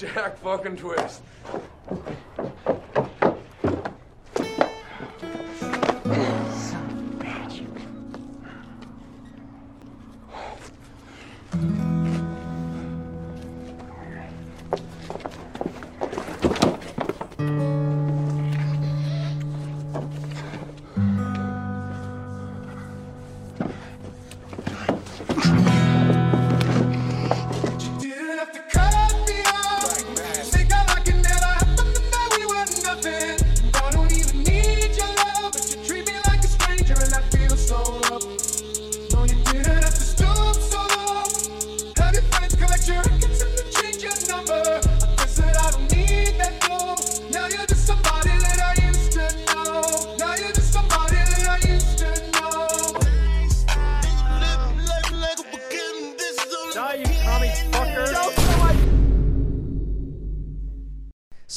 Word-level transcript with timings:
Jack 0.00 0.38
fucking 0.38 0.76
twist. 0.76 1.20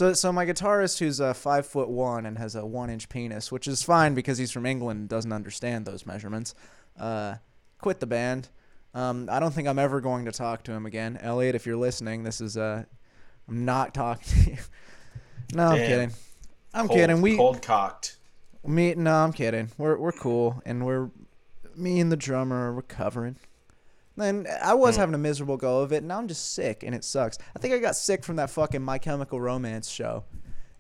So, 0.04 0.12
so 0.12 0.34
my 0.34 0.46
guitarist, 0.46 1.00
who's 1.00 1.22
uh, 1.22 1.32
five 1.34 1.66
foot 1.66 1.88
one 1.88 2.26
and 2.26 2.38
has 2.38 2.56
a 2.56 2.66
one 2.66 2.90
inch 2.90 3.08
penis, 3.08 3.54
which 3.54 3.70
is 3.70 3.84
fine 3.84 4.14
because 4.14 4.38
he's 4.38 4.52
from 4.52 4.66
England 4.66 5.00
and 5.00 5.08
doesn't 5.08 5.32
understand 5.32 5.86
those 5.86 6.06
measurements, 6.06 6.54
uh, 7.00 7.36
quit 7.80 8.02
the 8.02 8.06
band. 8.06 8.50
Um, 8.94 9.30
I 9.32 9.40
don't 9.40 9.54
think 9.54 9.66
I'm 9.66 9.80
ever 9.80 10.02
going 10.02 10.26
to 10.26 10.34
talk 10.34 10.64
to 10.66 10.74
him 10.74 10.86
again. 10.86 11.18
Elliot, 11.22 11.56
if 11.56 11.66
you're 11.66 11.78
listening, 11.78 12.24
this 12.24 12.42
is 12.42 12.58
uh, 12.58 12.84
I'm 13.48 13.64
not 13.64 13.94
talking 13.94 14.44
to 14.44 14.52
you. 14.52 14.58
no, 15.54 15.68
I'm 15.68 15.78
Damn. 15.78 15.88
kidding. 15.88 16.12
I'm 16.74 16.88
Cold- 16.88 17.00
kidding. 17.00 17.22
We 17.22 17.38
cold 17.38 17.62
cocked. 17.62 18.18
me 18.68 18.96
no, 18.96 19.14
I'm 19.14 19.32
kidding. 19.32 19.72
We're 19.78 19.96
we're 19.98 20.12
cool 20.12 20.62
and 20.66 20.86
we're 20.86 21.12
me 21.78 22.02
and 22.02 22.12
the 22.12 22.18
drummer 22.18 22.68
are 22.68 22.74
recovering. 22.74 23.38
Then 24.16 24.46
I 24.62 24.74
was 24.76 24.96
Hmm. 24.96 25.00
having 25.02 25.16
a 25.16 25.20
miserable 25.20 25.58
go 25.58 25.80
of 25.82 25.92
it, 25.92 25.98
and 25.98 26.08
now 26.08 26.20
I'm 26.20 26.28
just 26.28 26.54
sick, 26.54 26.84
and 26.84 26.94
it 26.94 27.04
sucks. 27.04 27.38
I 27.56 27.60
think 27.60 27.74
I 27.74 27.80
got 27.80 27.96
sick 27.96 28.24
from 28.24 28.36
that 28.36 28.50
fucking 28.52 28.82
My 28.82 28.98
Chemical 29.00 29.42
Romance 29.42 29.90
show, 29.90 30.24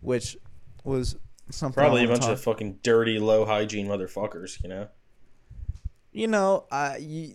which 0.02 0.38
was 0.84 1.16
something. 1.50 1.81
Probably 1.81 2.04
a 2.04 2.08
bunch 2.08 2.22
talk- 2.22 2.31
of 2.31 2.42
fucking 2.42 2.80
dirty, 2.84 3.17
low 3.20 3.45
hygiene 3.45 3.88
motherfuckers. 3.88 4.61
You 4.61 4.70
know. 4.70 4.88
you 6.11 6.28
know, 6.28 6.66
I 6.72 6.98
you, 6.98 7.34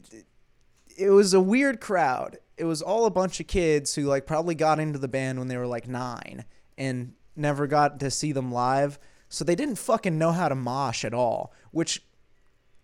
it 0.96 1.10
was 1.10 1.34
a 1.34 1.40
weird 1.40 1.80
crowd. 1.80 2.38
It 2.56 2.64
was 2.64 2.80
all 2.80 3.06
a 3.06 3.10
bunch 3.10 3.40
of 3.40 3.46
kids 3.48 3.94
who 3.96 4.02
like 4.04 4.24
probably 4.26 4.54
got 4.54 4.78
into 4.78 4.98
the 5.00 5.08
band 5.08 5.38
when 5.40 5.48
they 5.48 5.56
were 5.56 5.66
like 5.66 5.88
nine 5.88 6.44
and 6.76 7.14
never 7.34 7.66
got 7.66 7.98
to 8.00 8.10
see 8.10 8.30
them 8.32 8.52
live, 8.52 8.98
so 9.28 9.44
they 9.44 9.54
didn't 9.56 9.76
fucking 9.76 10.16
know 10.16 10.30
how 10.32 10.48
to 10.48 10.54
mosh 10.54 11.04
at 11.04 11.12
all, 11.14 11.52
which 11.72 12.04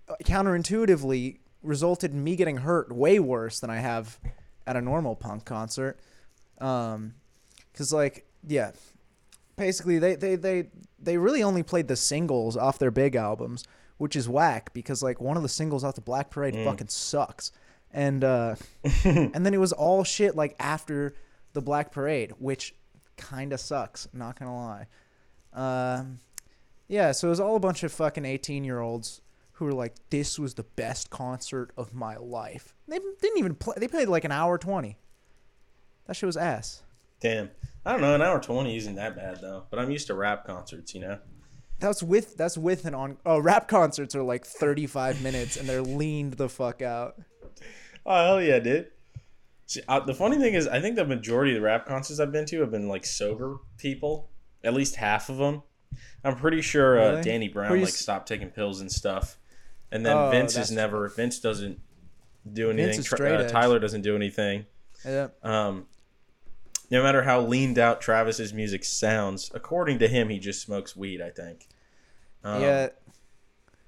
uh, 0.09 0.15
counterintuitively 0.25 1.39
resulted 1.65 2.12
in 2.12 2.23
me 2.23 2.37
getting 2.37 2.59
hurt 2.59 2.93
way 2.93 3.19
worse 3.19 3.61
than 3.61 3.70
I 3.70 3.79
have 3.79 4.19
at 4.67 4.77
a 4.77 4.81
normal 4.81 5.17
punk 5.17 5.45
concert. 5.45 5.98
Um, 6.61 7.15
cause 7.77 7.93
like 7.93 8.27
yeah, 8.47 8.73
basically 9.57 9.98
they 9.98 10.15
they 10.15 10.37
they 10.37 10.69
they 10.98 11.19
really 11.19 11.42
only 11.42 11.62
played 11.62 11.89
the 11.89 11.97
singles 11.97 12.57
off 12.57 12.79
their 12.79 12.91
big 12.91 13.17
albums, 13.17 13.65
which 13.98 14.17
is 14.17 14.29
whack 14.29 14.73
because 14.73 15.03
like 15.03 15.20
one 15.20 15.36
of 15.36 15.42
the 15.42 15.48
singles 15.48 15.85
off 15.85 15.95
the 15.95 16.01
Black 16.01 16.30
Parade 16.30 16.55
fucking 16.64 16.89
sucks. 16.89 17.53
And 17.92 18.24
uh 18.24 18.57
and 19.05 19.47
then 19.47 19.55
it 19.55 19.61
was 19.61 19.73
all 19.73 20.05
shit 20.05 20.36
like 20.36 20.57
after 20.58 21.14
the 21.53 21.63
Black 21.63 21.92
Parade, 21.92 22.33
which 22.39 22.74
kind 23.17 23.53
of 23.53 23.61
sucks, 23.61 24.08
not 24.13 24.36
to 24.36 24.51
lie. 24.51 24.86
Um 25.53 26.19
yeah, 26.89 27.13
so 27.13 27.29
it 27.29 27.30
was 27.30 27.41
all 27.41 27.57
a 27.57 27.61
bunch 27.61 27.83
of 27.83 27.92
fucking 27.92 28.24
18-year-olds 28.24 29.23
who 29.55 29.65
were 29.67 29.73
like 29.73 29.95
this 30.11 30.39
was 30.39 30.55
the 30.55 30.63
best 30.65 31.11
concert 31.11 31.70
of 31.77 31.95
my 31.95 32.17
life. 32.17 32.75
They 32.89 32.98
didn't 32.98 33.39
even 33.39 33.55
play 33.55 33.75
they 33.79 33.89
played 33.89 34.09
like 34.09 34.25
an 34.25 34.33
hour 34.33 34.59
20. 34.59 34.98
That 36.07 36.17
shit 36.17 36.27
was 36.27 36.37
ass. 36.37 36.83
Damn. 37.20 37.51
I 37.87 37.92
don't 37.92 38.01
know. 38.03 38.15
An 38.15 38.23
hour 38.23 38.41
twenty 38.41 38.77
isn't 38.77 38.95
that 38.97 39.17
bad 39.17 39.39
though. 39.41 39.65
But 39.70 39.79
I'm 39.79 39.91
used 39.91 40.07
to 40.09 40.15
rap 40.15 40.47
concerts. 40.47 40.95
You 40.95 41.01
know. 41.03 41.19
That's 41.79 42.03
with 42.03 42.37
that's 42.37 42.57
with 42.59 42.85
an 42.85 42.95
on 42.95 43.17
oh 43.25 43.39
rap 43.39 43.69
concerts 43.69 44.15
are 44.15 44.23
like 44.23 44.45
35 44.47 45.23
minutes 45.23 45.57
and 45.57 45.69
they're 45.69 45.83
leaned 45.83 46.35
the 46.35 46.48
fuck 46.48 46.83
out. 46.83 47.15
Oh 48.07 48.25
hell 48.25 48.42
yeah, 48.42 48.59
dude. 48.59 48.89
See, 49.67 49.81
uh, 49.89 50.01
the 50.01 50.15
funny 50.15 50.36
thing 50.36 50.53
is, 50.55 50.69
I 50.69 50.81
think 50.81 50.97
the 50.97 51.07
majority 51.07 51.53
of 51.53 51.57
the 51.57 51.63
rap 51.63 51.86
concerts 51.86 52.21
I've 52.21 52.33
been 52.33 52.45
to 52.47 52.61
have 52.61 52.71
been 52.71 52.89
like 52.89 53.07
sober 53.07 53.57
people. 53.79 54.29
At 54.63 54.75
least 54.75 54.97
half 54.97 55.29
of 55.31 55.39
them. 55.39 55.63
I'm 56.23 56.36
pretty 56.36 56.61
sure 56.63 56.98
uh, 57.01 57.11
Really? 57.13 57.23
Danny 57.23 57.48
Brown 57.48 57.71
like 57.71 57.89
s- 57.89 57.97
stopped 57.97 58.29
taking 58.29 58.48
pills 58.51 58.81
and 58.81 58.91
stuff. 58.91 59.39
And 59.92 60.05
then 60.05 60.17
Oh, 60.17 60.30
Vince 60.30 60.56
is 60.56 60.70
never. 60.70 61.08
Vince 61.08 61.39
doesn't 61.39 61.80
do 62.52 62.70
anything. 62.70 63.00
Uh. 63.20 63.48
Tyler 63.48 63.78
doesn't 63.78 64.02
do 64.02 64.17
anything. 64.17 64.67
Yeah. 65.05 65.28
Um, 65.42 65.86
no 66.90 67.02
matter 67.02 67.22
how 67.22 67.40
leaned 67.40 67.78
out 67.78 68.00
Travis's 68.00 68.52
music 68.52 68.84
sounds, 68.84 69.50
according 69.55 69.98
to 70.00 70.08
him, 70.08 70.28
he 70.28 70.39
just 70.39 70.62
smokes 70.62 70.96
weed. 70.96 71.20
I 71.20 71.30
think. 71.30 71.67
Um, 72.42 72.61
yeah. 72.61 72.89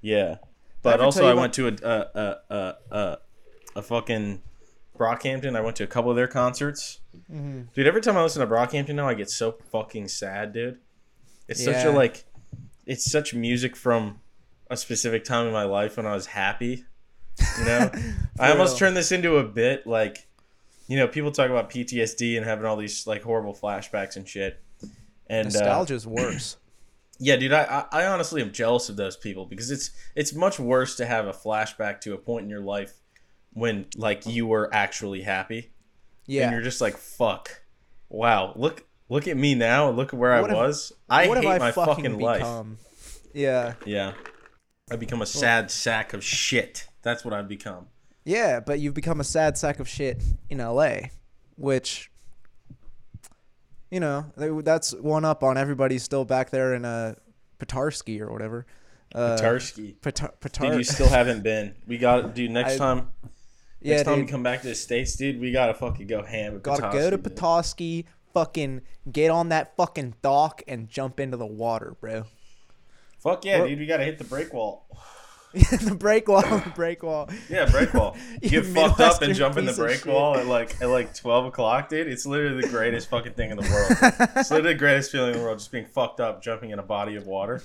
Yeah, 0.02 0.36
but 0.82 0.94
ever 0.94 1.04
also 1.04 1.26
I 1.26 1.34
went 1.34 1.52
to 1.54 1.68
a 1.68 1.72
a 1.82 2.06
a 2.14 2.36
a, 2.54 2.74
a, 2.90 3.18
a 3.76 3.82
fucking 3.82 4.42
Brockhampton. 4.96 5.56
I 5.56 5.60
went 5.60 5.76
to 5.76 5.84
a 5.84 5.86
couple 5.88 6.10
of 6.10 6.16
their 6.16 6.28
concerts. 6.28 7.00
Mm-hmm. 7.30 7.62
Dude, 7.74 7.86
every 7.86 8.00
time 8.02 8.16
I 8.16 8.22
listen 8.22 8.40
to 8.40 8.46
Brockhampton 8.46 8.94
now, 8.94 9.08
I 9.08 9.14
get 9.14 9.30
so 9.30 9.52
fucking 9.72 10.08
sad, 10.08 10.52
dude. 10.52 10.78
It's 11.48 11.64
such 11.64 11.84
a 11.84 11.90
like, 11.90 12.24
it's 12.86 13.10
such 13.10 13.34
music 13.34 13.74
from 13.74 14.20
a 14.70 14.76
specific 14.76 15.24
time 15.24 15.46
in 15.46 15.52
my 15.52 15.64
life 15.64 15.96
when 15.96 16.06
I 16.06 16.14
was 16.14 16.26
happy. 16.26 16.84
You 17.58 17.64
know, 17.64 17.90
I 18.38 18.50
almost 18.52 18.72
real. 18.72 18.78
turned 18.88 18.96
this 18.96 19.12
into 19.12 19.36
a 19.36 19.44
bit 19.44 19.86
like, 19.86 20.26
you 20.88 20.96
know, 20.96 21.06
people 21.08 21.30
talk 21.32 21.50
about 21.50 21.70
PTSD 21.70 22.36
and 22.36 22.44
having 22.46 22.64
all 22.64 22.76
these 22.76 23.06
like 23.06 23.22
horrible 23.22 23.54
flashbacks 23.54 24.16
and 24.16 24.26
shit. 24.28 24.60
And 25.28 25.48
uh, 25.48 25.50
Nostalgia's 25.50 26.06
worse. 26.06 26.56
yeah, 27.18 27.36
dude, 27.36 27.52
I, 27.52 27.84
I 27.92 28.06
honestly 28.06 28.40
am 28.42 28.52
jealous 28.52 28.88
of 28.88 28.96
those 28.96 29.16
people 29.16 29.44
because 29.46 29.70
it's 29.70 29.90
it's 30.14 30.32
much 30.34 30.58
worse 30.58 30.96
to 30.96 31.06
have 31.06 31.26
a 31.26 31.32
flashback 31.32 32.00
to 32.02 32.14
a 32.14 32.18
point 32.18 32.44
in 32.44 32.50
your 32.50 32.60
life 32.60 32.92
when 33.52 33.86
like 33.96 34.26
you 34.26 34.46
were 34.46 34.68
actually 34.72 35.22
happy 35.22 35.72
Yeah. 36.26 36.44
and 36.44 36.52
you're 36.52 36.62
just 36.62 36.80
like 36.80 36.96
fuck, 36.96 37.62
wow, 38.08 38.52
look 38.56 38.84
look 39.08 39.26
at 39.28 39.36
me 39.36 39.54
now, 39.54 39.90
look 39.90 40.12
at 40.14 40.18
where 40.18 40.40
What 40.40 40.50
I 40.50 40.54
have- 40.54 40.66
was. 40.66 40.92
I 41.08 41.24
hate 41.26 41.46
I 41.46 41.58
my 41.58 41.72
fucking, 41.72 42.04
fucking, 42.04 42.18
life. 42.18 42.66
Yeah. 43.34 43.74
Yeah, 43.84 44.12
I 44.88 44.94
become 44.94 45.20
a 45.20 45.26
sad 45.26 45.72
sack 45.72 46.12
of 46.12 46.22
shit. 46.22 46.86
That's 47.02 47.24
what 47.24 47.34
I've 47.34 47.48
become. 47.48 47.86
Yeah, 48.24 48.60
but 48.60 48.78
you've 48.78 48.94
become 48.94 49.18
a 49.18 49.24
sad 49.24 49.58
sack 49.58 49.80
of 49.80 49.88
shit 49.88 50.22
in 50.48 50.58
LA, 50.58 51.08
which 51.56 52.08
you 53.90 53.98
know, 53.98 54.26
that's 54.36 54.92
one 54.94 55.24
up 55.24 55.42
on 55.42 55.56
everybody 55.56 55.98
still 55.98 56.24
back 56.24 56.50
there 56.50 56.72
in 56.74 56.84
uh 56.84 57.16
Petarsky 57.58 58.20
or 58.20 58.30
whatever. 58.30 58.64
Uh, 59.12 59.36
Tarsky. 59.40 59.96
Petar- 60.00 60.34
Dude, 60.40 60.74
you 60.74 60.84
still 60.84 61.08
haven't 61.08 61.42
been. 61.42 61.74
We 61.88 61.98
got 61.98 62.36
dude. 62.36 62.52
Next 62.52 62.74
I- 62.74 62.78
time, 62.78 63.08
yeah, 63.80 63.94
next 63.96 64.04
time 64.04 64.18
dude. 64.18 64.26
we 64.26 64.30
come 64.30 64.44
back 64.44 64.62
to 64.62 64.68
the 64.68 64.74
states, 64.76 65.16
dude, 65.16 65.40
we 65.40 65.50
gotta 65.50 65.74
fucking 65.74 66.06
go 66.06 66.22
ham. 66.22 66.60
Gotta 66.60 66.82
go 66.92 67.10
to 67.10 67.18
Petoskey, 67.18 67.22
dude. 67.24 67.24
Petoskey, 67.24 68.06
fucking 68.34 68.80
get 69.10 69.32
on 69.32 69.48
that 69.48 69.74
fucking 69.76 70.14
dock 70.22 70.62
and 70.68 70.88
jump 70.88 71.18
into 71.18 71.36
the 71.36 71.46
water, 71.46 71.96
bro. 72.00 72.26
Fuck 73.18 73.44
yeah, 73.44 73.60
What- 73.60 73.68
dude. 73.68 73.78
We 73.78 73.86
gotta 73.86 74.04
hit 74.04 74.18
the 74.18 74.24
break 74.24 74.52
wall. 74.52 74.86
the 75.52 75.94
break 75.98 76.28
wall, 76.28 76.42
the 76.42 76.72
break 76.74 77.02
wall. 77.02 77.30
Yeah, 77.48 77.64
break 77.70 77.94
wall. 77.94 78.16
You 78.42 78.50
Get 78.50 78.66
fucked 78.74 79.00
up 79.00 79.22
and 79.22 79.34
jump 79.34 79.56
in 79.56 79.64
the 79.64 79.72
break 79.72 80.04
wall 80.04 80.36
at 80.36 80.46
like 80.46 80.80
at 80.82 80.88
like 80.88 81.14
twelve 81.14 81.46
o'clock, 81.46 81.88
dude. 81.88 82.08
It's 82.08 82.26
literally 82.26 82.60
the 82.62 82.68
greatest 82.68 83.08
fucking 83.08 83.32
thing 83.32 83.50
in 83.50 83.56
the 83.56 83.62
world. 83.62 84.30
it's 84.36 84.50
literally 84.50 84.74
the 84.74 84.78
greatest 84.78 85.10
feeling 85.12 85.32
in 85.32 85.38
the 85.38 85.42
world, 85.42 85.58
just 85.58 85.72
being 85.72 85.86
fucked 85.86 86.20
up, 86.20 86.42
jumping 86.42 86.70
in 86.70 86.78
a 86.78 86.82
body 86.82 87.16
of 87.16 87.26
water. 87.26 87.62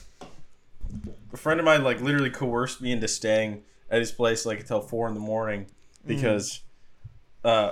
A 1.33 1.37
friend 1.37 1.59
of 1.59 1.65
mine 1.65 1.83
like 1.83 1.99
literally 2.01 2.29
coerced 2.29 2.81
me 2.81 2.91
into 2.91 3.07
staying 3.07 3.63
at 3.89 3.99
his 3.99 4.11
place 4.11 4.45
like 4.45 4.59
until 4.61 4.79
four 4.81 5.07
in 5.07 5.13
the 5.13 5.19
morning 5.19 5.65
because 6.05 6.61
uh 7.43 7.71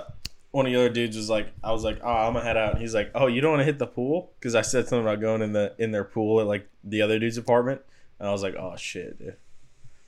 one 0.50 0.66
of 0.66 0.72
the 0.72 0.78
other 0.78 0.88
dudes 0.88 1.16
was 1.16 1.30
like, 1.30 1.52
I 1.62 1.72
was 1.72 1.84
like, 1.84 2.00
oh, 2.02 2.08
I'm 2.08 2.32
gonna 2.32 2.44
head 2.44 2.56
out. 2.56 2.72
And 2.72 2.80
he's 2.80 2.94
like, 2.94 3.10
oh, 3.14 3.26
you 3.26 3.40
don't 3.40 3.52
want 3.52 3.60
to 3.60 3.64
hit 3.64 3.78
the 3.78 3.86
pool? 3.86 4.32
Because 4.38 4.54
I 4.54 4.62
said 4.62 4.88
something 4.88 5.06
about 5.06 5.20
going 5.20 5.42
in 5.42 5.52
the 5.52 5.74
in 5.78 5.92
their 5.92 6.04
pool 6.04 6.40
at 6.40 6.46
like 6.46 6.68
the 6.82 7.02
other 7.02 7.18
dude's 7.18 7.36
apartment, 7.38 7.82
and 8.18 8.28
I 8.28 8.32
was 8.32 8.42
like, 8.42 8.56
oh 8.56 8.76
shit, 8.76 9.18
dude. 9.18 9.36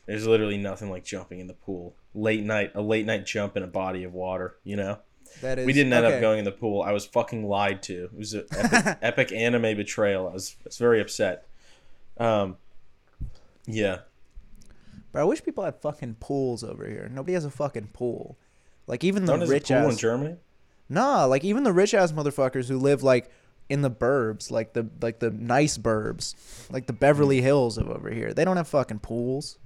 There's 0.07 0.27
literally 0.27 0.59
nothing 0.59 0.91
like 0.91 1.05
jumping 1.05 1.39
in 1.39 1.47
the 1.47 1.55
pool. 1.55 1.95
Late 2.15 2.43
night, 2.43 2.73
a 2.75 2.83
late 2.83 3.07
night 3.07 3.25
jump 3.25 3.57
in 3.57 3.63
a 3.63 3.69
body 3.69 4.03
of 4.05 4.13
water, 4.13 4.57
you 4.65 4.77
know? 4.77 4.99
That 5.41 5.61
is. 5.61 5.67
we 5.67 5.73
didn't 5.73 5.93
end 5.93 6.05
okay. 6.05 6.17
up 6.17 6.21
going 6.21 6.41
in 6.41 6.45
the 6.45 6.53
pool. 6.53 6.83
I 6.83 6.93
was 6.93 7.07
fucking 7.07 7.47
lied 7.47 7.83
to. 7.85 8.05
It 8.05 8.19
was 8.19 8.35
an 8.35 8.45
epic, 8.51 8.99
epic 9.03 9.33
anime 9.33 9.77
betrayal. 9.77 10.29
I 10.29 10.33
was, 10.33 10.57
I 10.61 10.65
was 10.67 10.77
very 10.77 11.01
upset. 11.01 11.47
Um, 12.19 12.57
yeah. 13.67 14.01
But 15.13 15.21
I 15.21 15.25
wish 15.25 15.43
people 15.43 15.65
had 15.65 15.77
fucking 15.77 16.17
pools 16.21 16.65
over 16.65 16.87
here. 16.87 17.09
Nobody 17.13 17.35
has 17.35 17.45
a 17.45 17.51
fucking 17.51 17.89
pool. 17.93 18.37
Like 18.87 19.05
even 19.05 19.25
the 19.25 19.33
Don't 19.33 19.41
has 19.41 19.49
a 19.49 19.53
rich 19.53 19.69
pool 19.69 19.77
in 19.79 19.85
ass. 19.91 19.97
Germany? 19.97 20.37
Nah, 20.89 21.25
like 21.25 21.45
even 21.45 21.63
the 21.65 21.73
rich 21.73 21.95
ass 21.95 22.13
motherfuckers 22.13 22.69
who 22.69 22.79
live 22.79 23.03
like 23.03 23.31
in 23.69 23.83
the 23.83 23.91
burbs, 23.91 24.51
like 24.51 24.73
the 24.75 24.89
like 25.01 25.21
the 25.21 25.31
nice 25.31 25.79
burbs, 25.79 26.35
like 26.71 26.87
the 26.87 26.93
Beverly 26.93 27.39
Mm. 27.41 27.45
Hills 27.45 27.79
of 27.79 27.89
over 27.89 28.11
here. 28.11 28.35
They 28.35 28.45
don't 28.45 28.57
have 28.57 28.69
fucking 28.69 28.99
pools. 29.01 29.59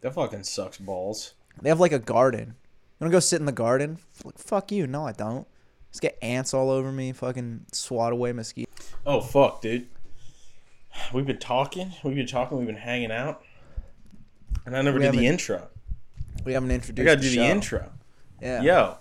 That 0.00 0.14
fucking 0.14 0.44
sucks 0.44 0.78
balls. 0.78 1.34
They 1.60 1.68
have 1.68 1.78
like 1.80 1.92
a 1.92 1.98
garden. 1.98 2.48
You 2.58 3.04
wanna 3.04 3.12
go 3.12 3.20
sit 3.20 3.38
in 3.40 3.46
the 3.46 3.52
garden? 3.52 3.98
Like, 4.24 4.38
fuck 4.38 4.72
you. 4.72 4.86
No, 4.86 5.06
I 5.06 5.12
don't. 5.12 5.46
Just 5.90 6.00
get 6.00 6.16
ants 6.22 6.54
all 6.54 6.70
over 6.70 6.90
me. 6.90 7.12
Fucking 7.12 7.66
swat 7.72 8.12
away 8.12 8.32
mosquitoes. 8.32 8.72
Oh 9.06 9.20
fuck, 9.20 9.60
dude. 9.60 9.86
We've 11.12 11.26
been 11.26 11.38
talking. 11.38 11.92
We've 12.02 12.16
been 12.16 12.26
talking. 12.26 12.58
We've 12.58 12.66
been 12.66 12.76
hanging 12.76 13.12
out. 13.12 13.42
And 14.66 14.76
I 14.76 14.82
never 14.82 14.98
We 14.98 15.04
did 15.04 15.14
the 15.14 15.26
intro. 15.26 15.68
We 16.44 16.52
haven't 16.54 16.70
I 16.70 16.74
introduced. 16.74 17.04
gotta 17.06 17.20
the 17.20 17.28
do 17.28 17.34
show. 17.34 17.40
the 17.42 17.46
intro. 17.48 17.92
Yeah. 18.42 18.60
Yo, 18.62 18.96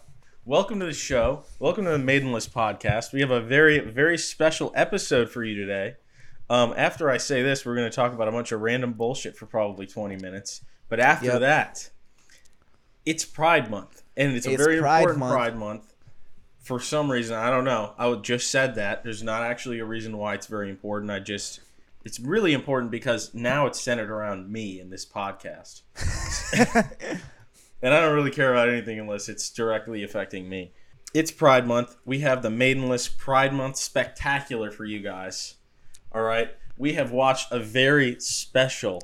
welcome 0.45 0.79
to 0.81 0.85
the 0.85 0.93
show. 0.93 1.45
Welcome 1.57 1.85
to 1.85 1.91
the 1.91 1.97
Maidenless 1.97 2.47
podcast. 2.47 3.11
We 3.11 3.21
have 3.21 3.31
a 3.31 3.41
very, 3.41 3.79
very 3.79 4.15
special 4.15 4.71
episode 4.75 5.31
for 5.31 5.43
you 5.43 5.55
today. 5.55 5.95
Um, 6.47 6.75
after 6.77 7.09
I 7.09 7.17
say 7.17 7.41
this, 7.41 7.65
we're 7.65 7.75
going 7.75 7.89
to 7.89 7.95
talk 7.95 8.13
about 8.13 8.27
a 8.27 8.31
bunch 8.31 8.51
of 8.51 8.61
random 8.61 8.93
bullshit 8.93 9.35
for 9.35 9.47
probably 9.47 9.88
20 9.88 10.17
minutes. 10.17 10.61
But 10.89 10.99
after 10.99 11.25
Yep. 11.25 11.39
that, 11.39 11.89
it's 13.03 13.25
Pride 13.25 13.71
Month. 13.71 14.03
And 14.15 14.35
it's 14.35 14.45
a 14.45 14.55
very 14.57 14.77
Pride 14.79 14.99
important 14.99 15.19
Month. 15.21 15.33
Pride 15.33 15.57
Month. 15.57 15.93
For 16.59 16.79
some 16.79 17.11
reason, 17.11 17.35
I 17.35 17.49
don't 17.49 17.63
know. 17.63 17.95
I 17.97 18.07
would- 18.09 18.23
just 18.23 18.51
said 18.51 18.75
that. 18.75 19.03
There's 19.03 19.23
not 19.23 19.41
actually 19.41 19.79
a 19.79 19.85
reason 19.85 20.17
why 20.17 20.35
it's 20.35 20.45
very 20.45 20.69
important. 20.69 21.09
I 21.11 21.19
just. 21.19 21.61
It's 22.05 22.19
really 22.19 22.53
important 22.53 22.91
because 22.91 23.33
now 23.33 23.65
it's 23.65 23.79
centered 23.81 24.11
around 24.11 24.51
me 24.51 24.79
in 24.79 24.91
this 24.91 25.03
podcast. 25.05 25.81
And 27.81 27.93
I 27.93 28.01
don't 28.01 28.13
really 28.13 28.31
care 28.31 28.51
about 28.51 28.69
anything 28.69 28.99
unless 28.99 29.27
it's 29.27 29.49
directly 29.49 30.03
affecting 30.03 30.47
me. 30.47 30.71
It's 31.13 31.31
Pride 31.31 31.67
Month. 31.67 31.97
We 32.05 32.19
have 32.19 32.41
the 32.41 32.49
Maidenless 32.49 33.07
Pride 33.07 33.53
Month 33.53 33.77
spectacular 33.77 34.71
for 34.71 34.85
you 34.85 34.99
guys. 34.99 35.55
All 36.13 36.21
right. 36.21 36.55
We 36.77 36.93
have 36.93 37.11
watched 37.11 37.51
a 37.51 37.59
very 37.59 38.19
special 38.19 39.01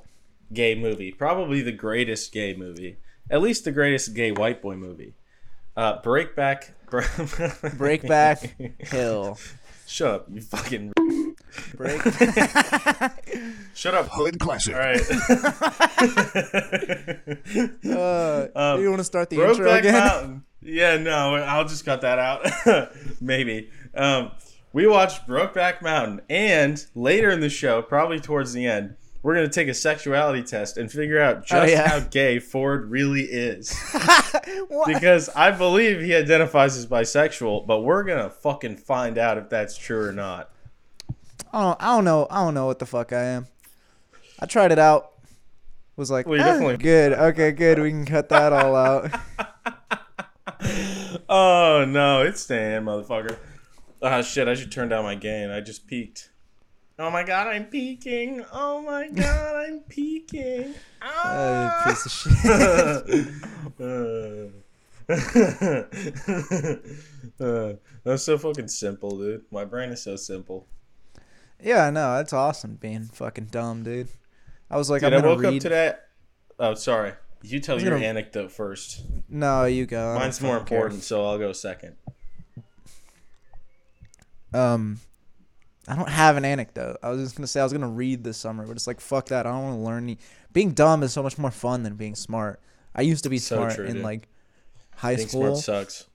gay 0.54 0.76
movie, 0.76 1.12
probably 1.12 1.62
the 1.62 1.72
greatest 1.72 2.32
gay 2.32 2.56
movie, 2.56 2.98
at 3.30 3.42
least 3.42 3.66
the 3.66 3.72
greatest 3.72 4.14
gay 4.14 4.32
white 4.32 4.62
boy 4.62 4.76
movie. 4.76 5.14
Uh, 5.76 6.02
Breakback. 6.02 6.70
Breakback 6.90 8.88
Hill. 8.88 9.38
Shut 9.86 10.12
up, 10.12 10.28
you 10.32 10.42
fucking. 10.42 10.94
Break. 11.76 12.02
Shut 13.74 13.94
up. 13.94 14.08
Hood 14.12 14.40
classic. 14.40 14.76
All 14.76 14.80
right. 14.82 15.02
Uh, 17.86 18.48
Um, 18.56 18.82
you 18.82 18.90
want 18.90 19.00
to 19.00 19.04
start 19.04 19.30
the 19.30 19.38
intro 19.42 19.66
Brokeback 19.68 19.80
again? 19.80 19.94
Mountain. 19.94 20.44
Yeah, 20.62 20.98
no, 20.98 21.36
I'll 21.36 21.66
just 21.68 21.86
cut 21.86 22.02
that 22.02 22.20
out. 22.20 22.92
Maybe. 23.22 23.70
Um, 23.94 24.32
we 24.74 24.88
watched 24.88 25.28
Brokeback 25.28 25.82
Mountain, 25.82 26.22
and 26.30 26.84
later 26.96 27.30
in 27.30 27.40
the 27.40 27.50
show, 27.50 27.82
probably 27.82 28.20
towards 28.20 28.54
the 28.54 28.66
end, 28.66 28.96
we're 29.24 29.36
gonna 29.36 29.50
take 29.50 29.68
a 29.68 29.74
sexuality 29.74 30.44
test 30.44 30.78
and 30.78 30.92
figure 30.92 31.20
out 31.20 31.46
just 31.46 31.54
Oh, 31.54 31.66
yeah. 31.66 31.88
how 31.88 32.00
gay 32.00 32.40
Ford 32.40 32.90
really 32.90 33.24
is. 33.24 33.76
Because 34.86 35.30
I 35.30 35.52
believe 35.52 36.02
he 36.02 36.16
identifies 36.16 36.78
as 36.78 36.86
bisexual, 36.86 37.66
but 37.68 37.82
we're 37.82 38.04
gonna 38.04 38.30
fucking 38.30 38.78
find 38.78 39.18
out 39.18 39.38
if 39.38 39.50
that's 39.50 39.78
true 39.78 40.06
or 40.08 40.12
not. 40.14 40.50
I 41.54 41.62
don't, 41.62 41.78
I 41.82 41.96
don't 41.96 42.04
know. 42.06 42.28
I 42.30 42.44
don't 42.44 42.54
know 42.54 42.66
what 42.66 42.80
the 42.80 42.86
fuck 42.86 43.14
I 43.14 43.24
am. 43.24 43.48
I 44.40 44.46
tried 44.46 44.72
it 44.72 44.80
out. 44.80 45.12
Was 45.96 46.12
like, 46.12 46.28
Well, 46.28 46.40
"Eh, 46.40 46.76
good. 46.78 47.14
Okay, 47.14 47.52
good. 47.52 47.80
We 47.80 47.90
can 47.90 48.06
cut 48.06 48.30
that 48.30 48.54
all 48.54 48.76
out. 48.76 49.12
Oh 51.30 51.86
no, 51.88 52.22
it's 52.22 52.42
staying, 52.42 52.84
motherfucker. 52.84 53.38
Ah 54.02 54.22
shit, 54.22 54.48
I 54.48 54.54
should 54.54 54.72
turn 54.72 54.88
down 54.90 55.04
my 55.04 55.16
gain. 55.16 55.50
I 55.50 55.60
just 55.60 55.86
peaked. 55.88 56.30
Oh 56.98 57.10
my 57.12 57.24
god, 57.24 57.48
I'm 57.48 57.66
peaking. 57.66 58.44
Oh 58.54 58.82
my 58.82 59.10
god, 59.10 59.56
I'm 59.68 59.80
peaking. 59.90 60.74
Uh, 61.02 61.06
Ah. 61.06 61.82
piece 61.86 62.06
of 62.06 62.12
shit. 62.12 63.28
uh, 67.40 67.74
that's 68.04 68.24
so 68.24 68.38
fucking 68.38 68.68
simple, 68.68 69.18
dude. 69.18 69.44
My 69.52 69.66
brain 69.66 69.90
is 69.90 70.02
so 70.02 70.16
simple. 70.16 70.66
Yeah, 71.62 71.86
I 71.86 71.90
know. 71.90 72.16
That's 72.18 72.34
awesome 72.34 72.76
being 72.76 73.06
fucking 73.06 73.46
dumb, 73.46 73.84
dude. 73.84 74.10
I 74.70 74.78
was 74.78 74.90
like, 74.90 75.02
Dude, 75.02 75.14
I'm 75.14 75.22
gonna 75.22 75.32
I 75.34 75.36
woke 75.36 75.44
read. 75.44 75.56
up 75.56 75.62
today. 75.62 75.94
Oh, 76.60 76.74
sorry. 76.76 77.14
You 77.42 77.60
tell 77.60 77.80
your 77.82 77.92
gonna- 77.92 78.06
anecdote 78.06 78.52
first. 78.52 79.04
No, 79.30 79.66
you 79.66 79.86
go. 79.86 80.16
Mine's 80.16 80.42
more 80.42 80.56
fucking 80.56 80.68
care. 80.68 80.78
important, 80.80 81.04
so 81.04 81.26
I'll 81.26 81.38
go 81.38 81.54
second. 81.54 81.96
Um, 84.54 85.00
I 85.88 85.96
don't 85.96 86.10
have 86.10 86.38
an 86.38 86.46
anecdote. 86.46 86.98
I 87.04 87.10
was 87.10 87.22
just 87.22 87.36
gonna 87.36 87.48
say 87.48 87.60
I 87.60 87.64
was 87.64 87.74
gonna 87.74 87.90
read 87.90 88.24
this 88.24 88.38
summer, 88.38 88.66
but 88.66 88.76
it's 88.76 88.88
like 88.88 89.00
fuck 89.02 89.28
that. 89.28 89.46
I 89.46 89.52
don't 89.52 89.64
want 89.64 89.76
to 89.80 89.82
learn. 89.84 90.04
Any... 90.04 90.18
Being 90.54 90.72
dumb 90.72 91.04
is 91.04 91.14
so 91.14 91.22
much 91.24 91.38
more 91.38 91.52
fun 91.52 91.84
than 91.84 91.96
being 91.96 92.16
smart. 92.16 92.62
I 92.96 93.02
used 93.02 93.24
to 93.24 93.30
be 93.30 93.38
So 93.40 93.58
smart 93.58 93.76
true, 93.76 93.86
in 93.86 93.96
dude. 93.96 94.04
like 94.04 94.28
high 94.96 95.16
Being 95.16 95.28
school. 95.28 95.56
smart 95.56 95.88
sucks. 95.88 96.06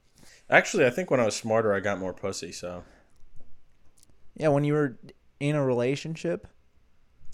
Actually, 0.49 0.85
I 0.85 0.89
think 0.89 1.09
when 1.09 1.19
I 1.19 1.25
was 1.25 1.35
smarter, 1.35 1.73
I 1.73 1.79
got 1.79 1.99
more 1.99 2.13
pussy. 2.13 2.51
So 2.51 2.83
Yeah, 4.35 4.49
when 4.49 4.63
you 4.63 4.73
were 4.73 4.97
in 5.39 5.55
a 5.55 5.65
relationship, 5.65 6.47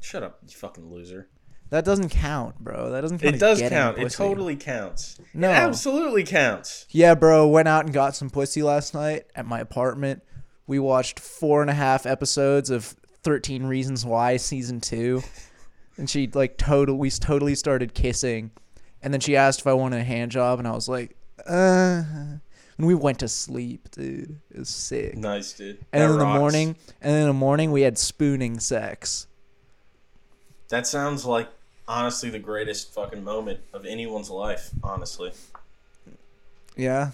shut 0.01 0.23
up, 0.23 0.39
you 0.47 0.55
fucking 0.55 0.91
loser. 0.91 1.29
that 1.69 1.85
doesn't 1.85 2.09
count, 2.09 2.57
bro. 2.59 2.89
That 2.91 3.01
doesn't 3.01 3.19
count. 3.19 3.35
It 3.35 3.39
does 3.39 3.61
count. 3.61 3.97
It 3.99 4.09
totally 4.11 4.55
counts. 4.55 5.19
No. 5.33 5.49
It 5.49 5.53
absolutely 5.53 6.23
counts. 6.23 6.85
Yeah, 6.89 7.15
bro. 7.15 7.47
Went 7.47 7.67
out 7.67 7.85
and 7.85 7.93
got 7.93 8.15
some 8.15 8.29
pussy 8.29 8.63
last 8.63 8.93
night 8.93 9.25
at 9.35 9.45
my 9.45 9.59
apartment. 9.59 10.23
We 10.65 10.79
watched 10.79 11.19
four 11.19 11.61
and 11.61 11.69
a 11.69 11.73
half 11.73 12.05
episodes 12.05 12.69
of 12.69 12.95
Thirteen 13.23 13.65
Reasons 13.65 14.05
Why 14.05 14.37
season 14.37 14.79
two, 14.81 15.21
and 15.97 16.09
she 16.09 16.27
like 16.27 16.57
total. 16.57 16.97
We 16.97 17.09
totally 17.11 17.55
started 17.55 17.93
kissing, 17.93 18.51
and 19.01 19.13
then 19.13 19.21
she 19.21 19.35
asked 19.35 19.59
if 19.61 19.67
I 19.67 19.73
wanted 19.73 19.99
a 19.99 20.03
hand 20.03 20.31
job, 20.31 20.59
and 20.59 20.67
I 20.67 20.71
was 20.71 20.87
like, 20.87 21.15
uh. 21.45 22.03
And 22.79 22.87
we 22.87 22.95
went 22.95 23.19
to 23.19 23.27
sleep, 23.27 23.91
dude. 23.91 24.39
It 24.49 24.59
was 24.59 24.69
sick. 24.69 25.17
Nice, 25.17 25.51
dude. 25.51 25.79
And 25.91 26.01
That 26.01 26.11
in 26.11 26.17
the 26.17 26.25
morning, 26.25 26.77
and 27.01 27.13
in 27.13 27.27
the 27.27 27.33
morning 27.33 27.73
we 27.73 27.81
had 27.81 27.97
spooning 27.97 28.57
sex. 28.61 29.27
That 30.69 30.87
sounds 30.87 31.25
like 31.25 31.49
honestly 31.89 32.29
the 32.29 32.39
greatest 32.39 32.93
fucking 32.93 33.21
moment 33.21 33.59
of 33.73 33.85
anyone's 33.85 34.29
life. 34.29 34.69
Honestly, 34.81 35.33
Yeah, 36.77 37.11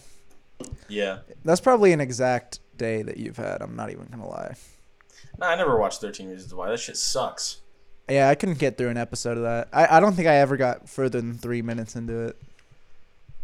yeah. 0.88 1.20
that's 1.44 1.62
probably 1.62 1.94
an 1.94 2.00
exact 2.00 2.60
day 2.78 3.02
that 3.02 3.18
you've 3.18 3.38
had. 3.38 3.64
I'm 3.64 3.76
not 3.76 3.90
even 3.90 4.06
gonna 4.12 4.28
lie. 4.28 4.56
Nah, 5.40 5.48
I 5.48 5.56
never 5.56 5.80
watched 5.80 6.00
Thirteen 6.00 6.30
Reasons 6.30 6.54
Why. 6.54 6.70
That 6.70 6.80
shit 6.80 6.96
sucks. 6.98 7.62
Yeah, 8.08 8.30
I 8.30 8.36
couldn't 8.36 8.60
get 8.60 8.78
through 8.78 8.90
an 8.90 8.98
episode 8.98 9.38
of 9.38 9.44
that. 9.44 9.70
I, 9.74 9.98
I 9.98 10.00
don't 10.00 10.14
think 10.14 10.28
I 10.28 10.36
ever 10.36 10.58
got 10.58 10.88
further 10.88 11.20
than 11.20 11.40
three 11.40 11.64
minutes 11.64 11.96
into 11.96 12.28
it. 12.28 12.40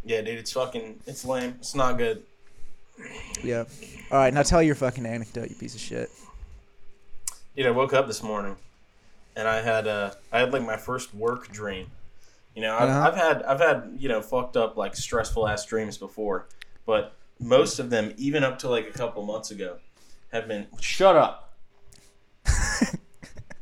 Yeah, 0.03 0.21
dude, 0.21 0.39
it's 0.39 0.51
fucking, 0.51 0.99
it's 1.05 1.25
lame. 1.25 1.55
It's 1.59 1.75
not 1.75 1.97
good. 1.97 2.23
Yeah. 3.43 3.65
All 4.11 4.17
right, 4.17 4.33
now 4.33 4.43
tell 4.43 4.61
your 4.61 4.75
fucking 4.75 5.05
anecdote, 5.05 5.49
you 5.49 5.55
piece 5.55 5.75
of 5.75 5.81
shit. 5.81 6.09
Dude, 7.55 7.65
I 7.65 7.71
woke 7.71 7.93
up 7.93 8.07
this 8.07 8.23
morning, 8.23 8.55
and 9.35 9.47
I 9.47 9.61
had 9.61 9.87
uh, 9.87 10.11
I 10.31 10.39
had 10.39 10.53
like 10.53 10.63
my 10.63 10.77
first 10.77 11.13
work 11.13 11.49
dream. 11.51 11.87
You 12.55 12.61
know, 12.63 12.75
I've, 12.75 12.89
Uh-huh. 12.89 13.07
I've 13.07 13.15
had 13.15 13.43
I've 13.43 13.59
had 13.59 13.95
you 13.97 14.09
know 14.09 14.21
fucked 14.21 14.57
up 14.57 14.77
like 14.77 14.95
stressful 14.95 15.47
ass 15.47 15.65
dreams 15.65 15.97
before, 15.97 16.47
but 16.85 17.13
most 17.39 17.79
of 17.79 17.89
them, 17.89 18.13
even 18.17 18.43
up 18.43 18.59
to 18.59 18.69
like 18.69 18.87
a 18.87 18.91
couple 18.91 19.23
months 19.23 19.51
ago, 19.51 19.77
have 20.31 20.47
been 20.47 20.67
shut 20.79 21.15
up. 21.15 21.53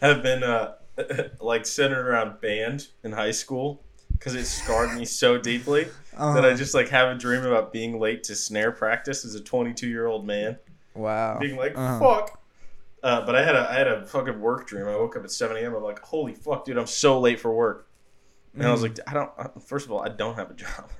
have 0.00 0.22
been 0.22 0.42
uh, 0.42 0.72
like 1.40 1.66
centered 1.66 2.06
around 2.08 2.40
band 2.40 2.88
in 3.04 3.12
high 3.12 3.30
school 3.30 3.82
because 4.18 4.34
it 4.34 4.44
scarred 4.46 4.94
me 4.94 5.04
so 5.04 5.38
deeply 5.38 5.84
that 6.12 6.44
I 6.44 6.48
Uh-huh. 6.48 6.54
just 6.54 6.74
like 6.74 6.88
have 6.88 7.08
a 7.14 7.18
dream 7.18 7.44
about 7.44 7.72
being 7.72 7.98
late 8.00 8.24
to 8.24 8.34
snare 8.34 8.72
practice 8.72 9.24
as 9.24 9.34
a 9.34 9.40
22 9.40 9.86
year 9.88 10.06
old 10.06 10.26
man 10.26 10.58
Wow. 10.94 11.38
being 11.38 11.56
like, 11.56 11.76
Uh-huh. 11.76 11.98
"Fuck." 12.00 12.40
Uh, 13.02 13.24
but 13.24 13.36
I 13.36 13.44
had 13.44 13.54
a 13.54 13.70
I 13.70 13.74
had 13.74 13.86
a 13.88 14.06
fucking 14.06 14.40
work 14.40 14.66
dream. 14.66 14.86
I 14.88 14.96
woke 14.96 15.16
up 15.16 15.22
at 15.24 15.30
7 15.30 15.56
a.m. 15.56 15.74
I'm 15.74 15.82
like, 15.82 16.00
"Holy 16.00 16.34
fuck, 16.34 16.64
dude! 16.64 16.78
I'm 16.78 16.86
so 16.86 17.20
late 17.20 17.38
for 17.38 17.54
work." 17.54 17.88
And 18.54 18.64
I 18.66 18.70
was 18.72 18.80
Mm. 18.80 18.84
like, 18.84 18.98
"I 19.06 19.12
don't." 19.14 19.30
uh, 19.38 19.48
First 19.60 19.84
of 19.86 19.92
all, 19.92 20.00
I 20.00 20.08
don't 20.08 20.34
have 20.36 20.50
a 20.50 20.54
job. 20.54 20.90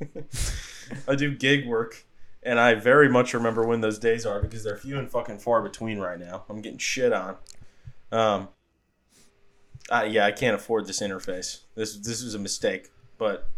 I 1.08 1.14
do 1.14 1.34
gig 1.34 1.66
work, 1.66 2.04
and 2.42 2.58
I 2.58 2.74
very 2.74 3.08
much 3.08 3.32
remember 3.32 3.64
when 3.66 3.80
those 3.80 3.98
days 3.98 4.26
are 4.26 4.40
because 4.42 4.64
they're 4.64 4.76
few 4.76 4.98
and 4.98 5.08
fucking 5.10 5.38
far 5.38 5.62
between 5.62 5.98
right 6.00 6.18
now. 6.18 6.44
I'm 6.48 6.60
getting 6.60 6.78
shit 6.78 7.12
on. 7.12 7.36
Um. 8.12 8.48
Uh, 9.90 10.06
yeah, 10.08 10.26
I 10.26 10.32
can't 10.32 10.54
afford 10.54 10.86
this 10.86 11.00
interface. 11.00 11.60
This 11.74 11.96
this 11.96 12.22
was 12.22 12.34
a 12.34 12.38
mistake. 12.38 12.90
But 13.18 13.48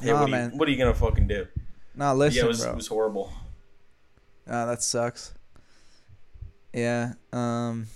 hey, 0.00 0.08
Nah, 0.12 0.20
what, 0.22 0.32
are 0.32 0.44
you, 0.44 0.48
what 0.58 0.68
are 0.68 0.70
you 0.70 0.78
gonna 0.78 0.94
fucking 0.94 1.26
do? 1.28 1.46
Not 1.94 2.12
yeah, 2.12 2.12
listening, 2.14 2.44
it 2.44 2.48
was, 2.48 2.60
bro. 2.62 2.70
it 2.72 2.76
was 2.76 2.86
horrible. 2.86 3.32
Ah, 4.48 4.66
that 4.66 4.82
sucks. 4.82 5.34
Yeah. 6.72 7.12
Um, 7.32 7.86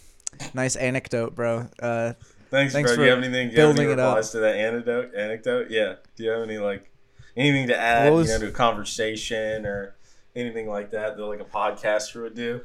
nice 0.54 0.76
anecdote, 0.76 1.34
bro. 1.34 1.68
Uh, 1.80 2.12
Thanks, 2.50 2.72
Thanks 2.74 2.90
bro. 2.90 2.96
for 2.96 3.00
Do 3.00 3.04
you 3.04 3.10
have 3.10 3.18
anything? 3.24 3.48
Do 3.50 3.56
you 3.56 3.60
have 3.62 3.70
any 3.70 3.76
building 3.78 3.90
it 3.92 3.98
up. 4.00 4.10
replies 4.16 4.30
to 4.32 4.38
that 4.40 4.54
anecdote? 4.56 5.14
Anecdote? 5.16 5.70
Yeah. 5.70 5.94
Do 6.14 6.24
you 6.24 6.30
have 6.30 6.42
any 6.42 6.58
like 6.58 6.90
anything 7.36 7.68
to 7.68 7.76
add? 7.76 8.12
Was- 8.12 8.28
You 8.28 8.34
know, 8.34 8.40
to 8.44 8.48
a 8.48 8.52
conversation 8.52 9.66
or 9.66 9.96
anything 10.36 10.68
like 10.68 10.90
that 10.92 11.16
that 11.16 11.24
like 11.24 11.40
a 11.40 11.44
podcaster 11.44 12.22
would 12.22 12.34
do? 12.36 12.60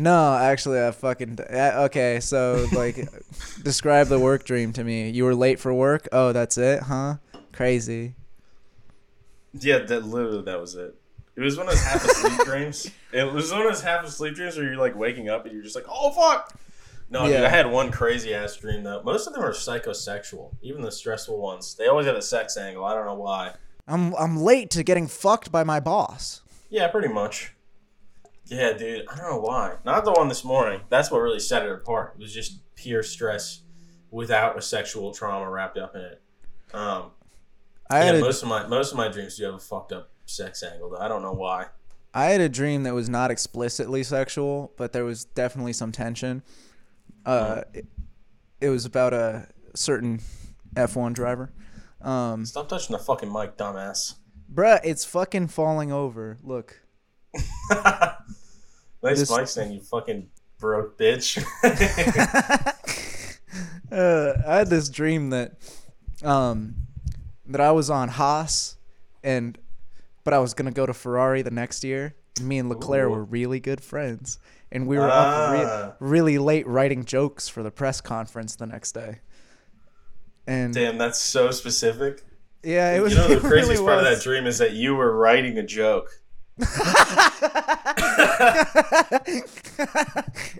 No, 0.00 0.34
actually, 0.34 0.82
I 0.82 0.92
fucking 0.92 1.38
uh, 1.40 1.82
okay. 1.84 2.20
So, 2.20 2.66
like, 2.72 2.96
describe 3.62 4.06
the 4.06 4.18
work 4.18 4.44
dream 4.44 4.72
to 4.72 4.82
me. 4.82 5.10
You 5.10 5.24
were 5.24 5.34
late 5.34 5.60
for 5.60 5.74
work. 5.74 6.08
Oh, 6.10 6.32
that's 6.32 6.56
it, 6.56 6.84
huh? 6.84 7.16
Crazy. 7.52 8.14
Yeah, 9.52 9.80
that 9.80 10.06
literally 10.06 10.40
that 10.42 10.58
was 10.58 10.74
it. 10.74 10.94
It 11.36 11.42
was 11.42 11.58
one 11.58 11.68
of 11.68 11.74
those 11.74 11.82
half 11.82 12.02
asleep 12.02 12.40
dreams. 12.46 12.90
It 13.12 13.30
was 13.30 13.52
one 13.52 13.60
of 13.60 13.68
those 13.68 13.82
half 13.82 14.02
asleep 14.02 14.36
dreams 14.36 14.56
where 14.56 14.64
you're 14.64 14.78
like 14.78 14.96
waking 14.96 15.28
up 15.28 15.44
and 15.44 15.52
you're 15.52 15.62
just 15.62 15.76
like, 15.76 15.86
oh 15.86 16.10
fuck. 16.12 16.58
No, 17.10 17.26
dude, 17.26 17.44
I 17.44 17.50
had 17.50 17.70
one 17.70 17.90
crazy 17.90 18.32
ass 18.32 18.56
dream 18.56 18.82
though. 18.82 19.02
Most 19.02 19.26
of 19.26 19.34
them 19.34 19.42
are 19.42 19.52
psychosexual. 19.52 20.54
Even 20.62 20.80
the 20.80 20.92
stressful 20.92 21.38
ones. 21.38 21.74
They 21.74 21.88
always 21.88 22.06
have 22.06 22.16
a 22.16 22.22
sex 22.22 22.56
angle. 22.56 22.86
I 22.86 22.94
don't 22.94 23.04
know 23.04 23.14
why. 23.14 23.54
I'm 23.86 24.14
I'm 24.14 24.38
late 24.38 24.70
to 24.70 24.82
getting 24.82 25.08
fucked 25.08 25.52
by 25.52 25.62
my 25.62 25.78
boss. 25.78 26.40
Yeah, 26.70 26.88
pretty 26.88 27.08
much. 27.08 27.52
Yeah, 28.50 28.72
dude. 28.72 29.06
I 29.08 29.16
don't 29.16 29.30
know 29.30 29.40
why. 29.40 29.76
Not 29.84 30.04
the 30.04 30.10
one 30.10 30.28
this 30.28 30.44
morning. 30.44 30.80
That's 30.88 31.08
what 31.10 31.20
really 31.20 31.38
set 31.38 31.64
it 31.64 31.70
apart. 31.70 32.14
It 32.18 32.22
was 32.22 32.34
just 32.34 32.58
pure 32.74 33.04
stress 33.04 33.60
without 34.10 34.58
a 34.58 34.62
sexual 34.62 35.14
trauma 35.14 35.48
wrapped 35.48 35.78
up 35.78 35.94
in 35.94 36.00
it. 36.00 36.20
Um, 36.74 37.12
I 37.88 38.00
yeah, 38.00 38.04
had 38.06 38.14
a, 38.16 38.20
most 38.20 38.42
of 38.42 38.48
my 38.48 38.66
most 38.66 38.90
of 38.90 38.96
my 38.96 39.08
dreams 39.08 39.36
do 39.36 39.44
have 39.44 39.54
a 39.54 39.58
fucked 39.58 39.92
up 39.92 40.10
sex 40.26 40.64
angle. 40.64 40.90
Though. 40.90 40.98
I 40.98 41.06
don't 41.06 41.22
know 41.22 41.32
why. 41.32 41.66
I 42.12 42.26
had 42.26 42.40
a 42.40 42.48
dream 42.48 42.82
that 42.82 42.94
was 42.94 43.08
not 43.08 43.30
explicitly 43.30 44.02
sexual, 44.02 44.72
but 44.76 44.92
there 44.92 45.04
was 45.04 45.26
definitely 45.26 45.72
some 45.72 45.92
tension. 45.92 46.42
Uh, 47.24 47.62
it, 47.72 47.86
it 48.60 48.68
was 48.68 48.84
about 48.84 49.14
a 49.14 49.46
certain 49.76 50.20
F1 50.74 51.12
driver. 51.12 51.52
Um, 52.02 52.44
Stop 52.44 52.68
touching 52.68 52.94
the 52.94 52.98
fucking 52.98 53.32
mic, 53.32 53.56
dumbass. 53.56 54.14
bruh, 54.52 54.80
it's 54.82 55.04
fucking 55.04 55.48
falling 55.48 55.92
over. 55.92 56.36
Look. 56.42 56.80
nice 59.02 59.18
This- 59.28 59.50
stand, 59.50 59.74
you 59.74 59.80
fucking 59.80 60.28
broke 60.58 60.98
bitch. 60.98 61.42
uh, 63.92 64.32
I 64.46 64.56
had 64.58 64.68
this 64.68 64.88
dream 64.88 65.30
that 65.30 65.52
um 66.22 66.74
that 67.46 67.60
I 67.60 67.72
was 67.72 67.90
on 67.90 68.08
Haas 68.08 68.76
and 69.24 69.58
but 70.24 70.34
I 70.34 70.38
was 70.38 70.54
gonna 70.54 70.70
go 70.70 70.86
to 70.86 70.94
Ferrari 70.94 71.42
the 71.42 71.50
next 71.50 71.82
year. 71.84 72.14
Me 72.42 72.58
and 72.58 72.68
Leclerc 72.68 73.08
Ooh. 73.08 73.12
were 73.12 73.24
really 73.24 73.58
good 73.60 73.82
friends, 73.82 74.38
and 74.70 74.86
we 74.86 74.96
were 74.98 75.08
Ah. 75.10 75.16
up 75.16 75.96
re- 76.00 76.08
really 76.08 76.38
late 76.38 76.66
writing 76.66 77.04
jokes 77.04 77.48
for 77.48 77.62
the 77.62 77.70
press 77.70 78.00
conference 78.00 78.56
the 78.56 78.66
next 78.66 78.92
day. 78.92 79.20
And 80.46 80.72
Damn, 80.72 80.96
that's 80.98 81.18
so 81.18 81.50
specific. 81.50 82.22
yeah, 82.62 82.94
it 82.94 83.00
was. 83.00 83.12
you 83.12 83.18
know 83.18 83.28
the 83.28 83.40
craziest 83.40 83.68
really 83.80 83.84
part 83.84 83.98
of 83.98 84.04
that 84.04 84.22
dream 84.22 84.46
is 84.46 84.58
that 84.58 84.72
you 84.72 84.94
were 84.94 85.16
writing 85.16 85.58
a 85.58 85.62
joke. 85.62 86.19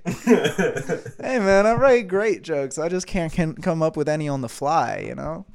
Hey 0.00 1.38
man, 1.38 1.66
I 1.66 1.74
write 1.74 2.08
great 2.08 2.42
jokes. 2.42 2.78
I 2.78 2.88
just 2.88 3.06
can't 3.06 3.32
can 3.32 3.54
come 3.54 3.82
up 3.82 3.96
with 3.96 4.08
any 4.08 4.28
on 4.28 4.40
the 4.40 4.48
fly, 4.48 5.04
you 5.06 5.14
know. 5.14 5.46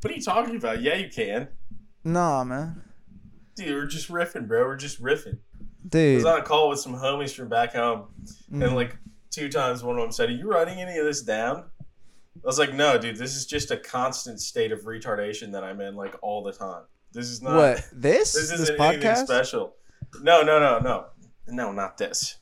What 0.00 0.12
are 0.12 0.16
you 0.16 0.22
talking 0.22 0.56
about? 0.56 0.82
Yeah, 0.82 0.96
you 0.96 1.08
can. 1.10 1.48
Nah, 2.04 2.42
man, 2.44 2.82
Dude, 3.54 3.74
we're 3.74 3.86
just 3.86 4.08
riffing, 4.10 4.48
bro. 4.48 4.64
We're 4.64 4.76
just 4.76 5.00
riffing. 5.00 5.38
Dude, 5.88 6.14
I 6.14 6.16
was 6.16 6.24
on 6.24 6.40
a 6.40 6.42
call 6.42 6.68
with 6.70 6.80
some 6.80 6.94
homies 6.94 7.34
from 7.34 7.48
back 7.48 7.74
home, 7.74 8.06
Mm. 8.52 8.64
and 8.66 8.74
like 8.74 8.96
two 9.30 9.48
times 9.48 9.82
one 9.82 9.96
of 9.96 10.02
them 10.02 10.12
said, 10.12 10.28
Are 10.28 10.32
you 10.32 10.48
writing 10.50 10.78
any 10.80 10.98
of 10.98 11.04
this 11.04 11.22
down? 11.22 11.64
I 12.36 12.46
was 12.46 12.58
like, 12.58 12.72
No, 12.74 12.98
dude, 12.98 13.16
this 13.16 13.36
is 13.36 13.46
just 13.46 13.70
a 13.70 13.76
constant 13.76 14.40
state 14.40 14.72
of 14.72 14.80
retardation 14.80 15.52
that 15.52 15.62
I'm 15.64 15.80
in 15.80 15.94
like 15.94 16.14
all 16.22 16.42
the 16.42 16.52
time. 16.52 16.82
This 17.12 17.26
is 17.28 17.42
not 17.42 17.54
what 17.56 17.76
this? 17.92 18.32
this 18.32 18.50
This, 18.50 18.60
isn't 18.60 18.80
anything 18.80 19.02
podcast? 19.02 19.24
special. 19.24 19.74
No, 20.22 20.42
no, 20.42 20.58
no, 20.58 20.78
no. 20.78 21.06
No, 21.48 21.72
not 21.72 21.98
this. 21.98 22.38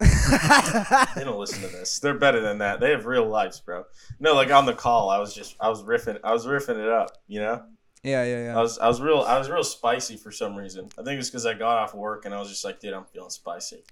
They 0.00 1.22
don't 1.24 1.38
listen 1.38 1.60
to 1.62 1.68
this. 1.68 1.98
They're 1.98 2.14
better 2.18 2.40
than 2.40 2.58
that. 2.58 2.80
They 2.80 2.90
have 2.90 3.06
real 3.06 3.26
lives, 3.26 3.60
bro. 3.60 3.84
No, 4.20 4.34
like 4.34 4.50
on 4.50 4.66
the 4.66 4.72
call, 4.74 5.10
I 5.10 5.18
was 5.18 5.34
just 5.34 5.56
I 5.60 5.68
was 5.68 5.82
riffing 5.82 6.18
I 6.24 6.32
was 6.32 6.46
riffing 6.46 6.82
it 6.82 6.88
up, 6.88 7.10
you 7.26 7.40
know? 7.40 7.62
yeah, 8.02 8.24
yeah, 8.24 8.44
yeah. 8.46 8.58
I 8.58 8.60
was 8.62 8.78
I 8.78 8.88
was 8.88 9.00
real 9.00 9.20
I 9.20 9.38
was 9.38 9.48
real 9.50 9.64
spicy 9.64 10.16
for 10.16 10.30
some 10.32 10.56
reason. 10.56 10.88
I 10.98 11.02
think 11.02 11.18
it's 11.20 11.30
because 11.30 11.46
I 11.46 11.54
got 11.54 11.78
off 11.78 11.94
work 11.94 12.24
and 12.24 12.34
I 12.34 12.38
was 12.40 12.48
just 12.48 12.64
like, 12.64 12.80
dude, 12.80 12.92
I'm 12.92 13.04
feeling 13.04 13.30
spicy. 13.30 13.84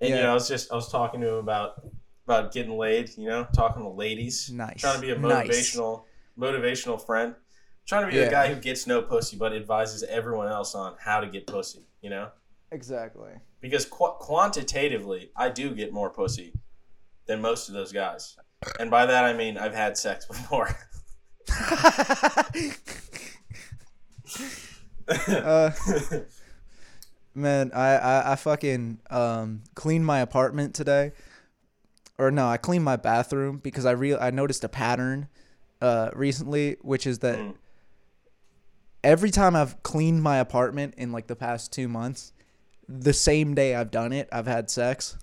And 0.00 0.10
you 0.10 0.16
know, 0.16 0.30
I 0.30 0.34
was 0.34 0.48
just 0.48 0.72
I 0.72 0.74
was 0.76 0.88
talking 0.90 1.20
to 1.20 1.28
him 1.28 1.34
about 1.36 1.82
about 2.26 2.52
getting 2.52 2.76
laid, 2.78 3.10
you 3.18 3.28
know, 3.28 3.46
talking 3.54 3.82
to 3.82 3.88
ladies, 3.88 4.50
Nice. 4.50 4.80
trying 4.80 4.94
to 4.94 5.00
be 5.00 5.10
a 5.10 5.18
Nice. 5.18 5.48
motivational 5.48 6.04
motivational 6.38 7.04
friend, 7.04 7.34
trying 7.90 8.04
to 8.06 8.10
be 8.12 8.16
Yeah. 8.18 8.26
the 8.26 8.30
guy 8.30 8.46
who 8.54 8.60
gets 8.60 8.86
no 8.86 9.02
pussy 9.02 9.36
but 9.36 9.52
advises 9.52 10.02
everyone 10.04 10.46
else 10.46 10.74
on 10.76 10.94
how 11.00 11.18
to 11.20 11.26
get 11.26 11.46
pussy, 11.46 11.80
you 12.00 12.08
know? 12.08 12.30
Exactly. 12.70 13.32
Because 13.60 13.84
qu- 13.84 14.14
quantitatively, 14.20 15.32
I 15.36 15.48
do 15.50 15.74
get 15.74 15.92
more 15.92 16.08
pussy 16.08 16.52
than 17.26 17.40
most 17.42 17.68
of 17.68 17.74
those 17.74 17.92
guys, 17.92 18.36
and 18.78 18.90
by 18.90 19.06
that 19.06 19.24
I 19.24 19.32
mean 19.32 19.58
I've 19.58 19.74
had 19.74 19.98
sex 19.98 20.24
before. 20.34 20.68
Uh, 25.08 25.70
Man, 27.34 27.70
I, 27.74 27.96
I, 27.96 28.32
I 28.32 28.36
fucking 28.36 29.00
um 29.10 29.62
cleaned 29.74 30.04
my 30.04 30.18
apartment 30.20 30.74
today. 30.74 31.12
Or 32.18 32.30
no, 32.30 32.48
I 32.48 32.56
cleaned 32.56 32.84
my 32.84 32.96
bathroom 32.96 33.58
because 33.58 33.86
I 33.86 33.92
real 33.92 34.18
I 34.20 34.30
noticed 34.30 34.62
a 34.64 34.68
pattern 34.68 35.28
uh 35.80 36.10
recently, 36.14 36.76
which 36.82 37.06
is 37.06 37.20
that 37.20 37.38
Mm. 37.38 37.54
Every 39.02 39.30
time 39.30 39.56
I've 39.56 39.82
cleaned 39.82 40.22
my 40.22 40.38
apartment 40.38 40.94
in 40.96 41.12
like 41.12 41.26
the 41.26 41.36
past 41.36 41.72
two 41.72 41.88
months, 41.88 42.32
the 42.88 43.12
same 43.12 43.54
day 43.54 43.74
I've 43.74 43.90
done 43.90 44.12
it, 44.12 44.28
I've 44.32 44.46
had 44.46 44.70
sex. 44.70 45.16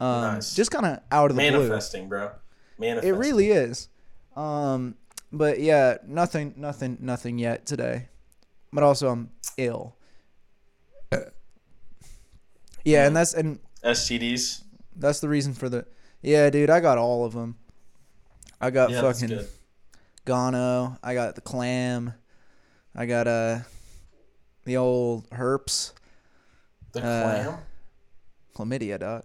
Um, 0.00 0.34
Nice. 0.34 0.54
just 0.54 0.70
kind 0.70 0.86
of 0.86 0.98
out 1.12 1.30
of 1.30 1.36
the 1.36 1.48
blue. 1.48 1.60
Manifesting, 1.60 2.08
bro. 2.08 2.30
Manifesting. 2.78 3.14
It 3.14 3.18
really 3.18 3.50
is. 3.50 3.88
Um, 4.34 4.96
but 5.30 5.60
yeah, 5.60 5.98
nothing, 6.06 6.54
nothing, 6.56 6.98
nothing 7.00 7.38
yet 7.38 7.66
today. 7.66 8.08
But 8.72 8.82
also, 8.82 9.08
I'm 9.10 9.30
ill. 9.56 9.96
Yeah, 12.84 13.06
and 13.06 13.14
that's 13.14 13.32
and 13.34 13.60
STDs. 13.84 14.64
that's 14.96 15.20
the 15.20 15.28
reason 15.28 15.54
for 15.54 15.68
the. 15.68 15.86
Yeah, 16.20 16.50
dude, 16.50 16.68
I 16.70 16.80
got 16.80 16.98
all 16.98 17.24
of 17.24 17.32
them. 17.32 17.56
I 18.60 18.70
got 18.70 18.90
Yeah, 18.90 19.00
fucking 19.02 19.38
gono. 20.26 20.98
I 21.02 21.14
got 21.14 21.34
the 21.36 21.40
clam. 21.40 22.14
I 22.94 23.06
got 23.06 23.26
uh 23.26 23.60
the 24.64 24.76
old 24.76 25.26
herpes, 25.32 25.92
The 26.92 27.00
uh, 27.00 27.42
clam. 27.42 27.58
chlamydia, 28.54 28.98
dog. 29.00 29.24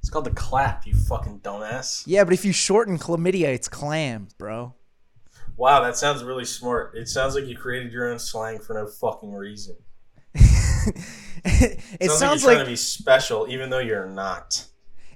It's 0.00 0.08
called 0.10 0.24
the 0.24 0.30
clap. 0.30 0.86
You 0.86 0.94
fucking 0.94 1.40
dumbass. 1.40 2.04
Yeah, 2.06 2.24
but 2.24 2.32
if 2.32 2.44
you 2.44 2.52
shorten 2.52 2.98
chlamydia, 2.98 3.48
it's 3.48 3.68
clam, 3.68 4.28
bro. 4.38 4.74
Wow, 5.56 5.82
that 5.82 5.96
sounds 5.96 6.24
really 6.24 6.46
smart. 6.46 6.96
It 6.96 7.06
sounds 7.08 7.34
like 7.34 7.44
you 7.44 7.56
created 7.56 7.92
your 7.92 8.10
own 8.10 8.18
slang 8.18 8.58
for 8.60 8.72
no 8.72 8.86
fucking 8.86 9.32
reason. 9.32 9.76
it 10.34 11.80
sounds, 12.00 12.18
sounds 12.18 12.20
like 12.20 12.20
like 12.20 12.40
you're 12.40 12.50
trying 12.54 12.58
to 12.64 12.70
be 12.70 12.76
special, 12.76 13.46
even 13.48 13.68
though 13.68 13.78
you're 13.78 14.06
not. 14.06 14.64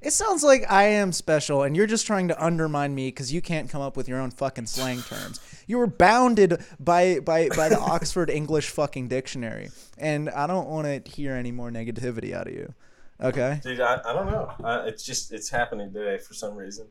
It 0.05 0.13
sounds 0.13 0.43
like 0.43 0.71
I 0.71 0.85
am 0.85 1.13
special, 1.13 1.63
and 1.63 1.75
you're 1.75 1.87
just 1.87 2.07
trying 2.07 2.29
to 2.29 2.45
undermine 2.45 2.95
me 2.95 3.09
because 3.09 3.33
you 3.33 3.41
can't 3.41 3.71
come 3.71 3.81
up 3.81 3.97
with 3.97 4.07
your 4.07 4.21
own 4.21 4.31
fucking 4.31 4.67
slang 4.67 5.01
terms. 5.01 5.41
You 5.67 5.79
were 5.79 5.87
bounded 5.87 6.63
by 6.79 7.21
by 7.21 7.49
by 7.49 7.71
the 7.71 7.79
Oxford 7.81 8.29
English 8.29 8.69
fucking 8.69 9.09
dictionary, 9.09 9.71
and 9.97 10.29
I 10.29 10.47
don't 10.47 10.69
want 10.69 11.05
to 11.05 11.11
hear 11.11 11.33
any 11.33 11.53
more 11.53 11.71
negativity 11.71 12.35
out 12.35 12.47
of 12.49 12.53
you. 12.53 12.75
Okay, 13.19 13.61
Dude, 13.63 13.81
I, 13.81 14.01
I 14.05 14.13
don't 14.13 14.27
know. 14.27 14.53
Uh, 14.63 14.83
it's 14.85 15.03
just 15.03 15.33
it's 15.33 15.49
happening 15.49 15.91
today 15.91 16.19
for 16.19 16.35
some 16.35 16.55
reason. 16.55 16.87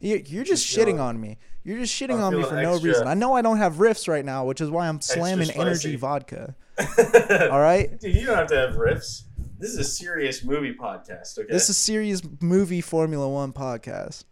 you, 0.00 0.20
you're 0.26 0.42
just 0.44 0.66
shitting 0.66 0.86
feeling- 0.86 1.00
on 1.00 1.20
me. 1.20 1.38
You're 1.62 1.78
just 1.78 1.94
shitting 1.94 2.14
I'm 2.14 2.22
on 2.22 2.36
me 2.36 2.42
for 2.44 2.60
no 2.62 2.78
reason. 2.78 3.08
I 3.08 3.14
know 3.14 3.34
I 3.34 3.42
don't 3.42 3.58
have 3.58 3.74
riffs 3.74 4.06
right 4.08 4.24
now, 4.24 4.44
which 4.44 4.60
is 4.60 4.70
why 4.70 4.88
I'm 4.88 5.00
slamming 5.00 5.50
energy 5.50 5.96
vodka. 5.96 6.54
All 6.78 6.86
All 7.50 7.60
right, 7.60 7.98
Dude, 8.00 8.14
you 8.14 8.26
don't 8.26 8.36
have 8.36 8.48
to 8.48 8.56
have 8.56 8.74
riffs. 8.76 9.22
This 9.58 9.70
is 9.70 9.78
a 9.78 9.84
serious 9.84 10.44
movie 10.44 10.74
podcast, 10.74 11.38
okay? 11.38 11.50
this 11.52 11.64
is 11.64 11.70
a 11.70 11.74
serious 11.74 12.22
movie 12.40 12.80
Formula 12.80 13.28
One 13.28 13.52
podcast 13.52 14.24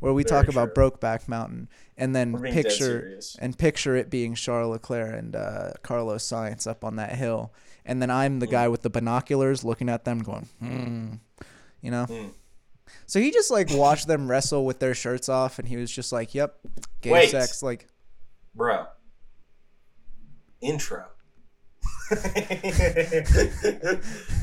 where 0.00 0.12
we 0.12 0.24
Very 0.24 0.44
talk 0.44 0.48
about 0.52 0.74
Brokeback 0.74 1.28
Mountain 1.28 1.68
and 1.96 2.14
then 2.14 2.32
We're 2.32 2.40
being 2.40 2.54
dead 2.54 2.64
picture 2.64 3.20
and 3.38 3.56
picture 3.56 3.94
it 3.96 4.10
being 4.10 4.34
Charles 4.34 4.72
Leclerc 4.72 5.16
and 5.16 5.36
uh, 5.36 5.72
Carlos 5.82 6.24
Sainz 6.24 6.66
up 6.66 6.84
on 6.84 6.96
that 6.96 7.14
hill, 7.14 7.52
and 7.86 8.02
then 8.02 8.10
I'm 8.10 8.36
Mm. 8.36 8.40
the 8.40 8.46
guy 8.48 8.68
with 8.68 8.82
the 8.82 8.90
binoculars 8.90 9.62
looking 9.64 9.88
at 9.88 10.04
them, 10.04 10.18
going, 10.18 10.48
hmm, 10.58 11.12
you 11.80 11.90
know. 11.90 12.04
Hmm. 12.06 12.28
So 13.06 13.20
he 13.20 13.30
just 13.30 13.50
like 13.50 13.68
watched 13.70 14.06
them 14.08 14.28
wrestle 14.28 14.66
with 14.66 14.78
their 14.80 14.94
shirts 14.94 15.28
off, 15.28 15.58
and 15.58 15.68
he 15.68 15.76
was 15.76 15.90
just 15.90 16.12
like, 16.12 16.34
"Yep, 16.34 16.58
gay 17.00 17.10
Wait. 17.12 17.30
sex." 17.30 17.62
Like, 17.62 17.86
Bro. 18.54 18.86
Intro. 20.60 21.04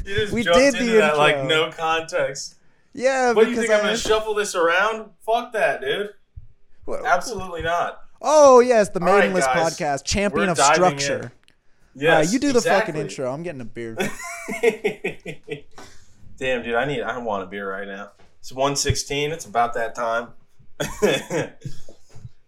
you 0.05 0.15
just 0.15 0.33
We 0.33 0.43
jumped 0.43 0.60
did 0.60 0.74
into 0.75 0.86
the 0.91 0.98
that 0.98 1.17
like 1.17 1.45
no 1.45 1.71
context. 1.71 2.55
Yeah, 2.93 3.33
What 3.33 3.45
do 3.45 3.51
you 3.51 3.57
think? 3.57 3.71
I'm 3.71 3.81
gonna 3.81 3.95
shuffle 3.98 4.33
this 4.33 4.55
around? 4.55 5.12
Fuck 5.25 5.53
that, 5.53 5.81
dude. 5.81 6.10
What- 6.86 7.05
Absolutely 7.05 7.62
not. 7.62 8.01
Oh 8.21 8.60
yes, 8.60 8.89
the 8.89 9.00
right, 9.00 9.19
Maidenless 9.19 9.45
guys. 9.45 9.74
podcast, 9.77 10.03
champion 10.05 10.48
We're 10.48 10.51
of 10.51 10.57
structure. 10.57 11.31
Yes, 11.95 12.27
Uh, 12.29 12.31
you 12.31 12.39
do 12.39 12.51
the 12.51 12.60
exactly. 12.60 12.93
fucking 12.93 13.01
intro. 13.10 13.31
I'm 13.33 13.43
getting 13.43 13.62
a 13.62 13.65
beer. 13.65 13.95
Damn, 16.38 16.63
dude, 16.63 16.75
I 16.75 16.86
need. 16.86 17.01
I 17.01 17.17
want 17.19 17.43
a 17.43 17.45
beer 17.48 17.69
right 17.69 17.88
now. 17.88 18.12
It's 18.39 18.51
116. 18.51 19.31
It's 19.31 19.45
about 19.45 19.74
that 19.75 19.93
time. 19.93 20.29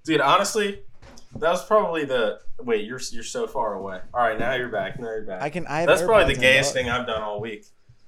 dude, 0.06 0.22
honestly, 0.22 0.80
that 1.36 1.50
was 1.52 1.66
probably 1.66 2.06
the. 2.06 2.40
Wait, 2.60 2.86
you're 2.86 3.00
you're 3.12 3.24
so 3.24 3.48
far 3.48 3.74
away. 3.74 4.00
All 4.14 4.22
right, 4.22 4.38
now 4.40 4.54
you're 4.54 4.70
back. 4.70 5.00
Now 5.00 5.08
you're 5.08 5.24
back. 5.24 5.42
I 5.42 5.50
can. 5.50 5.66
I 5.68 5.86
That's 5.86 6.02
probably 6.02 6.34
the 6.34 6.40
gayest 6.40 6.74
thing 6.74 6.90
I've 6.90 7.08
done 7.08 7.22
all 7.22 7.40
week. 7.42 7.66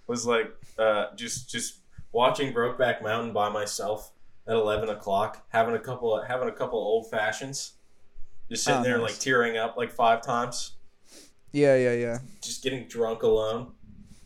Was 0.08 0.26
like 0.26 0.54
uh, 0.78 1.08
just 1.16 1.50
just 1.50 1.80
watching 2.12 2.54
Brokeback 2.54 3.02
Mountain 3.02 3.34
by 3.34 3.50
myself 3.50 4.12
at 4.48 4.54
11 4.54 4.90
o'clock, 4.90 5.44
having 5.50 5.76
a 5.76 5.80
couple 5.80 6.16
of, 6.16 6.28
having 6.28 6.48
a 6.48 6.52
couple 6.52 6.80
of 6.80 6.86
old 6.86 7.10
fashions, 7.10 7.74
just 8.50 8.64
sitting 8.64 8.82
Oh, 8.82 8.84
there 8.84 8.98
nice. 9.00 9.12
like 9.14 9.20
tearing 9.20 9.58
up 9.58 9.76
like 9.76 9.92
five 9.92 10.22
times, 10.22 10.74
Yeah, 11.52 11.76
yeah, 11.76 11.94
yeah, 11.94 12.20
just 12.44 12.62
getting 12.64 12.88
drunk 12.88 13.24
alone, 13.24 13.72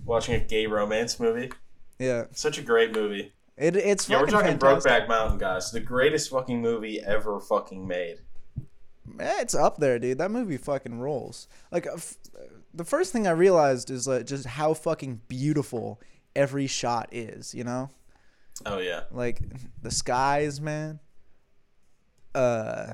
watching 0.05 0.35
a 0.35 0.39
gay 0.39 0.67
romance 0.67 1.19
movie. 1.21 1.51
yeah. 1.99 2.25
Such 2.33 2.57
a 2.57 2.61
great 2.61 2.91
movie. 2.93 3.31
It, 3.55 3.77
it's 3.77 4.09
Yeah, 4.09 4.19
we're 4.19 4.27
talking 4.27 4.59
fantastic. 4.59 4.91
Brokeback 4.91 5.07
Mountain, 5.07 5.37
guys. 5.37 5.71
The 5.71 5.79
greatest 5.79 6.29
fucking 6.31 6.61
movie 6.61 6.99
ever 6.99 7.39
fucking 7.39 7.87
made. 7.87 8.17
Eh, 9.19 9.37
It's 9.41 9.55
up 9.55 9.77
there, 9.77 9.97
dude. 9.99 10.17
That 10.17 10.31
movie 10.31 10.57
fucking 10.57 10.99
rolls. 10.99 11.47
Like, 11.71 11.87
uh, 11.87 11.93
f- 11.95 12.17
the 12.73 12.83
first 12.85 13.11
thing 13.13 13.27
I 13.27 13.31
realized 13.31 13.89
is 13.89 14.07
like 14.07 14.25
just 14.25 14.45
how 14.45 14.73
fucking 14.73 15.21
beautiful 15.27 15.99
every 16.35 16.67
shot 16.67 17.09
is. 17.11 17.53
You 17.55 17.63
know, 17.63 17.89
Oh 18.65 18.79
yeah. 18.79 19.03
like 19.11 19.41
the 19.81 19.91
skies, 19.91 20.59
man. 20.61 20.99
Uh, 22.35 22.93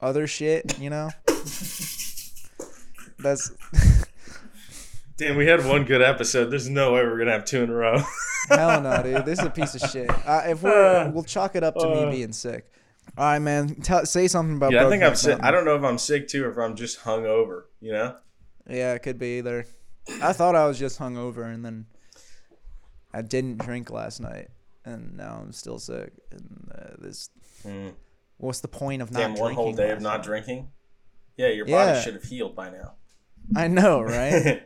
other 0.00 0.26
shit. 0.26 0.78
You 0.78 0.90
know. 0.90 1.10
That's 3.18 3.52
Damn, 5.16 5.36
we 5.36 5.46
had 5.46 5.64
one 5.66 5.84
good 5.84 6.02
episode. 6.02 6.46
There's 6.46 6.68
no 6.68 6.92
way 6.94 7.02
we're 7.02 7.18
gonna 7.18 7.32
have 7.32 7.44
two 7.44 7.62
in 7.62 7.70
a 7.70 7.74
row. 7.74 8.02
hell 8.48 8.80
no, 8.80 9.02
dude. 9.02 9.24
This 9.24 9.38
is 9.38 9.44
a 9.46 9.50
piece 9.50 9.74
of 9.80 9.88
shit. 9.90 10.10
Uh, 10.26 10.42
if 10.46 10.62
we're, 10.62 11.08
we'll 11.14 11.22
chalk 11.22 11.54
it 11.54 11.62
up 11.62 11.74
to 11.76 11.86
Uh. 11.88 12.06
me 12.06 12.10
being 12.16 12.32
sick. 12.32 12.70
All 13.18 13.24
right, 13.24 13.38
man. 13.40 13.74
Tell, 13.82 14.06
say 14.06 14.26
something 14.28 14.56
about. 14.56 14.72
yeah, 14.72 14.86
I 14.86 14.88
think 14.90 15.02
I'm 15.02 15.14
sick. 15.14 15.38
I 15.42 15.50
don't 15.50 15.64
know 15.64 15.76
if 15.76 15.82
I'm 15.84 15.98
sick 15.98 16.28
too, 16.28 16.44
or 16.44 16.50
if 16.50 16.58
I'm 16.58 16.74
just 16.76 17.00
hungover. 17.00 17.64
You 17.80 17.92
know. 17.92 18.16
Yeah, 18.68 18.94
it 18.94 19.00
could 19.02 19.18
be 19.18 19.38
either. 19.38 19.66
I 20.22 20.32
thought 20.32 20.56
I 20.56 20.66
was 20.66 20.78
just 20.78 20.98
hungover, 20.98 21.52
and 21.52 21.64
then 21.64 21.86
I 23.12 23.22
didn't 23.22 23.58
drink 23.58 23.90
last 23.90 24.20
night, 24.20 24.48
and 24.84 25.16
now 25.16 25.40
I'm 25.42 25.52
still 25.52 25.78
sick. 25.78 26.12
And 26.30 26.70
uh, 26.74 26.88
this, 26.98 27.30
Mm. 27.66 27.92
what's 28.38 28.60
the 28.60 28.68
point 28.68 29.02
of 29.02 29.12
not 29.12 29.20
Damn, 29.20 29.34
one 29.34 29.54
whole 29.54 29.72
day 29.72 29.90
of 29.90 30.00
not 30.00 30.16
night? 30.18 30.22
drinking. 30.24 30.68
Yeah, 31.36 31.48
your 31.48 31.66
Yeah. 31.68 31.86
body 31.92 32.00
should 32.02 32.14
have 32.14 32.24
healed 32.24 32.56
by 32.56 32.70
now. 32.70 32.94
I 33.54 33.68
know, 33.68 34.00
right? 34.02 34.62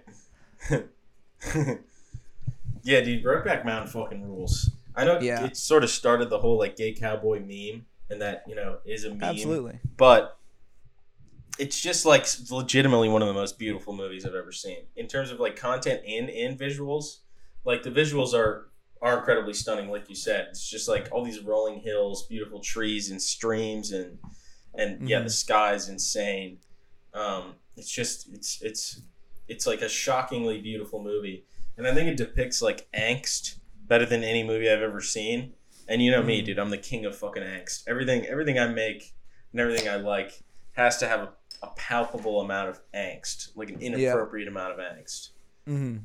yeah, 2.83 3.01
dude, 3.01 3.25
Brokeback 3.25 3.65
Mountain 3.65 3.89
fucking 3.91 4.23
rules. 4.23 4.71
I 4.95 5.05
know 5.05 5.21
Yeah. 5.21 5.45
it 5.45 5.57
sort 5.57 5.85
of 5.85 5.91
started 5.91 6.31
the 6.31 6.39
whole 6.39 6.59
like 6.59 6.77
gay 6.77 6.93
cowboy 6.93 7.41
meme, 7.41 7.87
and 8.11 8.21
that 8.21 8.45
you 8.47 8.55
know 8.55 8.79
is 8.85 9.05
a 9.05 9.11
meme. 9.11 9.23
Absolutely. 9.23 9.79
but 9.97 10.39
it's 11.59 11.81
just 11.81 12.05
like 12.05 12.27
legitimately 12.51 13.09
one 13.09 13.23
of 13.23 13.29
the 13.29 13.35
most 13.35 13.59
beautiful 13.59 13.95
movies 13.95 14.27
I've 14.27 14.35
ever 14.35 14.53
seen 14.53 14.79
in 14.95 15.07
terms 15.07 15.31
of 15.31 15.41
like 15.41 15.57
content 15.57 16.03
and 16.07 16.29
and 16.29 16.59
visuals. 16.59 17.19
Like 17.65 17.83
the 17.83 17.91
visuals 17.91 18.35
are 18.35 18.69
are 19.03 19.19
incredibly 19.19 19.53
stunning, 19.55 19.91
like 19.91 20.09
you 20.09 20.15
said. 20.15 20.47
It's 20.51 20.69
just 20.69 20.89
like 20.89 21.09
all 21.13 21.25
these 21.25 21.41
rolling 21.41 21.81
hills, 21.81 22.27
beautiful 22.27 22.61
trees 22.61 23.11
and 23.11 23.21
streams, 23.21 23.93
and 23.93 24.19
and 24.75 25.09
yeah, 25.09 25.21
Mhm. 25.21 25.49
the 25.49 25.75
is 25.75 25.89
insane. 25.89 26.59
Um, 27.15 27.55
it's 27.77 27.91
just 27.91 28.29
it's 28.33 28.61
it's 28.63 29.01
it's 29.49 29.67
like 29.67 29.81
a 29.81 29.89
shockingly 29.89 30.61
beautiful 30.61 31.03
movie, 31.03 31.45
and 31.77 31.87
I 31.87 31.95
think 31.95 32.09
it 32.09 32.17
depicts 32.17 32.61
like 32.61 32.87
angst 32.93 33.57
better 33.87 34.05
than 34.05 34.23
any 34.25 34.43
movie 34.43 34.69
I've 34.69 34.83
ever 34.83 35.01
seen. 35.01 35.55
And 35.89 36.03
you 36.03 36.11
know 36.11 36.23
me, 36.23 36.43
Mhm. 36.43 36.45
dude. 36.47 36.59
I'm 36.59 36.71
the 36.71 36.79
king 36.79 37.05
of 37.05 37.17
fucking 37.17 37.43
angst. 37.43 37.85
Everything, 37.87 38.27
everything 38.27 38.59
I 38.59 38.67
make 38.69 39.15
and 39.53 39.61
everything 39.61 39.89
I 39.89 39.97
like 39.97 40.43
has 40.73 40.99
to 40.99 41.09
have 41.09 41.21
a, 41.21 41.33
a 41.63 41.69
palpable 41.77 42.41
amount 42.41 42.69
of 42.71 42.81
angst, 42.93 43.51
like 43.57 43.71
an 43.71 43.81
inappropriate 43.81 44.49
amount 44.49 44.73
of 44.73 44.79
angst. 44.79 45.31
hmm 45.65 45.99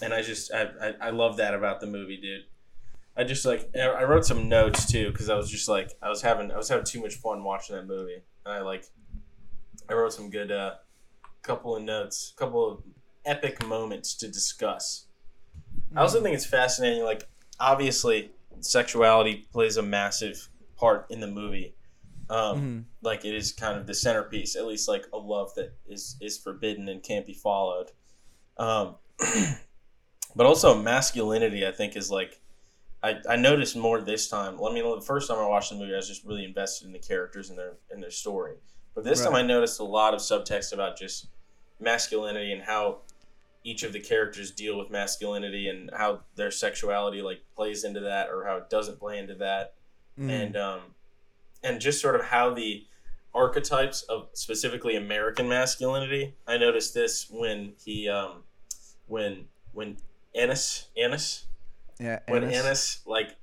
And 0.00 0.14
I 0.14 0.22
just, 0.22 0.52
I, 0.52 0.62
I, 0.80 0.94
I 1.08 1.10
love 1.10 1.36
that 1.38 1.54
about 1.54 1.80
the 1.80 1.86
movie, 1.86 2.16
dude. 2.16 2.44
I 3.16 3.24
just 3.24 3.44
like, 3.44 3.68
I 3.76 4.04
wrote 4.04 4.24
some 4.24 4.48
notes 4.48 4.90
too 4.90 5.10
because 5.12 5.28
I 5.28 5.34
was 5.36 5.50
just 5.50 5.68
like, 5.68 5.92
I 6.00 6.08
was 6.08 6.22
having, 6.22 6.50
I 6.50 6.56
was 6.56 6.68
having 6.70 6.84
too 6.86 7.00
much 7.02 7.14
fun 7.16 7.44
watching 7.44 7.76
that 7.76 7.86
movie, 7.86 8.22
and 8.46 8.54
I 8.54 8.60
like, 8.60 8.86
I 9.88 9.92
wrote 9.94 10.14
some 10.14 10.30
good, 10.30 10.50
uh, 10.50 10.76
couple 11.42 11.76
of 11.76 11.82
notes, 11.82 12.32
couple 12.36 12.66
of 12.70 12.82
epic 13.26 13.66
moments 13.66 14.14
to 14.14 14.28
discuss. 14.28 15.06
I 15.94 16.00
also 16.00 16.22
think 16.22 16.34
it's 16.34 16.46
fascinating. 16.46 17.04
Like, 17.04 17.28
obviously, 17.60 18.30
sexuality 18.62 19.46
plays 19.52 19.76
a 19.76 19.82
massive 19.82 20.48
part 20.76 21.06
in 21.10 21.20
the 21.20 21.26
movie. 21.28 21.74
Um, 22.30 22.58
hmm 22.58 22.80
Like, 23.02 23.24
it 23.24 23.34
is 23.34 23.52
kind 23.52 23.78
of 23.78 23.86
the 23.86 23.94
centerpiece, 23.94 24.56
at 24.56 24.66
least 24.66 24.88
like 24.88 25.06
a 25.12 25.18
love 25.18 25.54
that 25.56 25.74
is 25.86 26.16
is 26.20 26.38
forbidden 26.38 26.88
and 26.88 27.02
can't 27.02 27.26
be 27.26 27.34
followed. 27.34 27.90
Um, 28.56 28.96
but 30.36 30.46
also 30.46 30.80
masculinity, 30.80 31.66
I 31.66 31.72
think, 31.72 31.96
is 31.96 32.10
like. 32.10 32.38
I, 33.04 33.16
I 33.28 33.34
noticed 33.34 33.74
more 33.74 34.00
this 34.00 34.28
time. 34.28 34.58
Well, 34.58 34.70
I 34.70 34.74
mean, 34.74 34.84
the 34.88 35.04
first 35.04 35.28
time 35.28 35.36
I 35.38 35.46
watched 35.48 35.70
the 35.70 35.76
movie, 35.76 35.92
I 35.92 35.96
was 35.96 36.06
just 36.06 36.24
really 36.24 36.44
invested 36.44 36.86
in 36.86 36.92
the 36.92 37.00
characters 37.00 37.50
and 37.50 37.58
their 37.58 37.72
and 37.90 38.00
their 38.00 38.12
story. 38.12 38.58
But 38.94 39.02
this 39.02 39.24
time, 39.24 39.34
I 39.34 39.42
noticed 39.42 39.80
a 39.80 39.84
lot 39.84 40.14
of 40.14 40.20
subtext 40.20 40.72
about 40.72 40.96
just 40.96 41.26
masculinity 41.80 42.52
and 42.52 42.62
how 42.62 43.00
each 43.64 43.82
of 43.82 43.92
the 43.92 44.00
characters 44.00 44.50
deal 44.50 44.76
with 44.76 44.90
masculinity 44.90 45.68
and 45.68 45.90
how 45.96 46.20
their 46.34 46.50
sexuality 46.50 47.22
like 47.22 47.42
plays 47.54 47.84
into 47.84 48.00
that 48.00 48.28
or 48.28 48.44
how 48.44 48.56
it 48.56 48.68
doesn't 48.68 48.98
play 48.98 49.18
into 49.18 49.34
that 49.36 49.74
Mm-hmm. 50.18 50.28
and 50.28 50.56
um 50.58 50.80
and 51.62 51.80
just 51.80 52.02
sort 52.02 52.14
of 52.16 52.26
how 52.26 52.52
the 52.52 52.84
archetypes 53.34 54.02
of 54.02 54.28
specifically 54.34 54.94
American 54.94 55.48
masculinity 55.48 56.34
I 56.46 56.58
noticed 56.58 56.92
this 56.92 57.28
when 57.30 57.72
he 57.82 58.10
um 58.10 58.42
when 59.06 59.46
when 59.72 59.96
Ennis 60.34 60.88
Ennis 60.98 61.46
yeah. 61.98 62.18
when 62.28 62.44
Ennis. 62.44 62.58
Ennis 62.62 63.00
like 63.06 63.36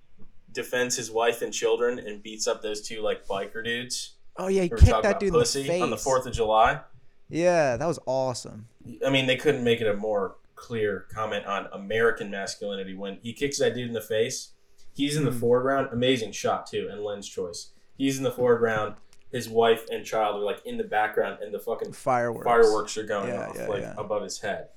defends 0.51 0.95
his 0.95 1.09
wife 1.09 1.41
and 1.41 1.51
children 1.51 1.97
and 1.97 2.21
beats 2.21 2.45
up 2.45 2.61
those 2.61 2.87
two 2.87 3.01
like 3.01 3.25
biker 3.25 3.63
dudes 3.63 4.13
Oh 4.37 4.47
yeah, 4.47 4.61
he 4.61 4.69
kicked 4.69 4.85
that 5.03 5.19
dude 5.19 5.33
in 5.33 5.39
the 5.39 5.45
face 5.45 5.81
on 5.81 5.89
the 5.89 5.97
4th 5.97 6.27
of 6.27 6.33
July 6.33 6.81
Yeah, 7.29 7.77
that 7.77 7.85
was 7.85 7.99
awesome. 8.05 8.67
I 9.05 9.09
mean, 9.09 9.27
they 9.27 9.35
couldn't 9.37 9.63
make 9.63 9.81
it 9.81 9.87
a 9.87 9.93
more 9.95 10.35
clear 10.55 11.05
comment 11.13 11.45
on 11.45 11.67
American 11.71 12.29
masculinity 12.31 12.93
when 12.95 13.19
he 13.21 13.33
kicks 13.33 13.59
that 13.59 13.75
dude 13.75 13.87
in 13.87 13.93
the 13.93 14.01
face. 14.01 14.49
He's 14.93 15.15
in 15.15 15.23
the 15.23 15.31
foreground. 15.31 15.89
Amazing 15.91 16.31
shot 16.33 16.65
too, 16.67 16.89
and 16.91 17.01
lens 17.03 17.29
choice. 17.29 17.71
He's 17.97 18.17
in 18.17 18.23
the 18.23 18.31
foreground. 18.31 18.95
His 19.31 19.47
wife 19.47 19.85
and 19.91 20.03
child 20.03 20.37
are 20.41 20.43
like 20.43 20.65
in 20.65 20.77
the 20.77 20.83
background, 20.83 21.37
and 21.41 21.53
the 21.53 21.59
fucking 21.59 21.93
Fireworks. 21.93 22.43
fireworks 22.45 22.97
are 22.97 23.03
going 23.03 23.29
Yeah, 23.29 23.47
off 23.47 23.55
yeah, 23.55 23.67
like 23.67 23.81
yeah. 23.81 23.93
above 23.97 24.23
his 24.23 24.39
head. 24.39 24.69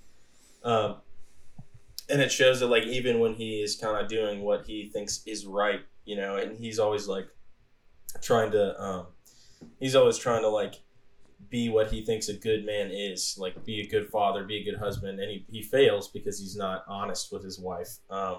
Um, 0.62 0.96
and 2.10 2.20
it 2.20 2.30
shows 2.30 2.60
that 2.60 2.66
like 2.66 2.84
even 2.84 3.18
when 3.18 3.34
he 3.34 3.62
is 3.62 3.76
kind 3.76 3.96
of 3.96 4.08
doing 4.08 4.42
what 4.42 4.66
he 4.66 4.90
thinks 4.92 5.22
is 5.26 5.46
right, 5.46 5.80
you 6.04 6.16
know, 6.16 6.36
and 6.36 6.58
he's 6.58 6.78
always 6.78 7.08
like 7.08 7.26
trying 8.20 8.50
to, 8.52 8.80
um, 8.80 9.06
he's 9.80 9.96
always 9.96 10.18
trying 10.18 10.42
to 10.42 10.48
like 10.48 10.74
be 11.50 11.68
what 11.68 11.90
he 11.90 12.04
thinks 12.04 12.28
a 12.28 12.34
good 12.34 12.64
man 12.64 12.90
is, 12.90 13.36
like 13.38 13.64
be 13.64 13.80
a 13.80 13.86
good 13.86 14.08
father, 14.08 14.44
be 14.44 14.58
a 14.58 14.64
good 14.64 14.78
husband, 14.78 15.20
and 15.20 15.30
he, 15.30 15.44
he 15.50 15.62
fails 15.62 16.08
because 16.08 16.38
he's 16.40 16.56
not 16.56 16.84
honest 16.88 17.32
with 17.32 17.44
his 17.44 17.58
wife, 17.58 17.98
um, 18.10 18.38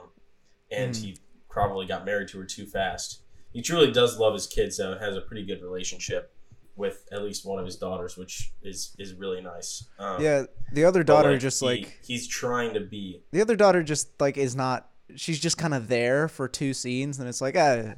and 0.72 0.94
Mm. 0.94 1.02
he 1.02 1.18
probably 1.50 1.86
got 1.86 2.06
married 2.06 2.28
to 2.30 2.40
her 2.40 2.46
too 2.46 2.66
fast. 2.66 3.22
He 3.52 3.62
truly 3.62 3.92
does 3.92 4.18
love 4.18 4.34
his 4.34 4.48
kids 4.48 4.78
though, 4.78 4.94
and 4.94 5.02
has 5.02 5.16
a 5.16 5.22
pretty 5.22 5.46
good 5.46 5.62
relationship 5.62 6.34
with 6.76 7.08
at 7.12 7.22
least 7.22 7.46
one 7.46 7.60
of 7.60 7.66
his 7.66 7.76
daughters, 7.76 8.18
which 8.18 8.52
is 8.64 8.96
is 8.98 9.14
really 9.14 9.42
nice. 9.42 9.84
Um, 10.00 10.20
Yeah, 10.24 10.46
the 10.72 10.86
other 10.86 11.04
daughter 11.04 11.32
like, 11.34 11.40
just 11.40 11.60
he- 11.60 11.66
like 11.68 12.00
he's 12.04 12.28
trying 12.28 12.74
to 12.74 12.80
be 12.80 13.22
the 13.32 13.42
other 13.42 13.56
daughter 13.56 13.84
just 13.84 14.20
like 14.20 14.38
is 14.38 14.56
not. 14.56 14.90
She's 15.16 15.40
just 15.40 15.60
kind 15.60 15.76
of 15.76 15.88
there 15.88 16.28
for 16.28 16.48
two 16.48 16.74
scenes, 16.74 17.20
and 17.20 17.30
it's 17.30 17.42
like, 17.42 17.56
ah, 17.56 17.94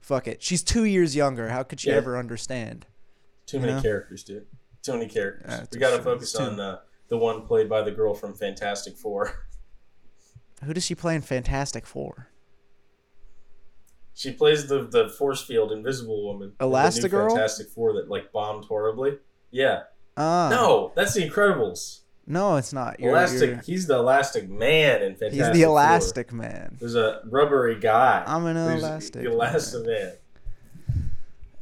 fuck 0.00 0.28
it. 0.28 0.42
She's 0.42 0.62
two 0.62 0.84
years 0.84 1.16
younger. 1.16 1.48
How 1.48 1.64
could 1.64 1.80
she 1.80 1.90
Yeah. 1.90 1.96
ever 1.96 2.16
understand? 2.16 2.86
Too 3.46 3.60
many 3.60 3.72
know? 3.72 3.82
characters, 3.82 4.22
dude. 4.24 4.46
Too 4.82 4.92
many 4.92 5.06
characters. 5.08 5.46
Yeah, 5.50 5.64
we 5.72 5.78
got 5.78 5.96
to 5.96 6.02
focus 6.02 6.32
too- 6.32 6.42
on 6.42 6.60
uh, 6.60 6.78
the 7.08 7.16
one 7.16 7.46
played 7.46 7.68
by 7.68 7.82
the 7.82 7.90
girl 7.92 8.14
from 8.14 8.34
Fantastic 8.34 8.96
Four. 8.96 9.46
Who 10.64 10.72
does 10.74 10.84
she 10.84 10.94
play 10.94 11.14
in 11.14 11.22
Fantastic 11.22 11.86
Four? 11.86 12.28
She 14.14 14.32
plays 14.32 14.66
the 14.66 14.84
the 14.86 15.08
force 15.10 15.42
field 15.42 15.72
invisible 15.72 16.24
woman. 16.24 16.52
in 16.58 16.66
Elastigirl? 16.66 17.28
Fantastic 17.30 17.68
Four 17.68 17.92
that 17.94 18.08
like 18.08 18.32
bombed 18.32 18.64
horribly. 18.64 19.18
Yeah, 19.50 19.82
Ah, 20.16 20.48
No, 20.50 20.92
that's 20.96 21.12
the 21.14 21.28
Incredibles. 21.28 22.00
no, 22.26 22.56
it's 22.56 22.72
not. 22.72 22.98
You're, 22.98 23.10
Elastic. 23.10 23.50
you're- 23.50 23.60
He's 23.64 23.86
the 23.86 23.96
Elastic 23.96 24.48
Man 24.48 25.02
in 25.02 25.14
Fantastic 25.16 25.32
he's 25.44 25.52
the 25.52 25.62
Four. 25.64 25.72
Elastic 25.72 26.32
Man. 26.32 26.76
There's 26.80 26.94
a 26.94 27.20
rubbery 27.26 27.78
guy. 27.78 28.24
I'm 28.26 28.46
an 28.46 28.56
Elastic 28.56 29.22
The 29.22 29.30
Elastic 29.30 29.86
Man. 29.86 30.12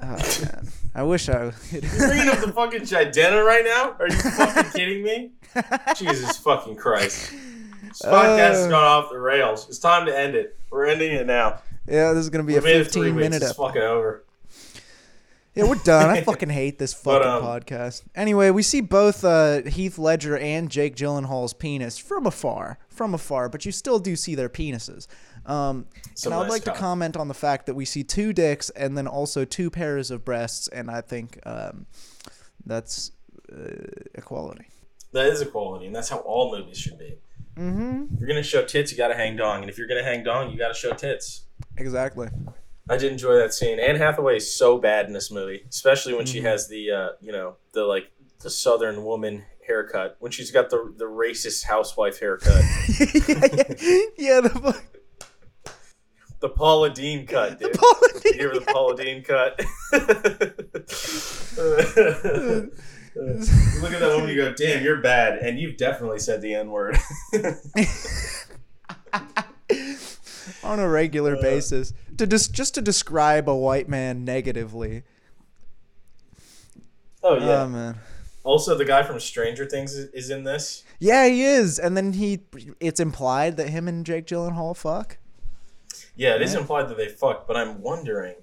Oh 0.03 0.07
man, 0.07 0.69
I 0.95 1.03
wish 1.03 1.29
I. 1.29 1.47
You 1.73 1.81
bringing 1.81 2.29
up 2.29 2.39
the 2.39 2.53
fucking 2.55 2.83
Jidena 2.83 3.45
right 3.45 3.65
now? 3.65 3.97
Are 3.99 4.09
you 4.09 4.15
fucking 4.17 4.71
kidding 4.73 5.03
me? 5.03 5.31
Jesus 5.97 6.37
fucking 6.39 6.77
Christ. 6.77 7.33
This 7.89 8.03
podcast 8.03 8.39
has 8.39 8.67
Uh. 8.67 8.71
gone 8.71 8.85
off 8.85 9.11
the 9.11 9.19
rails. 9.19 9.69
It's 9.69 9.79
time 9.79 10.07
to 10.07 10.17
end 10.17 10.35
it. 10.37 10.57
We're 10.71 10.87
ending 10.87 11.13
it 11.13 11.27
now. 11.27 11.61
yeah, 11.89 12.13
this 12.13 12.23
is 12.23 12.31
gonna 12.31 12.45
be 12.45 12.53
We 12.55 12.59
a 12.61 12.63
made 12.63 12.77
it 12.77 12.85
15 12.85 13.03
weeks. 13.05 13.17
minute 13.17 13.43
It's 13.43 13.53
fucking 13.55 13.83
over. 13.83 14.25
Yeah, 15.55 15.65
we're 15.69 15.77
done. 15.77 16.11
I 16.11 16.21
fucking 16.25 16.49
hate 16.51 16.79
this 16.81 16.95
But, 16.95 17.23
fucking 17.23 17.31
um, 17.31 17.43
podcast. 17.61 18.03
Anyway, 18.17 18.51
we 18.51 18.63
see 18.65 18.81
both 18.81 19.25
uh, 19.25 19.63
Heath 19.63 19.99
Ledger 19.99 20.37
and 20.37 20.69
Jake 20.69 20.97
Gyllenhaal's 20.97 21.55
penis 21.55 21.97
from 21.97 22.27
afar, 22.27 22.79
from 22.89 23.15
afar, 23.15 23.49
but 23.49 23.65
you 23.65 23.71
still 23.71 24.01
do 24.01 24.17
see 24.17 24.35
their 24.35 24.49
penises. 24.49 25.07
Um, 25.47 25.87
Some 26.15 26.33
and 26.33 26.41
I'd 26.41 26.45
nice 26.45 26.51
like 26.53 26.65
to 26.65 26.73
comment 26.73 27.17
on 27.17 27.29
the 27.29 27.35
fact 27.35 27.67
that 27.67 27.75
we 27.75 27.85
see 27.85 28.03
two 28.05 28.33
dicks 28.33 28.71
and 28.71 28.97
then 28.97 29.07
also 29.07 29.45
two 29.45 29.71
pairs 29.71 30.11
of 30.11 30.25
breasts, 30.25 30.69
and 30.69 30.91
I 30.91 31.01
think 31.01 31.39
um, 31.47 31.87
that's 32.65 33.13
uh, 33.53 33.57
equality. 34.15 34.67
That 35.13 35.27
is 35.27 35.41
equality, 35.43 35.87
and 35.87 35.95
that's 35.95 36.09
how 36.09 36.19
all 36.19 36.57
movies 36.57 36.79
should 36.79 36.99
be. 36.99 37.19
Mm-hmm. 37.57 38.15
If 38.15 38.19
you're 38.21 38.29
gonna 38.29 38.43
show 38.43 38.65
tits, 38.65 38.91
you 38.91 38.99
gotta 38.99 39.15
hang 39.15 39.37
dong, 39.37 39.61
and 39.61 39.71
if 39.71 39.79
you're 39.79 39.87
gonna 39.87 40.03
hang 40.03 40.25
dong, 40.25 40.51
you 40.51 40.59
gotta 40.59 40.75
show 40.75 40.93
tits. 40.93 41.45
Exactly. 41.77 42.29
I 42.91 42.97
did 42.97 43.13
enjoy 43.13 43.35
that 43.37 43.55
scene. 43.55 43.79
Anne 43.79 43.97
Hathaway 43.97 44.37
is 44.37 44.53
so 44.53 44.77
bad 44.79 45.07
in 45.07 45.13
this 45.13 45.31
movie, 45.31 45.65
especially 45.71 46.15
when 46.15 46.27
she 46.27 46.41
Mhm. 46.41 46.45
has 46.45 46.69
the 46.69 46.91
uh, 46.91 47.09
you 47.21 47.33
know 47.33 47.57
the 47.73 47.85
like 47.85 48.11
the 48.41 48.51
Southern 48.51 49.05
woman 49.05 49.45
haircut. 49.67 50.17
When 50.19 50.33
she's 50.33 50.51
got 50.51 50.69
the 50.71 50.93
the 50.97 51.05
racist 51.05 51.65
housewife 51.65 52.19
haircut, 52.19 52.63
yeah, 54.19 54.41
the, 54.41 54.51
fu- 54.51 54.94
the 56.45 56.51
Paula 56.51 56.91
Deen 56.91 57.27
cut, 57.27 57.59
the 57.59 57.69
dude. 57.69 57.79
Paula 57.79 58.09
You 58.23 58.33
give 58.35 58.51
her 58.51 58.59
the 58.59 58.67
Paula 58.71 58.95
Deen 58.97 59.23
cut. 59.25 59.59
You 63.17 63.23
Look 63.81 63.93
at 63.93 64.01
that 64.01 64.11
woman. 64.13 64.29
You 64.29 64.35
go, 64.35 64.53
damn, 64.53 64.83
you're 64.83 65.01
bad, 65.01 65.39
and 65.39 65.57
you've 65.59 65.77
definitely 65.77 66.19
said 66.19 66.43
the 66.43 66.55
N 66.55 66.69
word. 66.71 66.99
on 70.65 70.81
a 70.81 70.89
regular 70.89 71.37
Uh. 71.37 71.41
basis 71.41 71.93
to 72.19 72.27
just 72.27 72.53
just 72.53 72.75
to 72.75 72.83
describe 72.83 73.49
a 73.49 73.55
white 73.57 73.89
man 73.89 74.25
negatively. 74.25 75.05
oh 77.23 77.39
yeah. 77.39 77.63
Oh 77.63 77.69
man. 77.69 77.99
also, 78.43 78.77
the 78.77 78.85
guy 78.85 79.03
from 79.05 79.21
Stranger 79.21 79.65
Things 79.65 79.95
is, 79.95 80.11
is 80.13 80.31
in 80.31 80.43
this. 80.45 80.83
Yeah, 80.99 81.27
he 81.29 81.45
is. 81.45 81.79
And 81.79 81.97
then 81.97 82.15
he 82.15 82.41
it's 82.81 82.99
implied 83.01 83.57
that 83.59 83.69
him 83.71 83.87
and 83.89 84.05
Jake 84.05 84.27
Gyllenhaal 84.27 84.77
fuck. 84.77 85.19
Yeah, 86.17 86.35
it 86.37 86.43
is 86.43 86.55
implied 86.55 86.89
that 86.89 86.97
they 86.97 87.09
fucked, 87.09 87.47
but 87.49 87.57
I'm 87.57 87.81
wondering. 87.81 88.37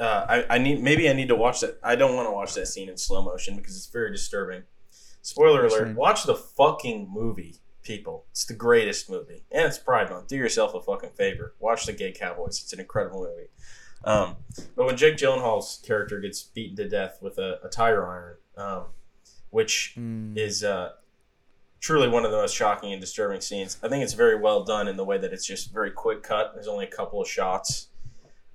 Uh, 0.00 0.26
I, 0.28 0.54
I 0.56 0.58
need 0.58 0.82
maybe 0.82 1.08
I 1.08 1.12
need 1.12 1.28
to 1.28 1.36
watch 1.36 1.60
that. 1.60 1.78
I 1.82 1.94
don't 1.94 2.16
want 2.16 2.26
to 2.26 2.32
watch 2.32 2.54
that 2.54 2.66
scene 2.66 2.88
in 2.88 2.96
slow 2.96 3.22
motion 3.22 3.56
because 3.56 3.76
it's 3.76 3.86
very 3.86 4.10
disturbing. 4.10 4.62
Spoiler 5.22 5.64
alert. 5.66 5.94
Watch 5.96 6.24
the 6.24 6.34
fucking 6.34 7.08
movie, 7.10 7.56
people. 7.82 8.24
It's 8.32 8.44
the 8.44 8.54
greatest 8.54 9.08
movie, 9.08 9.44
and 9.52 9.66
it's 9.66 9.78
Pride 9.78 10.10
Month. 10.10 10.28
Do 10.28 10.36
yourself 10.36 10.74
a 10.74 10.80
fucking 10.80 11.10
favor. 11.10 11.54
Watch 11.60 11.86
the 11.86 11.92
Gay 11.92 12.12
Cowboys. 12.12 12.60
It's 12.62 12.72
an 12.72 12.80
incredible 12.80 13.20
movie. 13.20 13.48
Um, 14.04 14.36
but 14.76 14.84
when 14.84 14.96
Jake 14.96 15.16
Gyllenhaal's 15.16 15.80
character 15.86 16.20
gets 16.20 16.42
beaten 16.42 16.76
to 16.76 16.88
death 16.88 17.18
with 17.22 17.38
a, 17.38 17.58
a 17.64 17.68
tire 17.68 18.06
iron, 18.06 18.36
um, 18.56 18.84
which 19.50 19.94
Mm. 19.96 20.36
is 20.36 20.62
uh, 20.64 20.90
truly 21.84 22.08
one 22.08 22.24
of 22.24 22.30
the 22.30 22.36
most 22.38 22.56
shocking 22.56 22.92
and 22.94 23.00
disturbing 23.00 23.42
scenes. 23.42 23.76
I 23.82 23.88
think 23.88 24.02
it's 24.02 24.14
very 24.14 24.36
well 24.40 24.64
done 24.64 24.88
in 24.88 24.96
the 24.96 25.04
way 25.04 25.18
that 25.18 25.34
it's 25.34 25.44
just 25.44 25.70
very 25.70 25.90
quick 25.90 26.22
cut. 26.22 26.52
There's 26.54 26.66
only 26.66 26.86
a 26.86 26.90
couple 26.90 27.20
of 27.20 27.28
shots, 27.28 27.88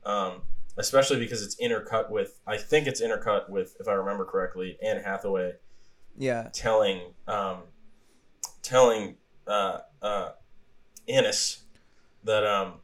um, 0.03 0.41
especially 0.77 1.19
because 1.19 1.43
it's 1.43 1.55
intercut 1.61 2.09
with. 2.09 2.39
I 2.47 2.57
think 2.57 2.87
it's 2.87 3.01
intercut 3.01 3.47
with, 3.47 3.75
if 3.79 3.87
I 3.87 3.91
remember 3.93 4.25
correctly, 4.25 4.79
Anne 4.83 4.97
Hathaway 5.03 5.53
Yeah. 6.17 6.49
telling 6.53 7.13
um, 7.27 7.59
telling 8.63 9.17
uh, 9.45 9.81
uh, 10.01 10.31
Ennis 11.07 11.65
that 12.23 12.43
um, 12.43 12.79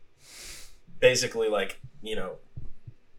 basically 1.00 1.50
like 1.50 1.82
you 2.04 2.16
know 2.16 2.36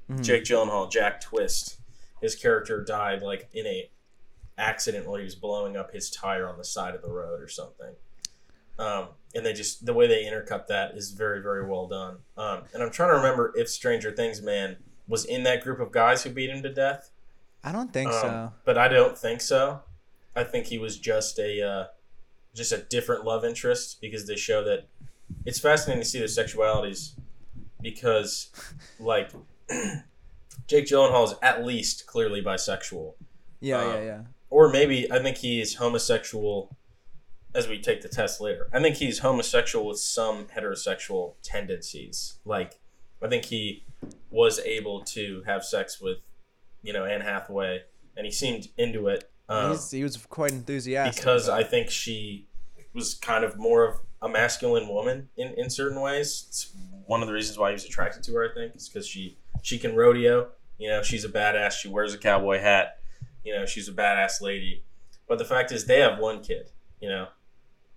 Mhm. 0.09 0.23
Jake 0.23 0.45
Gyllenhaal, 0.45 0.89
Jack 0.89 1.21
Twist, 1.21 1.79
his 2.23 2.37
character 2.37 2.85
died 2.85 3.21
like 3.21 3.49
in 3.53 3.67
a 3.67 3.91
accident 4.59 5.07
while 5.07 5.17
he 5.19 5.25
was 5.25 5.35
blowing 5.35 5.77
up 5.77 5.93
his 5.93 6.11
tire 6.11 6.49
on 6.49 6.57
the 6.59 6.65
side 6.65 6.95
of 6.95 7.03
the 7.03 7.11
road 7.11 7.41
or 7.43 7.49
something. 7.49 7.95
Um, 8.79 9.09
and 9.35 9.45
they 9.45 9.53
just 9.53 9.87
the 9.87 9.95
way 9.95 10.07
they 10.07 10.25
intercut 10.25 10.67
that 10.69 10.95
is 10.97 11.13
very 11.13 11.41
very 11.43 11.67
well 11.67 11.87
done. 11.87 12.19
Um, 12.37 12.63
and 12.75 12.83
I'm 12.83 12.91
trying 12.91 13.11
to 13.11 13.17
remember 13.17 13.53
if 13.57 13.69
Stranger 13.69 14.11
Things 14.13 14.43
man 14.43 14.77
was 15.09 15.25
in 15.25 15.45
that 15.45 15.63
group 15.63 15.81
of 15.81 15.93
guys 15.93 16.23
who 16.25 16.31
beat 16.31 16.51
him 16.51 16.63
to 16.63 16.73
death. 16.73 17.11
I 17.65 17.73
don't 17.73 17.93
think 17.93 18.11
Um, 18.11 18.21
so. 18.21 18.53
But 18.65 18.77
I 18.79 18.89
don't 18.89 19.17
think 19.17 19.41
so. 19.41 19.81
I 20.35 20.45
think 20.45 20.67
he 20.67 20.79
was 20.79 20.99
just 20.99 21.39
a 21.39 21.63
uh, 21.63 21.87
just 22.55 22.73
a 22.73 22.79
different 22.79 23.25
love 23.25 23.45
interest 23.45 23.99
because 24.01 24.27
they 24.27 24.37
show 24.37 24.63
that 24.65 24.87
it's 25.45 25.59
fascinating 25.59 26.03
to 26.03 26.09
see 26.09 26.19
their 26.19 26.29
sexualities 26.29 27.13
because 27.81 28.51
like 29.01 29.31
Jake 30.67 30.87
Gyllenhaal 30.87 31.25
is 31.25 31.35
at 31.43 31.65
least 31.65 32.07
clearly 32.07 32.43
bisexual, 32.43 33.15
Yeah, 33.61 33.79
um, 33.81 33.91
yeah, 33.95 34.03
yeah. 34.05 34.21
Or 34.51 34.69
maybe 34.69 35.11
I 35.11 35.19
think 35.21 35.39
he 35.39 35.61
is 35.61 35.75
homosexual. 35.77 36.77
As 37.55 37.69
we 37.69 37.81
take 37.81 38.03
the 38.03 38.09
test 38.09 38.39
later, 38.39 38.69
I 38.71 38.81
think 38.81 38.97
he's 38.97 39.21
homosexual 39.21 39.87
with 39.87 39.99
some 39.99 40.45
heterosexual 40.45 41.37
tendencies. 41.43 42.39
Like, 42.45 42.79
I 43.23 43.29
think 43.29 43.47
he 43.47 43.85
was 44.29 44.59
able 44.59 45.01
to 45.05 45.43
have 45.47 45.65
sex 45.65 45.99
with, 45.99 46.19
you 46.83 46.93
know, 46.93 47.07
Anne 47.07 47.23
Hathaway, 47.23 47.85
and 48.15 48.27
he 48.27 48.31
seemed 48.31 48.69
into 48.77 49.09
it. 49.09 49.31
Um, 49.49 49.71
He's, 49.71 49.91
he 49.91 50.03
was 50.03 50.19
quite 50.19 50.53
enthusiastic. 50.53 51.17
because 51.17 51.49
I 51.49 51.63
think 51.63 51.89
she 51.89 52.47
was 52.93 53.15
kind 53.15 53.43
of 53.43 53.57
more 53.57 53.87
of 53.89 54.01
a 54.21 54.29
masculine 54.29 54.89
woman 54.89 55.31
in, 55.37 55.55
in 55.55 55.71
certain 55.71 56.01
ways. 56.01 56.45
It's 56.49 56.73
one 57.07 57.23
of 57.23 57.29
the 57.29 57.33
reasons 57.35 57.57
why 57.59 57.71
he 57.71 57.73
was 57.75 57.85
attracted 57.87 58.23
to 58.25 58.35
her. 58.35 58.51
I 58.51 58.55
think 58.55 58.77
is 58.77 58.89
because 58.89 59.07
she 59.07 59.39
she 59.63 59.79
can 59.79 59.95
rodeo. 59.97 60.49
You 60.79 60.89
know, 60.89 61.03
she's 61.03 61.25
a 61.25 61.29
badass. 61.29 61.73
She 61.73 61.89
wears 61.89 62.13
a 62.13 62.19
cowboy 62.19 62.61
hat. 62.61 62.99
You 63.47 63.55
know, 63.55 63.65
she's 63.65 63.89
a 63.89 63.93
badass 63.93 64.43
lady. 64.43 64.83
But 65.29 65.39
the 65.39 65.45
fact 65.45 65.71
is, 65.71 65.87
they 65.87 66.01
have 66.01 66.19
one 66.19 66.43
kid. 66.43 66.71
You 67.01 67.09
know, 67.09 67.29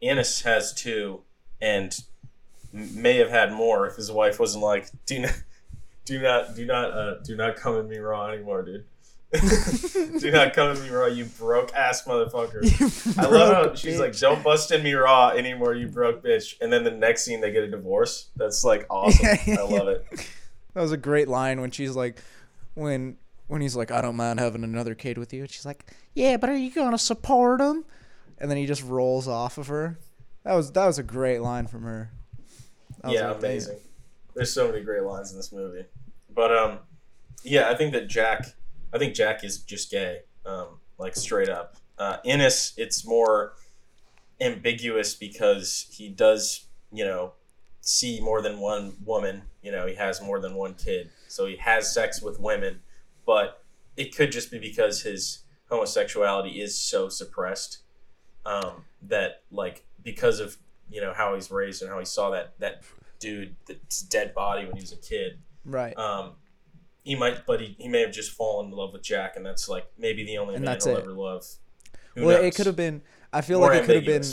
Ennis 0.01 0.41
has 0.41 0.73
two, 0.73 1.21
and 1.59 1.97
may 2.71 3.17
have 3.17 3.29
had 3.29 3.51
more 3.51 3.87
if 3.87 3.95
his 3.95 4.11
wife 4.11 4.39
wasn't 4.39 4.63
like, 4.63 4.87
do 5.07 5.19
not, 5.19 5.43
do 6.05 6.21
not, 6.21 6.55
do 6.55 6.65
not, 6.65 6.91
uh, 6.91 7.15
do 7.23 7.35
not 7.35 7.55
come 7.55 7.77
at 7.77 7.87
me 7.87 7.97
raw 7.97 8.27
anymore, 8.27 8.61
dude. 8.61 8.85
do 10.19 10.31
not 10.31 10.53
come 10.53 10.75
at 10.75 10.81
me 10.81 10.89
raw, 10.89 11.05
you 11.05 11.25
broke 11.25 11.73
ass 11.73 12.03
motherfucker. 12.03 13.17
I 13.17 13.27
love 13.27 13.53
how 13.53 13.75
she's 13.75 13.95
bitch. 13.95 13.99
like, 13.99 14.17
"Don't 14.17 14.43
bust 14.43 14.71
in 14.71 14.81
me 14.81 14.93
raw 14.93 15.29
anymore, 15.29 15.75
you 15.75 15.87
broke 15.87 16.23
bitch." 16.23 16.55
And 16.61 16.73
then 16.73 16.83
the 16.83 16.91
next 16.91 17.25
scene, 17.25 17.39
they 17.39 17.51
get 17.51 17.63
a 17.63 17.69
divorce. 17.69 18.29
That's 18.35 18.63
like 18.63 18.87
awesome. 18.89 19.23
Yeah, 19.23 19.37
yeah, 19.45 19.59
I 19.59 19.63
love 19.63 19.87
it. 19.87 20.05
That 20.73 20.81
was 20.81 20.91
a 20.91 20.97
great 20.97 21.27
line 21.27 21.61
when 21.61 21.69
she's 21.69 21.95
like, 21.95 22.21
when 22.73 23.17
when 23.49 23.61
he's 23.61 23.75
like, 23.75 23.91
I 23.91 24.01
don't 24.01 24.15
mind 24.15 24.39
having 24.39 24.63
another 24.63 24.95
kid 24.95 25.17
with 25.17 25.33
you. 25.33 25.41
And 25.41 25.49
she's 25.49 25.65
like, 25.65 25.83
Yeah, 26.13 26.37
but 26.37 26.49
are 26.49 26.55
you 26.55 26.71
gonna 26.71 26.97
support 26.97 27.59
him? 27.59 27.83
And 28.37 28.49
then 28.49 28.57
he 28.57 28.65
just 28.65 28.83
rolls 28.83 29.27
off 29.27 29.57
of 29.57 29.67
her. 29.67 29.99
That 30.45 30.53
was 30.53 30.71
that 30.71 30.85
was 30.85 30.97
a 30.97 31.03
great 31.03 31.39
line 31.41 31.67
from 31.67 31.83
her. 31.83 32.11
Was 33.03 33.13
Yeah, 33.13 33.27
like, 33.31 33.39
"Damn." 33.41 33.49
amazing. 33.49 33.77
There's 34.35 34.53
so 34.53 34.71
many 34.71 34.81
great 34.83 35.03
lines 35.03 35.31
in 35.31 35.37
this 35.37 35.51
movie. 35.51 35.85
But 36.33 36.55
um, 36.55 36.79
yeah, 37.43 37.69
I 37.69 37.75
think 37.75 37.91
that 37.93 38.07
Jack, 38.07 38.45
I 38.93 38.97
think 38.97 39.13
Jack 39.15 39.43
is 39.43 39.57
just 39.59 39.91
gay, 39.91 40.19
um, 40.45 40.79
like 40.97 41.15
straight 41.15 41.49
up. 41.49 41.75
Uh, 41.97 42.17
Ennis, 42.23 42.73
it's 42.77 43.05
more 43.05 43.53
ambiguous 44.39 45.15
because 45.15 45.87
he 45.91 46.07
does, 46.07 46.65
you 46.93 47.03
know, 47.03 47.33
see 47.81 48.21
more 48.21 48.41
than 48.41 48.59
one 48.59 48.95
woman. 49.03 49.41
You 49.61 49.71
know, 49.71 49.85
he 49.87 49.95
has 49.95 50.21
more 50.21 50.39
than 50.39 50.55
one 50.55 50.75
kid, 50.75 51.09
so 51.27 51.45
he 51.45 51.57
has 51.57 51.93
sex 51.93 52.21
with 52.21 52.39
women. 52.39 52.79
But 53.29 53.61
it 53.95 54.15
could 54.15 54.31
just 54.31 54.49
be 54.49 54.57
because 54.57 55.03
his 55.03 55.43
homosexuality 55.69 56.61
is 56.61 56.75
so 56.75 57.09
suppressed 57.09 57.83
um, 58.43 58.85
that, 59.03 59.43
like, 59.51 59.85
because 60.03 60.39
of 60.39 60.57
you 60.89 60.99
know 60.99 61.13
how 61.13 61.35
he's 61.35 61.51
raised 61.51 61.83
and 61.83 61.91
how 61.91 61.99
he 61.99 62.05
saw 62.05 62.31
that 62.31 62.55
that 62.57 62.81
dude, 63.19 63.55
that's 63.67 64.01
dead 64.01 64.33
body 64.33 64.65
when 64.65 64.77
he 64.77 64.81
was 64.81 64.93
a 64.93 64.97
kid. 64.97 65.37
Right. 65.63 65.95
Um, 65.95 66.31
he 67.03 67.13
might, 67.13 67.45
but 67.45 67.61
he, 67.61 67.75
he 67.77 67.87
may 67.87 68.01
have 68.01 68.11
just 68.11 68.31
fallen 68.31 68.71
in 68.71 68.71
love 68.71 68.93
with 68.93 69.03
Jack, 69.03 69.35
and 69.35 69.45
that's 69.45 69.69
like 69.69 69.85
maybe 69.95 70.25
the 70.25 70.39
only 70.39 70.55
And 70.55 70.65
man 70.65 70.79
he'll 70.83 70.97
it. 70.97 71.01
ever 71.01 71.11
love. 71.11 71.45
Who 72.15 72.25
well, 72.25 72.37
knows? 72.37 72.45
it 72.45 72.55
could 72.55 72.65
have 72.65 72.75
been. 72.75 73.03
I 73.31 73.41
feel 73.41 73.59
like 73.59 73.83
it 73.83 73.85
could 73.85 73.97
have 73.97 74.05
been. 74.05 74.23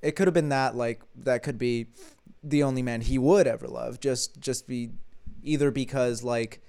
It 0.00 0.12
could 0.12 0.28
have 0.28 0.34
been 0.34 0.50
that 0.50 0.76
like 0.76 1.02
that 1.16 1.42
could 1.42 1.58
be 1.58 1.88
the 2.44 2.62
only 2.62 2.82
man 2.82 3.00
he 3.00 3.18
would 3.18 3.48
ever 3.48 3.66
love. 3.66 3.98
Just 3.98 4.38
just 4.38 4.68
be 4.68 4.90
either 5.42 5.72
because 5.72 6.22
like 6.22 6.60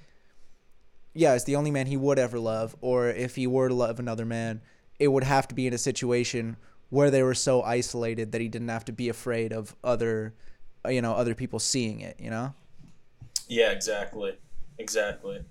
yeah, 1.16 1.34
it's 1.34 1.46
the 1.46 1.56
only 1.56 1.72
man 1.72 1.88
he 1.88 1.96
would 1.96 2.20
ever 2.20 2.38
love, 2.38 2.76
or 2.82 3.08
if 3.08 3.36
he 3.36 3.48
were 3.48 3.70
to 3.70 3.74
love 3.74 4.00
another 4.00 4.26
man, 4.26 4.62
it 5.00 5.08
would 5.08 5.24
have 5.24 5.48
to 5.48 5.56
be 5.56 5.66
in 5.66 5.74
a 5.74 5.78
situation 5.78 6.58
where 6.90 7.10
they 7.10 7.24
were 7.24 7.34
so 7.34 7.64
isolated 7.64 8.34
that 8.34 8.42
he 8.42 8.50
didn't 8.50 8.68
have 8.68 8.86
to 8.86 8.92
be 8.92 9.08
afraid 9.08 9.54
of 9.54 9.76
other, 9.84 10.34
you 10.88 11.02
know, 11.02 11.14
other 11.14 11.34
people 11.34 11.58
seeing 11.58 12.02
it. 12.02 12.20
You 12.20 12.30
know. 12.30 12.54
Yeah, 13.48 13.72
exactly, 13.72 14.38
exactly. 14.78 15.42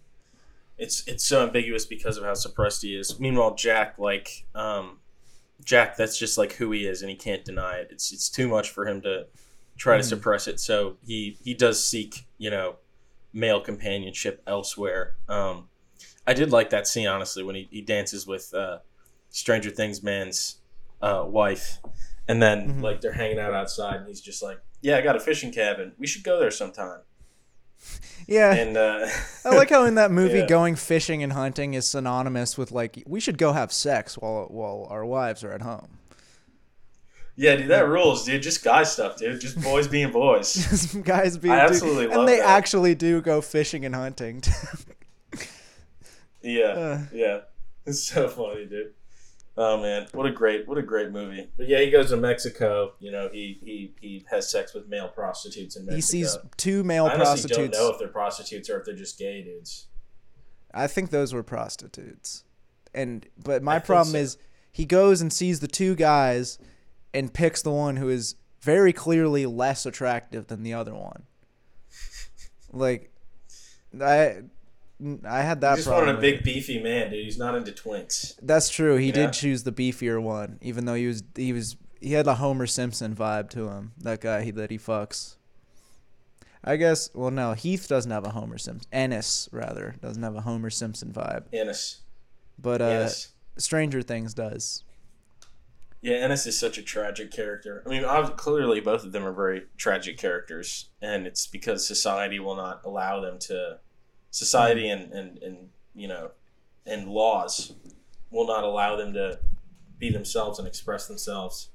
It's 0.76 1.06
it's 1.06 1.24
so 1.24 1.42
ambiguous 1.42 1.86
because 1.86 2.18
of 2.18 2.24
how 2.24 2.34
suppressed 2.34 2.82
he 2.82 2.94
is. 2.94 3.18
Meanwhile, 3.18 3.54
Jack, 3.54 3.98
like, 3.98 4.44
um, 4.54 4.98
Jack, 5.64 5.96
that's 5.96 6.18
just 6.18 6.36
like 6.36 6.52
who 6.52 6.72
he 6.72 6.86
is, 6.86 7.00
and 7.00 7.08
he 7.08 7.16
can't 7.16 7.44
deny 7.44 7.76
it. 7.76 7.88
It's 7.90 8.12
it's 8.12 8.28
too 8.28 8.48
much 8.48 8.70
for 8.70 8.86
him 8.86 9.00
to 9.02 9.26
try 9.76 9.96
to 9.96 10.02
suppress 10.02 10.46
it. 10.46 10.60
So 10.60 10.98
he 11.06 11.38
he 11.42 11.54
does 11.54 11.82
seek, 11.82 12.26
you 12.36 12.50
know, 12.50 12.76
male 13.34 13.60
companionship 13.60 14.42
elsewhere. 14.46 15.16
Um, 15.28 15.68
I 16.26 16.32
did 16.32 16.50
like 16.52 16.70
that 16.70 16.86
scene 16.86 17.06
honestly 17.08 17.42
when 17.42 17.54
he, 17.56 17.68
he 17.70 17.82
dances 17.82 18.26
with 18.26 18.54
uh, 18.54 18.78
Stranger 19.28 19.68
Things 19.70 20.02
man's 20.02 20.56
uh, 21.02 21.24
wife, 21.26 21.80
and 22.28 22.40
then 22.42 22.76
Mhm. 22.78 22.82
like 22.82 23.00
they're 23.02 23.12
hanging 23.12 23.38
out 23.38 23.52
outside, 23.52 23.96
and 23.96 24.06
he's 24.08 24.22
just 24.22 24.42
like, 24.42 24.58
"Yeah, 24.80 24.96
I 24.96 25.02
got 25.02 25.16
a 25.16 25.20
fishing 25.20 25.52
cabin. 25.52 25.92
We 25.98 26.06
should 26.06 26.24
go 26.24 26.38
there 26.40 26.50
sometime." 26.50 27.00
Yeah. 28.26 28.54
And 28.54 28.76
uh, 28.76 29.06
I 29.44 29.50
like 29.54 29.68
how 29.68 29.84
in 29.84 29.96
that 29.96 30.10
movie, 30.20 30.38
Yeah. 30.38 30.46
going 30.46 30.76
fishing 30.76 31.22
and 31.22 31.32
hunting 31.34 31.74
is 31.74 31.86
synonymous 31.86 32.56
with 32.56 32.72
like 32.72 33.02
we 33.06 33.20
should 33.20 33.36
go 33.36 33.52
have 33.52 33.70
sex 33.72 34.16
while 34.16 34.46
while 34.48 34.86
our 34.88 35.04
wives 35.04 35.44
are 35.44 35.52
at 35.52 35.60
home. 35.62 35.98
Yeah, 37.36 37.56
dude, 37.56 37.68
that 37.68 37.88
rules, 37.88 38.24
dude. 38.24 38.42
Just 38.42 38.62
guy 38.64 38.82
stuff, 38.84 39.16
dude. 39.16 39.40
Just 39.40 39.60
boys 39.60 39.88
being 39.88 40.10
boys. 40.12 40.54
Just 40.70 41.02
guys 41.02 41.36
being 41.38 41.54
I 41.54 41.66
dude- 41.66 41.74
absolutely 41.76 42.10
and 42.16 42.28
they 42.28 42.36
that. 42.38 42.46
actually 42.48 42.94
do 42.94 43.20
go 43.20 43.40
fishing 43.40 43.84
and 43.84 43.94
hunting. 43.94 44.42
Yeah, 46.42 46.62
Uh. 46.66 46.98
yeah, 47.12 47.40
it's 47.86 48.02
so 48.02 48.28
funny, 48.28 48.66
dude. 48.66 48.92
Oh 49.56 49.80
man, 49.80 50.06
what 50.12 50.26
a 50.26 50.32
great, 50.32 50.66
what 50.68 50.76
a 50.78 50.82
great 50.82 51.10
movie. 51.10 51.48
But 51.56 51.68
yeah, 51.68 51.78
he 51.80 51.90
goes 51.90 52.10
to 52.10 52.16
Mexico. 52.16 52.92
You 52.98 53.12
know, 53.12 53.28
he 53.32 53.58
he 53.62 53.94
he 54.00 54.26
has 54.30 54.50
sex 54.50 54.74
with 54.74 54.88
male 54.88 55.08
prostitutes 55.08 55.76
in 55.76 55.86
Mexico. 55.86 55.96
he 55.96 56.00
sees 56.02 56.36
two 56.56 56.82
male 56.84 57.04
I 57.06 57.14
honestly 57.14 57.24
prostitutes. 57.48 57.56
don't 57.56 57.86
know 57.86 57.92
if 57.92 57.98
they're 57.98 58.08
prostitutes 58.08 58.68
or 58.68 58.78
if 58.80 58.84
they're 58.84 58.96
just 58.96 59.16
gay 59.18 59.42
dudes. 59.42 59.86
I 60.74 60.86
think 60.88 61.10
those 61.10 61.32
were 61.32 61.44
prostitutes. 61.44 62.44
And 62.92 63.26
but 63.42 63.62
my 63.62 63.76
I 63.76 63.78
problem 63.78 64.12
so. 64.12 64.18
is 64.18 64.36
he 64.72 64.84
goes 64.84 65.20
and 65.22 65.32
sees 65.32 65.60
the 65.60 65.68
two 65.68 65.94
guys 65.94 66.58
and 67.14 67.32
picks 67.32 67.62
the 67.62 67.70
one 67.70 67.96
who 67.96 68.08
is 68.08 68.34
very 68.60 68.92
clearly 68.92 69.46
less 69.46 69.86
attractive 69.86 70.48
than 70.48 70.62
the 70.62 70.74
other 70.74 70.94
one. 70.94 71.24
Like 72.72 73.12
I 74.00 74.42
I 75.26 75.42
had 75.42 75.60
that 75.60 75.72
He 75.72 75.76
just 75.76 75.88
problem. 75.88 76.06
wanted 76.06 76.18
a 76.18 76.20
big 76.20 76.34
it. 76.36 76.44
beefy 76.44 76.82
man, 76.82 77.10
dude. 77.10 77.24
He's 77.24 77.38
not 77.38 77.54
into 77.54 77.72
twinks. 77.72 78.34
That's 78.42 78.68
true. 78.68 78.96
He 78.96 79.06
Yeah. 79.08 79.12
did 79.12 79.32
choose 79.32 79.62
the 79.62 79.72
beefier 79.72 80.20
one 80.20 80.58
even 80.60 80.84
though 80.84 80.94
he 80.94 81.06
was 81.06 81.22
he 81.36 81.52
was 81.52 81.76
he 82.00 82.12
had 82.12 82.26
a 82.26 82.34
Homer 82.34 82.66
Simpson 82.66 83.14
vibe 83.14 83.48
to 83.50 83.68
him. 83.68 83.92
That 83.98 84.20
guy 84.20 84.42
he, 84.42 84.50
that 84.52 84.70
he 84.70 84.78
fucks. 84.78 85.36
I 86.62 86.76
guess 86.76 87.10
well 87.14 87.30
no, 87.30 87.52
Heath 87.52 87.86
doesn't 87.88 88.10
have 88.10 88.26
a 88.26 88.30
Homer 88.30 88.58
Simpson. 88.58 88.88
Ennis 88.92 89.48
rather 89.52 89.96
doesn't 90.00 90.22
have 90.22 90.34
a 90.36 90.40
Homer 90.40 90.70
Simpson 90.70 91.12
vibe. 91.12 91.44
Ennis. 91.52 92.00
But 92.58 92.80
uh 92.80 92.86
Ennis. 92.86 93.28
Stranger 93.56 94.02
Things 94.02 94.34
does. 94.34 94.82
Yeah, 96.04 96.16
Ennis 96.16 96.44
is 96.46 96.58
such 96.58 96.76
a 96.76 96.82
tragic 96.82 97.30
character. 97.30 97.82
I 97.86 97.88
mean, 97.88 98.04
ob- 98.04 98.36
clearly 98.36 98.78
both 98.78 99.04
of 99.04 99.12
them 99.12 99.24
are 99.24 99.32
very 99.32 99.62
tragic 99.78 100.18
characters, 100.18 100.90
and 101.00 101.26
it's 101.26 101.46
because 101.46 101.88
society 101.88 102.38
will 102.38 102.56
not 102.56 102.82
allow 102.84 103.20
them 103.20 103.38
to. 103.48 103.78
Society 104.30 104.90
and 104.90 105.10
and 105.12 105.38
and 105.38 105.70
you 105.94 106.06
know, 106.06 106.32
and 106.84 107.08
laws 107.08 107.72
will 108.30 108.46
not 108.46 108.64
allow 108.64 108.96
them 108.96 109.14
to 109.14 109.38
be 109.98 110.10
themselves 110.10 110.58
and 110.58 110.68
express 110.68 111.06
themselves. 111.06 111.70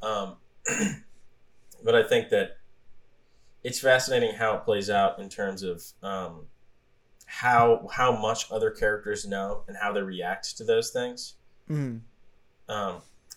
Um, 0.00 0.36
but 1.84 1.96
I 1.96 2.04
think 2.04 2.28
that 2.28 2.58
it's 3.64 3.80
fascinating 3.80 4.36
how 4.36 4.54
it 4.54 4.64
plays 4.64 4.88
out 4.88 5.18
in 5.18 5.28
terms 5.28 5.64
of 5.64 5.82
um, 6.00 6.46
how 7.26 7.88
how 7.92 8.14
much 8.16 8.52
other 8.52 8.70
characters 8.70 9.26
know 9.26 9.64
and 9.66 9.76
how 9.76 9.92
they 9.92 10.02
react 10.02 10.56
to 10.58 10.64
those 10.64 10.90
things 10.90 11.34
Mm. 11.68 12.02
um, 12.68 12.96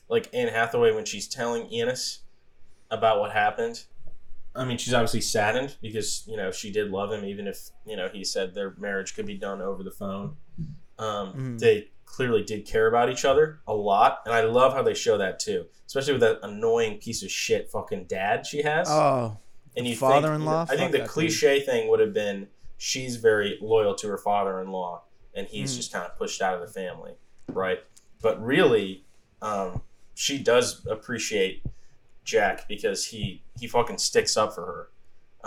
like 0.09 0.29
Anne 0.33 0.47
Hathaway 0.49 0.91
when 0.91 1.05
she's 1.05 1.27
telling 1.27 1.67
Ennis 1.67 2.19
about 2.89 3.19
what 3.19 3.31
happened. 3.31 3.83
I 4.55 4.65
mean, 4.65 4.77
she's 4.77 4.93
obviously 4.93 5.21
saddened 5.21 5.75
because 5.81 6.23
you 6.27 6.35
know 6.37 6.51
she 6.51 6.71
did 6.71 6.89
love 6.89 7.11
him, 7.11 7.23
even 7.25 7.47
if 7.47 7.69
you 7.85 7.95
know 7.95 8.07
he 8.11 8.23
said 8.23 8.53
their 8.55 8.73
marriage 8.77 9.15
could 9.15 9.25
be 9.25 9.37
done 9.37 9.61
over 9.61 9.83
the 9.83 9.91
phone. 9.91 10.37
Um, 10.97 11.33
Mhm. 11.33 11.59
They 11.59 11.89
clearly 12.05 12.41
did 12.41 12.65
care 12.65 12.87
about 12.87 13.09
each 13.09 13.23
other 13.25 13.59
a 13.67 13.73
lot, 13.73 14.21
and 14.25 14.33
I 14.33 14.41
love 14.41 14.73
how 14.73 14.81
they 14.81 14.93
show 14.95 15.17
that 15.17 15.39
too, 15.39 15.67
especially 15.85 16.13
with 16.13 16.21
that 16.21 16.39
annoying 16.41 16.97
piece 16.99 17.21
of 17.21 17.29
shit 17.29 17.69
fucking 17.69 18.05
dad 18.05 18.45
she 18.47 18.63
has. 18.63 18.87
Oh, 18.89 19.37
and 19.75 19.85
you 19.85 19.95
father-in-law? 19.95 20.65
Think, 20.65 20.73
I 20.73 20.81
think 20.81 20.91
the 20.93 20.97
that 20.99 21.03
dude. 21.03 21.11
cliche 21.11 21.59
thing 21.59 21.87
would 21.89 21.99
have 21.99 22.13
been 22.13 22.47
she's 22.77 23.17
very 23.17 23.57
loyal 23.61 23.93
to 23.95 24.07
her 24.07 24.17
father-in-law, 24.17 25.03
and 25.35 25.47
he's 25.47 25.73
Mhm. 25.73 25.77
just 25.77 25.91
kind 25.91 26.05
of 26.05 26.15
pushed 26.17 26.41
out 26.41 26.55
of 26.55 26.61
the 26.61 26.73
family, 26.73 27.13
right? 27.49 27.83
But 28.21 28.41
really, 28.43 29.05
um, 29.41 29.83
she 30.17 30.39
does 30.39 30.83
appreciate 30.87 31.63
Jack 32.23 32.67
because 32.67 33.05
he 33.05 33.43
he 33.59 33.67
fucking 33.67 33.99
sticks 33.99 34.35
up 34.35 34.53
for 34.55 34.65
her. 34.65 34.89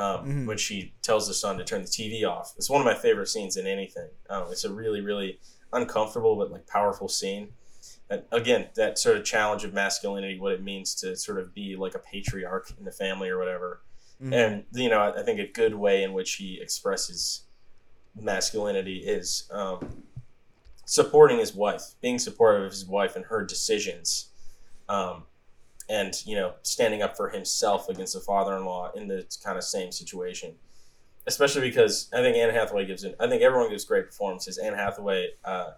Um, 0.03 0.27
Mhm. 0.29 0.47
When 0.47 0.57
she 0.59 0.95
tells 1.03 1.27
the 1.27 1.35
son 1.35 1.59
to 1.59 1.65
turn 1.65 1.83
the 1.83 1.89
TV 1.89 2.25
off, 2.25 2.55
it's 2.57 2.71
one 2.71 2.81
of 2.81 2.85
my 2.85 2.95
favorite 2.95 3.27
scenes 3.27 3.57
in 3.57 3.67
anything. 3.67 4.09
Um, 4.31 4.45
it's 4.51 4.65
a 4.65 4.73
really, 4.73 5.01
really 5.01 5.41
uncomfortable 5.73 6.37
but 6.37 6.51
like 6.51 6.67
powerful 6.67 7.09
scene. 7.09 7.53
And 8.09 8.23
again, 8.33 8.69
that 8.75 8.99
sort 8.99 9.17
of 9.17 9.25
challenge 9.25 9.65
of 9.65 9.73
masculinity, 9.75 10.39
what 10.39 10.53
it 10.53 10.63
means 10.63 10.95
to 10.97 11.17
sort 11.17 11.39
of 11.39 11.53
be 11.55 11.77
like 11.77 11.95
a 11.95 11.99
patriarch 11.99 12.71
in 12.79 12.85
the 12.85 12.93
family 12.93 13.29
or 13.29 13.39
whatever 13.39 13.83
Mhm. 14.23 14.33
and 14.35 14.65
you 14.73 14.91
know 14.91 15.01
i 15.17 15.23
think 15.23 15.41
a 15.41 15.47
good 15.47 15.75
way 15.75 16.03
in 16.03 16.13
which 16.13 16.33
he 16.35 16.61
expresses 16.61 17.45
masculinity 18.15 18.99
is 18.99 19.49
um, 19.51 20.03
supporting 20.85 21.39
his 21.39 21.55
wife 21.55 21.95
being 22.03 22.19
supportive 22.19 22.65
of 22.65 22.71
his 22.73 22.85
wife 22.85 23.17
and 23.17 23.25
her 23.27 23.43
decisions 23.45 24.30
um, 24.91 25.23
and 25.89 26.15
you 26.27 26.35
know 26.37 26.53
standing 26.63 27.01
up 27.03 27.17
for 27.17 27.31
himself 27.31 27.89
against 27.89 28.13
the 28.15 28.21
father-in-law 28.21 28.93
in 28.95 29.09
the 29.09 29.25
kind 29.43 29.57
of 29.57 29.65
same 29.65 29.91
situation 29.93 30.55
especially 31.27 31.63
because 31.63 32.09
i 32.13 32.21
think 32.21 32.37
anne 32.37 32.53
hathaway 32.55 32.85
gives 32.85 33.05
it 33.05 33.15
i 33.21 33.27
think 33.29 33.41
everyone 33.43 33.69
gives 33.71 33.85
great 33.85 34.07
performances 34.07 34.59
anne 34.59 34.75
hathaway 34.75 35.29
uh, 35.45 35.71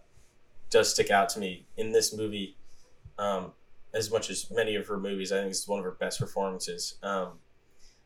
does 0.70 0.92
stick 0.92 1.10
out 1.10 1.28
to 1.28 1.38
me 1.38 1.66
in 1.76 1.92
this 1.92 2.16
movie 2.16 2.56
um, 3.18 3.52
as 3.94 4.10
much 4.10 4.30
as 4.30 4.50
many 4.50 4.74
of 4.76 4.86
her 4.86 4.98
movies 4.98 5.30
i 5.32 5.36
think 5.38 5.50
it's 5.50 5.68
one 5.68 5.78
of 5.78 5.84
her 5.84 5.96
best 6.00 6.18
performances 6.18 6.96
um, 7.02 7.28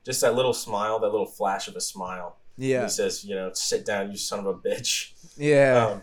just 0.04 0.20
that 0.20 0.36
little 0.36 0.52
smile, 0.52 1.00
that 1.00 1.10
little 1.10 1.26
flash 1.26 1.66
of 1.66 1.74
a 1.74 1.80
smile. 1.80 2.36
yeah, 2.56 2.84
He 2.84 2.88
says, 2.90 3.24
you 3.24 3.34
know, 3.34 3.50
sit 3.54 3.84
down, 3.84 4.12
you 4.12 4.16
son 4.16 4.38
of 4.38 4.46
a 4.46 4.54
bitch. 4.54 5.10
yeah. 5.36 5.98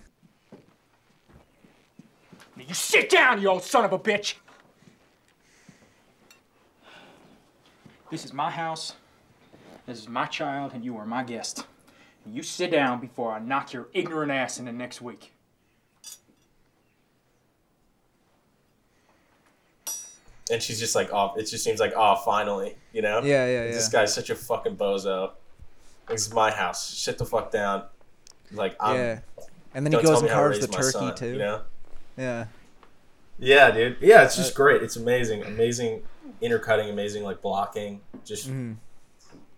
Um, 0.51 0.59
You 2.57 2.73
sit 2.73 3.09
down, 3.09 3.41
you 3.41 3.47
old 3.47 3.63
son 3.63 3.85
of 3.85 3.93
a 3.93 3.97
bitch! 3.99 4.35
This 8.13 8.25
is 8.25 8.31
my 8.31 8.51
house. 8.51 8.93
This 9.87 9.97
is 9.97 10.07
my 10.07 10.27
child, 10.27 10.73
and 10.75 10.85
you 10.85 10.95
are 10.97 11.05
my 11.07 11.23
guest. 11.23 11.65
You 12.27 12.43
sit 12.43 12.69
down 12.69 12.99
before 12.99 13.31
I 13.31 13.39
knock 13.39 13.73
your 13.73 13.87
ignorant 13.91 14.31
ass 14.31 14.59
into 14.59 14.71
next 14.71 15.01
week. 15.01 15.33
and 20.51 20.61
she's 20.61 20.79
just 20.79 20.93
like, 20.93 21.09
oh, 21.11 21.33
it 21.37 21.45
just 21.49 21.63
seems 21.63 21.79
like, 21.79 21.93
oh, 21.95 22.17
finally, 22.23 22.75
you 22.91 23.01
know? 23.01 23.23
Yeah, 23.23 23.47
yeah, 23.47 23.63
This 23.71 23.87
guy's 23.87 24.13
such 24.13 24.29
a 24.29 24.35
fucking 24.35 24.77
bozo. 24.77 25.31
This 26.07 26.27
is 26.27 26.33
my 26.35 26.51
house. 26.51 26.87
Sit 26.87 27.17
the 27.17 27.25
fuck 27.25 27.49
down. 27.49 27.85
Like, 28.51 28.75
I'm, 28.79 28.95
yeah. 28.95 29.19
And 29.73 29.83
then 29.83 29.91
he 29.91 29.97
goes 29.97 30.05
tell 30.05 30.17
and 30.19 30.23
me 30.25 30.29
how 30.29 30.35
to 30.35 30.49
carves 30.49 30.59
the 30.59 30.67
turkey 30.67 30.91
son, 30.91 31.15
too. 31.15 31.31
You 31.31 31.37
know? 31.39 31.61
Yeah. 32.15 32.45
Yeah, 33.39 33.71
dude. 33.71 33.97
Yeah, 34.01 34.23
it's 34.23 34.37
Uh, 34.37 34.43
just 34.43 34.53
great. 34.53 34.83
It's 34.83 34.97
amazing. 34.97 35.43
Amazing 35.45 36.03
intercutting, 36.41 36.89
amazing, 36.89 37.23
like, 37.23 37.41
blocking. 37.41 38.01
Just 38.25 38.47
Mhm. 38.49 38.77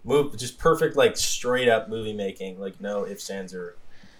move, 0.03 0.37
just 0.37 0.57
perfect, 0.57 0.95
like, 0.95 1.17
straight 1.17 1.67
up 1.69 1.89
movie 1.89 2.13
making. 2.13 2.59
Like, 2.59 2.79
no 2.81 3.05
ifs, 3.05 3.29
ands, 3.29 3.53
or, 3.53 3.75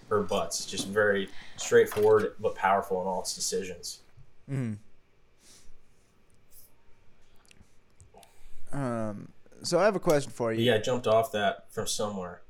or 0.10 0.22
buts. 0.24 0.66
Just 0.66 0.88
very 0.88 1.30
straightforward, 1.58 2.36
but 2.40 2.56
powerful 2.56 3.02
in 3.02 3.08
all 3.08 3.22
its 3.22 3.34
decisions. 3.36 4.00
Mhm. 4.50 4.78
Um. 8.72 9.30
So 9.64 9.80
I 9.80 9.86
have 9.86 9.96
a 9.96 10.00
question 10.00 10.32
for 10.32 10.54
you. 10.54 10.64
yeah, 10.64 10.76
I 10.76 10.78
jumped 10.80 11.08
off 11.08 11.32
that 11.32 11.72
from 11.72 11.88
somewhere. 11.88 12.42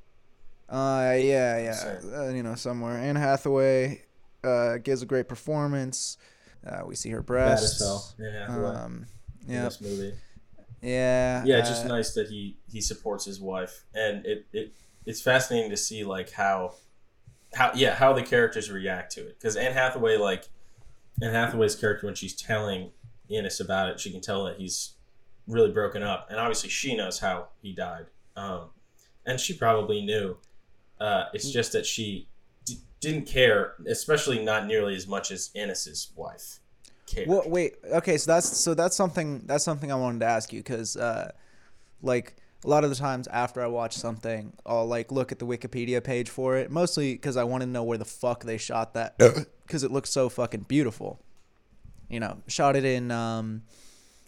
Uh, 0.68 1.14
yeah, 1.18 1.58
yeah. 1.60 2.00
Uh, 2.14 2.30
you 2.30 2.42
know, 2.44 2.56
somewhere. 2.56 2.98
Anne 2.98 3.16
Hathaway 3.16 4.02
uh, 4.44 4.78
gives 4.78 5.02
a 5.02 5.06
great 5.06 5.30
performance. 5.30 6.18
Uh, 6.66 6.82
we 6.86 6.96
see 6.96 7.12
her 7.12 7.22
breasts. 7.22 8.16
Anne 8.20 8.34
Hathaway 8.34 9.06
Um, 9.48 9.52
in 9.52 9.56
yeah, 9.56 9.64
this 9.66 9.82
movie. 9.82 10.14
yeah. 10.82 11.44
Yeah, 11.46 11.58
it's 11.60 11.70
just 11.70 11.86
uh, 11.86 11.90
nice 11.90 12.14
that 12.14 12.30
he 12.30 12.58
he 12.72 12.82
supports 12.82 13.26
his 13.26 13.40
wife, 13.40 13.86
and 13.94 14.26
it, 14.26 14.46
it 14.52 14.74
it's 15.06 15.22
fascinating 15.22 15.70
to 15.70 15.78
see 15.78 16.04
like 16.04 16.32
how 16.32 16.76
how 17.54 17.72
yeah 17.76 17.96
how 17.96 18.14
the 18.14 18.24
characters 18.24 18.72
react 18.72 19.14
to 19.14 19.22
it 19.22 19.38
because 19.40 19.56
Anne 19.56 19.74
Hathaway 19.74 20.18
like 20.18 20.50
Anne 21.22 21.32
Hathaway's 21.32 21.76
character 21.76 22.06
when 22.06 22.16
she's 22.16 22.36
telling 22.36 22.92
Ennis 23.32 23.60
about 23.60 23.90
it, 23.90 24.00
she 24.00 24.12
can 24.12 24.22
tell 24.22 24.44
that 24.46 24.58
he's 24.58 24.94
really 25.48 25.72
broken 25.72 26.04
up, 26.04 26.28
and 26.30 26.40
obviously 26.40 26.70
she 26.70 26.96
knows 26.96 27.20
how 27.20 27.50
he 27.62 27.74
died, 27.74 28.08
um, 28.36 28.70
and 29.26 29.40
she 29.40 29.54
probably 29.54 30.04
knew. 30.06 30.38
Uh, 31.00 31.26
it's 31.34 31.52
just 31.52 31.74
that 31.74 31.86
she 31.86 32.28
d- 32.64 32.80
didn't 33.02 33.26
care, 33.26 33.74
especially 33.86 34.42
not 34.44 34.66
nearly 34.66 34.96
as 34.96 35.08
much 35.08 35.30
as 35.30 35.52
Ennis's 35.54 36.12
wife 36.16 36.60
cared. 37.06 37.28
Well, 37.28 37.44
wait. 37.46 37.76
Okay, 37.84 38.18
so 38.18 38.32
that's 38.32 38.58
so 38.58 38.74
that's 38.74 38.96
something 38.96 39.44
that's 39.46 39.64
something 39.64 39.92
I 39.92 39.96
wanted 39.96 40.20
to 40.20 40.26
ask 40.26 40.52
you 40.52 40.60
because, 40.60 40.98
uh, 40.98 41.32
like 42.02 42.36
a 42.64 42.68
lot 42.68 42.84
of 42.84 42.90
the 42.90 42.96
times 42.96 43.28
after 43.28 43.62
I 43.62 43.68
watch 43.68 43.94
something, 43.94 44.54
I'll 44.66 44.88
like 44.88 45.12
look 45.12 45.32
at 45.32 45.40
the 45.40 45.46
Wikipedia 45.46 46.04
page 46.04 46.30
for 46.30 46.58
it, 46.58 46.72
mostly 46.72 47.14
because 47.14 47.38
I 47.38 47.44
want 47.44 47.62
to 47.62 47.68
know 47.68 47.84
where 47.84 47.98
the 47.98 48.06
fuck 48.06 48.44
they 48.44 48.58
shot 48.58 48.94
that 48.96 49.18
because 49.18 49.84
it 49.84 49.92
looks 49.92 50.10
so 50.10 50.30
fucking 50.30 50.62
beautiful. 50.62 51.22
You 52.10 52.20
know, 52.20 52.42
shot 52.48 52.76
it 52.76 52.86
in 52.86 53.12
um, 53.12 53.64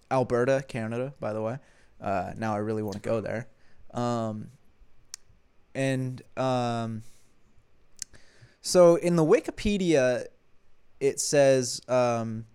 Alberta, 0.09 0.63
Canada, 0.67 1.13
by 1.19 1.33
the 1.33 1.41
way. 1.41 1.57
Uh, 2.01 2.33
now 2.37 2.53
I 2.53 2.57
really 2.57 2.83
want 2.83 2.95
to 2.95 3.01
go 3.01 3.21
there. 3.21 3.47
Um, 3.93 4.49
and 5.73 6.21
um, 6.35 7.03
so 8.61 8.95
in 8.95 9.15
the 9.15 9.23
Wikipedia, 9.23 10.25
it 10.99 11.19
says 11.19 11.81
um, 11.87 12.45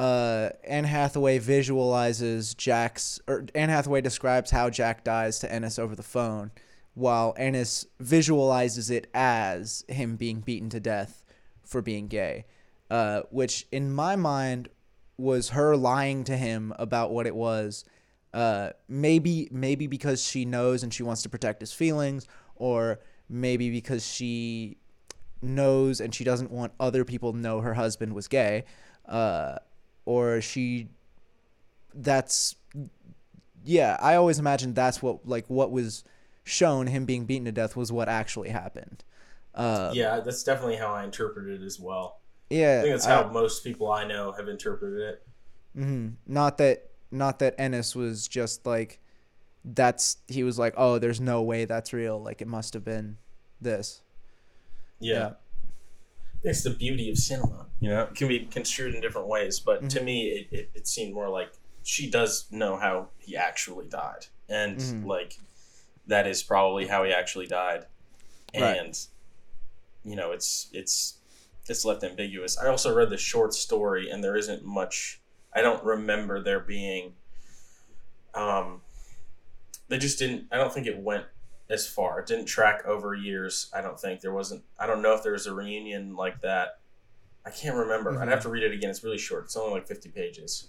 uh, 0.00 0.48
Anne 0.64 0.84
Hathaway 0.84 1.36
visualizes 1.36 2.54
Jack's, 2.54 3.20
or 3.26 3.44
Anne 3.54 3.68
Hathaway 3.68 4.00
describes 4.00 4.50
how 4.50 4.70
Jack 4.70 5.04
dies 5.04 5.38
to 5.40 5.52
Ennis 5.52 5.78
over 5.78 5.94
the 5.94 6.02
phone, 6.02 6.52
while 6.94 7.34
Ennis 7.36 7.84
visualizes 7.98 8.88
it 8.88 9.08
as 9.12 9.84
him 9.88 10.16
being 10.16 10.40
beaten 10.40 10.70
to 10.70 10.80
death 10.80 11.22
for 11.62 11.82
being 11.82 12.08
gay, 12.08 12.46
uh, 12.90 13.20
which 13.30 13.66
in 13.70 13.92
my 13.92 14.16
mind 14.16 14.70
was 15.18 15.50
her 15.50 15.76
lying 15.76 16.24
to 16.24 16.34
him 16.34 16.72
about 16.78 17.10
what 17.10 17.26
it 17.26 17.34
was. 17.34 17.84
Uh, 18.32 18.70
maybe 18.88 19.48
maybe 19.50 19.86
because 19.86 20.24
she 20.26 20.46
knows 20.46 20.82
and 20.82 20.94
she 20.94 21.02
wants 21.02 21.20
to 21.24 21.28
protect 21.28 21.60
his 21.60 21.74
feelings, 21.74 22.26
or 22.56 23.00
maybe 23.28 23.70
because 23.70 24.06
she 24.06 24.78
knows 25.42 26.00
and 26.00 26.14
she 26.14 26.24
doesn't 26.24 26.50
want 26.50 26.72
other 26.80 27.04
people 27.04 27.34
to 27.34 27.38
know 27.38 27.60
her 27.60 27.74
husband 27.74 28.14
was 28.14 28.28
gay, 28.28 28.64
uh, 29.06 29.56
or 30.04 30.40
she 30.40 30.88
that's 31.94 32.56
yeah. 33.64 33.96
I 34.00 34.14
always 34.14 34.38
imagined 34.38 34.74
that's 34.74 35.02
what 35.02 35.26
like 35.26 35.46
what 35.48 35.70
was 35.70 36.04
shown 36.44 36.86
him 36.86 37.04
being 37.04 37.24
beaten 37.26 37.44
to 37.44 37.52
death 37.52 37.76
was 37.76 37.92
what 37.92 38.08
actually 38.08 38.48
happened. 38.50 39.04
Uh, 39.54 39.90
yeah, 39.94 40.20
that's 40.20 40.42
definitely 40.44 40.76
how 40.76 40.92
I 40.92 41.04
interpreted 41.04 41.60
it 41.62 41.64
as 41.64 41.78
well. 41.80 42.20
yeah. 42.48 42.78
I 42.78 42.82
think 42.82 42.94
that's 42.94 43.06
I- 43.06 43.22
how 43.22 43.30
most 43.30 43.64
people 43.64 43.90
I 43.90 44.04
know 44.06 44.32
have 44.32 44.48
interpreted 44.48 45.00
it. 45.00 45.26
Mhm. 45.76 46.14
Not 46.26 46.58
that 46.58 46.90
not 47.10 47.38
that 47.40 47.54
Ennis 47.58 47.94
was 47.96 48.26
just 48.28 48.64
like 48.66 49.00
that's 49.64 50.16
he 50.28 50.42
was 50.42 50.58
like, 50.58 50.74
"Oh, 50.76 50.98
there's 50.98 51.20
no 51.20 51.42
way 51.42 51.64
that's 51.64 51.92
real. 51.92 52.20
Like 52.22 52.40
it 52.40 52.48
must 52.48 52.74
have 52.74 52.84
been 52.84 53.18
this." 53.60 54.02
Yeah. 55.00 55.32
It's 56.42 56.62
the 56.62 56.70
beauty 56.70 57.10
of 57.10 57.18
cinema. 57.18 57.66
You 57.80 57.90
know, 57.90 58.02
it 58.04 58.14
can 58.14 58.28
be 58.28 58.40
construed 58.46 58.94
in 58.94 59.00
different 59.00 59.28
ways, 59.28 59.60
but 59.60 59.88
to 59.90 60.02
me, 60.02 60.28
it, 60.28 60.48
it, 60.50 60.70
it 60.74 60.86
seemed 60.88 61.14
more 61.14 61.28
like 61.28 61.52
she 61.82 62.10
does 62.10 62.46
know 62.50 62.76
how 62.76 63.08
he 63.18 63.36
actually 63.36 63.86
died. 63.86 64.26
And, 64.48 64.76
Mhm. 64.78 65.06
like, 65.06 65.38
that 66.06 66.26
is 66.26 66.42
probably 66.42 66.86
how 66.86 67.04
he 67.04 67.12
actually 67.12 67.46
died. 67.46 67.86
Right. 68.54 68.76
And, 68.78 68.98
you 70.04 70.16
know, 70.16 70.32
it's, 70.32 70.68
it's, 70.72 71.18
it's 71.68 71.84
left 71.84 72.02
ambiguous. 72.02 72.58
I 72.58 72.68
also 72.68 72.94
read 72.94 73.10
the 73.10 73.16
short 73.16 73.54
story, 73.54 74.10
and 74.10 74.24
there 74.24 74.36
isn't 74.36 74.64
much. 74.64 75.20
I 75.54 75.62
don't 75.62 75.82
remember 75.84 76.42
there 76.42 76.60
being. 76.60 77.14
Um, 78.34 78.82
they 79.88 79.98
just 79.98 80.18
didn't. 80.18 80.46
I 80.50 80.56
don't 80.56 80.72
think 80.72 80.86
it 80.86 80.98
went 80.98 81.26
as 81.70 81.86
far. 81.86 82.20
It 82.20 82.26
didn't 82.26 82.46
track 82.46 82.84
over 82.84 83.14
years. 83.14 83.70
I 83.74 83.80
don't 83.80 83.98
think 83.98 84.20
there 84.20 84.32
wasn't. 84.32 84.62
I 84.78 84.86
don't 84.86 85.00
know 85.02 85.14
if 85.14 85.22
there 85.22 85.32
was 85.32 85.46
a 85.46 85.54
reunion 85.54 86.16
like 86.16 86.40
that. 86.42 86.80
I 87.46 87.50
can't 87.50 87.76
remember. 87.76 88.10
I'd 88.20 88.28
Mhm. 88.28 88.30
have 88.30 88.42
to 88.42 88.48
read 88.50 88.64
it 88.64 88.72
again. 88.72 88.90
It's 88.90 89.02
really 89.04 89.18
short. 89.18 89.44
It's 89.44 89.56
only 89.56 89.72
like 89.74 89.86
fifty 89.86 90.10
pages. 90.10 90.68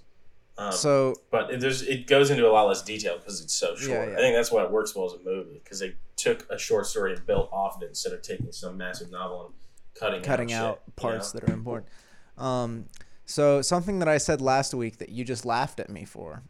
Um, 0.58 0.72
So 0.72 1.16
but 1.32 1.50
it, 1.52 1.60
there's 1.60 1.82
it 1.82 2.08
goes 2.08 2.30
into 2.30 2.48
a 2.48 2.52
lot 2.52 2.68
less 2.68 2.82
detail 2.82 3.18
because 3.18 3.42
it's 3.42 3.54
so 3.54 3.76
short. 3.76 3.90
Yeah, 4.08 4.12
yeah. 4.12 4.18
I 4.18 4.18
think 4.22 4.36
that's 4.36 4.52
why 4.52 4.64
it 4.64 4.72
works 4.72 4.96
well 4.96 5.06
as 5.06 5.14
a 5.14 5.20
movie 5.24 5.60
because 5.64 5.80
they 5.80 5.96
took 6.16 6.46
a 6.52 6.58
short 6.58 6.86
story 6.86 7.14
and 7.14 7.26
built 7.26 7.50
off 7.52 7.78
of 7.78 7.84
it 7.84 7.90
instead 7.90 8.14
of 8.14 8.22
taking 8.22 8.52
some 8.52 8.78
massive 8.78 9.10
novel 9.12 9.46
and 9.48 9.56
cutting 9.96 10.22
cutting 10.22 10.54
out, 10.54 10.66
out 10.66 10.76
shit, 10.76 10.84
you 10.88 10.94
parts 10.96 11.34
know? 11.34 11.40
that 11.40 11.50
are 11.50 11.54
important. 11.54 11.90
Um, 12.38 12.86
so 13.26 13.62
something 13.62 14.00
that 14.00 14.08
I 14.08 14.18
said 14.18 14.42
last 14.42 14.74
week 14.74 14.98
that 14.98 15.10
you 15.10 15.24
just 15.24 15.46
laughed 15.46 15.80
at 15.80 15.90
me 15.90 16.06
for. 16.06 16.44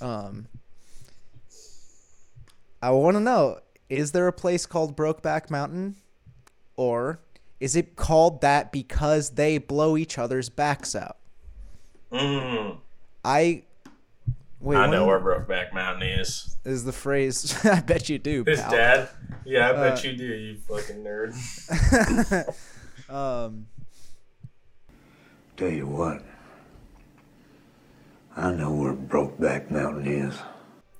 Um, 0.00 0.46
I 2.82 2.90
want 2.90 3.16
to 3.16 3.20
know: 3.20 3.60
Is 3.90 4.12
there 4.12 4.26
a 4.28 4.32
place 4.32 4.64
called 4.66 4.96
Brokeback 4.96 5.50
Mountain, 5.50 5.96
or 6.76 7.20
is 7.58 7.74
it 7.76 7.96
called 7.96 8.40
that 8.40 8.70
because 8.72 9.30
they 9.30 9.58
blow 9.58 9.96
each 9.96 10.16
other's 10.16 10.48
backs 10.48 10.94
out? 10.94 11.16
Mm, 12.12 12.78
I 13.24 13.64
wait. 14.60 14.76
I 14.78 14.86
know 14.88 15.06
where 15.06 15.18
Brokeback 15.20 15.74
Mountain 15.74 16.08
is. 16.08 16.56
is 16.64 16.84
the 16.84 16.92
phrase? 16.92 17.54
I 17.66 17.80
bet 17.80 18.08
you 18.08 18.18
do, 18.18 18.44
His 18.46 18.60
pal. 18.60 18.70
dad. 18.70 19.08
Yeah, 19.44 19.70
I 19.70 19.72
bet 19.72 19.98
Uh, 19.98 20.08
you 20.08 20.16
do. 20.16 20.24
You 20.24 20.56
fucking 20.68 21.04
nerd. 21.04 21.34
um, 23.10 23.66
Tell 25.56 25.68
you 25.68 25.86
what, 25.86 26.22
I 28.36 28.50
know 28.52 28.72
where 28.72 28.94
Brokeback 28.94 29.70
Mountain 29.70 30.06
is. 30.06 30.38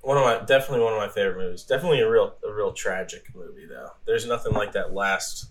One 0.02 0.16
of 0.16 0.22
my 0.24 0.44
definitely 0.46 0.82
one 0.84 0.92
of 0.94 0.98
my 0.98 1.08
favorite 1.08 1.36
movies. 1.36 1.62
Definitely 1.64 2.00
a 2.00 2.10
real 2.10 2.34
a 2.48 2.52
real 2.52 2.72
tragic 2.72 3.34
movie 3.34 3.66
though. 3.66 3.90
There's 4.06 4.26
nothing 4.26 4.52
like 4.54 4.72
that 4.72 4.94
last 4.94 5.50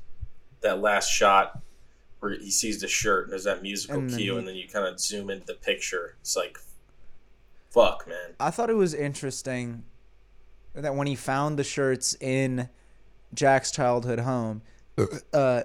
that 0.62 0.81
last 0.81 1.09
shot 1.09 1.62
where 2.19 2.31
he 2.33 2.51
sees 2.51 2.81
the 2.81 2.88
shirt 2.88 3.25
and 3.25 3.31
there's 3.31 3.43
that 3.45 3.62
musical 3.62 3.99
And 3.99 4.09
cue 4.09 4.33
he- 4.33 4.38
and 4.39 4.47
then 4.47 4.55
you 4.55 4.67
kind 4.67 4.85
of 4.88 4.99
zoom 4.99 5.29
into 5.29 5.45
the 5.45 5.53
picture. 5.53 6.15
It's 6.21 6.35
like 6.35 6.57
fuck, 7.69 8.07
man. 8.07 8.35
I 8.39 8.49
thought 8.49 8.69
it 8.69 8.75
was 8.75 8.93
interesting 8.93 9.83
that 10.73 10.95
when 10.95 11.07
he 11.07 11.15
found 11.15 11.57
the 11.59 11.63
shirts 11.63 12.15
in 12.19 12.69
Jack's 13.33 13.71
childhood 13.71 14.19
home, 14.21 14.62
uh, 15.33 15.63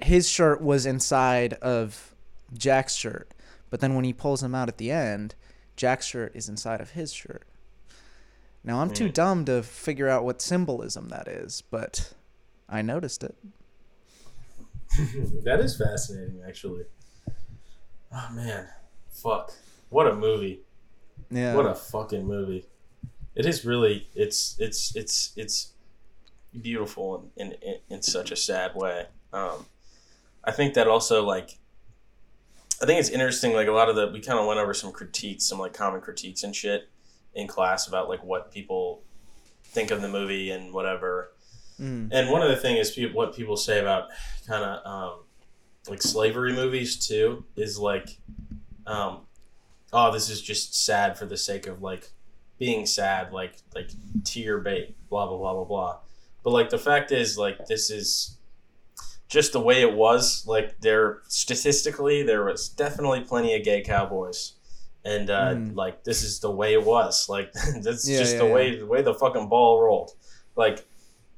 his 0.00 0.28
shirt 0.28 0.60
was 0.60 0.84
inside 0.86 1.54
of 1.54 2.14
Jack's 2.52 2.94
shirt. 2.94 3.30
But 3.70 3.80
then 3.80 3.94
when 3.94 4.04
he 4.04 4.12
pulls 4.12 4.40
them 4.40 4.54
out 4.54 4.68
at 4.68 4.78
the 4.78 4.90
end, 4.90 5.34
Jack's 5.76 6.06
shirt 6.06 6.32
is 6.34 6.48
inside 6.48 6.80
of 6.80 6.90
his 6.90 7.12
shirt. 7.12 7.44
Now 8.64 8.80
I'm 8.80 8.90
too 8.90 9.08
dumb 9.08 9.44
to 9.46 9.62
figure 9.62 10.08
out 10.08 10.24
what 10.24 10.40
symbolism 10.40 11.08
that 11.08 11.26
is, 11.26 11.62
but 11.70 12.12
I 12.68 12.82
noticed 12.82 13.24
it. 13.24 13.34
that 15.44 15.58
is 15.60 15.76
fascinating 15.76 16.42
actually. 16.46 16.84
Oh 18.14 18.28
man. 18.32 18.68
Fuck. 19.10 19.52
What 19.88 20.06
a 20.06 20.14
movie. 20.14 20.60
Yeah. 21.30 21.54
What 21.54 21.66
a 21.66 21.74
fucking 21.74 22.26
movie. 22.26 22.66
It 23.34 23.46
is 23.46 23.64
really 23.64 24.08
it's 24.14 24.56
it's 24.58 24.94
it's 24.94 25.32
it's 25.36 25.72
beautiful 26.60 27.30
in 27.36 27.46
in, 27.46 27.58
in, 27.62 27.76
in 27.88 28.02
such 28.02 28.30
a 28.30 28.36
sad 28.36 28.76
way. 28.76 29.06
Um, 29.32 29.66
I 30.44 30.52
think 30.52 30.74
that 30.74 30.86
also 30.86 31.24
like 31.24 31.58
I 32.80 32.86
think 32.86 33.00
it's 33.00 33.08
interesting 33.08 33.54
like 33.54 33.66
a 33.66 33.72
lot 33.72 33.88
of 33.88 33.96
the 33.96 34.08
we 34.08 34.20
kind 34.20 34.38
of 34.38 34.46
went 34.46 34.60
over 34.60 34.74
some 34.74 34.92
critiques, 34.92 35.46
some 35.46 35.58
like 35.58 35.72
common 35.72 36.00
critiques 36.00 36.44
and 36.44 36.54
shit 36.54 36.88
in 37.34 37.46
class 37.46 37.88
about 37.88 38.08
like 38.08 38.22
what 38.22 38.50
people 38.50 39.02
think 39.64 39.90
of 39.90 40.02
the 40.02 40.08
movie 40.08 40.50
and 40.50 40.72
whatever. 40.72 41.32
Mm. 41.80 42.08
And 42.12 42.30
one 42.30 42.42
of 42.42 42.48
the 42.48 42.56
thing 42.56 42.76
is 42.76 42.90
people, 42.90 43.16
what 43.16 43.34
people 43.34 43.56
say 43.56 43.80
about 43.80 44.08
kind 44.46 44.64
of 44.64 44.86
um, 44.86 45.20
like 45.88 46.02
slavery 46.02 46.52
movies 46.52 47.06
too 47.06 47.44
is 47.56 47.78
like, 47.78 48.18
um, 48.86 49.20
oh, 49.92 50.12
this 50.12 50.28
is 50.28 50.40
just 50.40 50.74
sad 50.74 51.18
for 51.18 51.26
the 51.26 51.36
sake 51.36 51.66
of 51.66 51.82
like 51.82 52.10
being 52.58 52.86
sad, 52.86 53.32
like 53.32 53.56
like 53.74 53.90
tear 54.24 54.58
bait, 54.58 54.96
blah 55.08 55.26
blah 55.26 55.38
blah 55.38 55.54
blah 55.54 55.64
blah. 55.64 55.98
But 56.42 56.50
like 56.50 56.70
the 56.70 56.78
fact 56.78 57.12
is, 57.12 57.38
like 57.38 57.66
this 57.66 57.90
is 57.90 58.36
just 59.28 59.52
the 59.52 59.60
way 59.60 59.80
it 59.80 59.94
was. 59.94 60.46
Like 60.46 60.80
there, 60.80 61.22
statistically, 61.28 62.22
there 62.22 62.44
was 62.44 62.68
definitely 62.68 63.22
plenty 63.22 63.54
of 63.54 63.64
gay 63.64 63.80
cowboys, 63.80 64.52
and 65.04 65.30
uh, 65.30 65.54
Mm. 65.54 65.74
like 65.76 66.04
this 66.04 66.22
is 66.22 66.40
the 66.40 66.50
way 66.50 66.72
it 66.74 66.84
was. 66.84 67.28
Like 67.34 67.52
that's 67.52 68.08
Yeah, 68.08 68.18
just 68.18 68.34
yeah, 68.34 68.38
the 68.42 68.46
yeah. 68.48 68.54
way 68.54 68.78
the 68.78 68.86
way 68.86 69.02
the 69.02 69.14
fucking 69.14 69.48
ball 69.48 69.80
rolled. 69.82 70.12
Like 70.56 70.84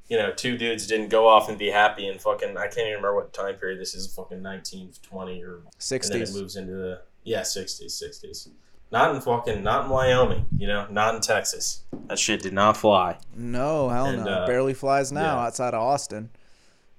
you 0.08 0.18
know, 0.18 0.30
two 0.32 0.58
dudes 0.58 0.86
didn't 0.86 1.08
go 1.08 1.26
off 1.26 1.48
and 1.48 1.56
be 1.58 1.70
happy 1.70 2.06
and 2.08 2.20
fucking. 2.20 2.56
I 2.58 2.64
can't 2.64 2.78
even 2.88 2.96
remember 2.96 3.14
what 3.16 3.32
time 3.32 3.54
period 3.54 3.80
this 3.80 3.94
is. 3.94 4.12
Fucking 4.14 4.42
nineteen 4.42 4.92
twenty 5.02 5.42
or 5.42 5.62
sixties. 5.78 6.10
and 6.10 6.20
then 6.20 6.28
it 6.28 6.30
60s. 6.30 6.40
moves 6.40 6.56
into 6.56 6.72
the 6.74 7.00
yeah 7.24 7.42
sixties, 7.42 7.94
sixties. 7.94 8.48
Not 8.92 9.14
in 9.14 9.20
fucking 9.22 9.62
not 9.62 9.84
in 9.86 9.90
Wyoming, 9.90 10.46
you 10.58 10.66
know, 10.68 10.86
not 10.90 11.14
in 11.14 11.20
Texas. 11.22 11.84
That 12.08 12.18
shit 12.18 12.42
did 12.42 12.52
not 12.52 12.76
fly. 12.76 13.16
No, 13.34 13.88
hell 13.88 14.06
And, 14.06 14.24
no. 14.24 14.30
uh, 14.30 14.46
Barely 14.46 14.74
flies 14.74 15.10
now 15.10 15.38
outside 15.38 15.72
of 15.74 15.80
Austin. 15.82 16.28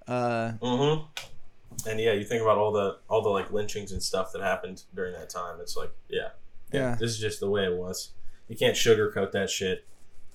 Uh, 0.08 0.54
Mm-hmm. 0.62 1.06
And 1.90 2.00
yeah, 2.00 2.14
you 2.14 2.24
think 2.26 2.42
about 2.42 2.58
all 2.58 2.72
the 2.72 2.98
all 3.10 3.22
the 3.22 3.30
like 3.30 3.52
lynchings 3.52 3.92
and 3.92 4.02
stuff 4.02 4.32
that 4.34 4.42
happened 4.42 4.84
during 4.96 5.14
that 5.14 5.30
time. 5.30 5.60
It's 5.62 5.78
like, 5.78 5.92
yeah, 6.10 6.30
Yeah. 6.76 6.96
This 7.00 7.12
is 7.12 7.20
just 7.20 7.40
the 7.40 7.50
way 7.50 7.64
it 7.66 7.74
was. 7.74 8.12
You 8.48 8.56
can't 8.56 8.76
sugarcoat 8.76 9.32
that 9.32 9.50
shit. 9.50 9.86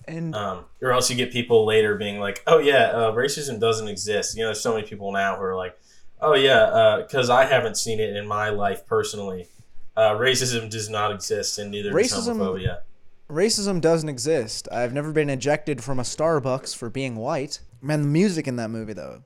And 0.08 0.34
Um, 0.34 0.64
or 0.82 0.92
else 0.92 1.10
you 1.10 1.16
get 1.16 1.30
people 1.30 1.64
later 1.66 1.94
being 1.96 2.18
like, 2.18 2.42
"Oh 2.46 2.58
yeah, 2.58 2.86
uh, 2.86 3.12
racism 3.12 3.60
doesn't 3.60 3.86
exist." 3.88 4.34
You 4.36 4.42
know, 4.42 4.48
there's 4.48 4.60
so 4.60 4.74
many 4.74 4.86
people 4.86 5.12
now 5.12 5.36
who 5.36 5.42
are 5.42 5.56
like, 5.56 5.78
"Oh 6.20 6.34
yeah, 6.34 7.02
because 7.06 7.30
I 7.30 7.44
haven't 7.44 7.76
seen 7.76 8.00
it 8.00 8.16
in 8.16 8.26
my 8.26 8.48
life 8.48 8.86
personally. 8.86 9.48
Uh, 9.96 10.12
racism 10.12 10.70
does 10.70 10.88
not 10.88 11.12
exist, 11.12 11.58
and 11.58 11.70
neither 11.70 11.90
does 11.90 12.12
Racism- 12.12 12.36
homophobia." 12.38 12.80
racism 13.28 13.80
doesn't 13.80 14.08
exist. 14.08 14.68
I've 14.72 14.92
never 14.92 15.12
been 15.12 15.30
ejected 15.30 15.84
from 15.84 16.00
a 16.00 16.02
Starbucks 16.02 16.74
for 16.74 16.90
being 16.90 17.14
white. 17.14 17.60
Man, 17.80 18.02
the 18.02 18.08
music 18.08 18.48
in 18.48 18.56
that 18.56 18.70
movie 18.70 18.92
though, 18.94 19.22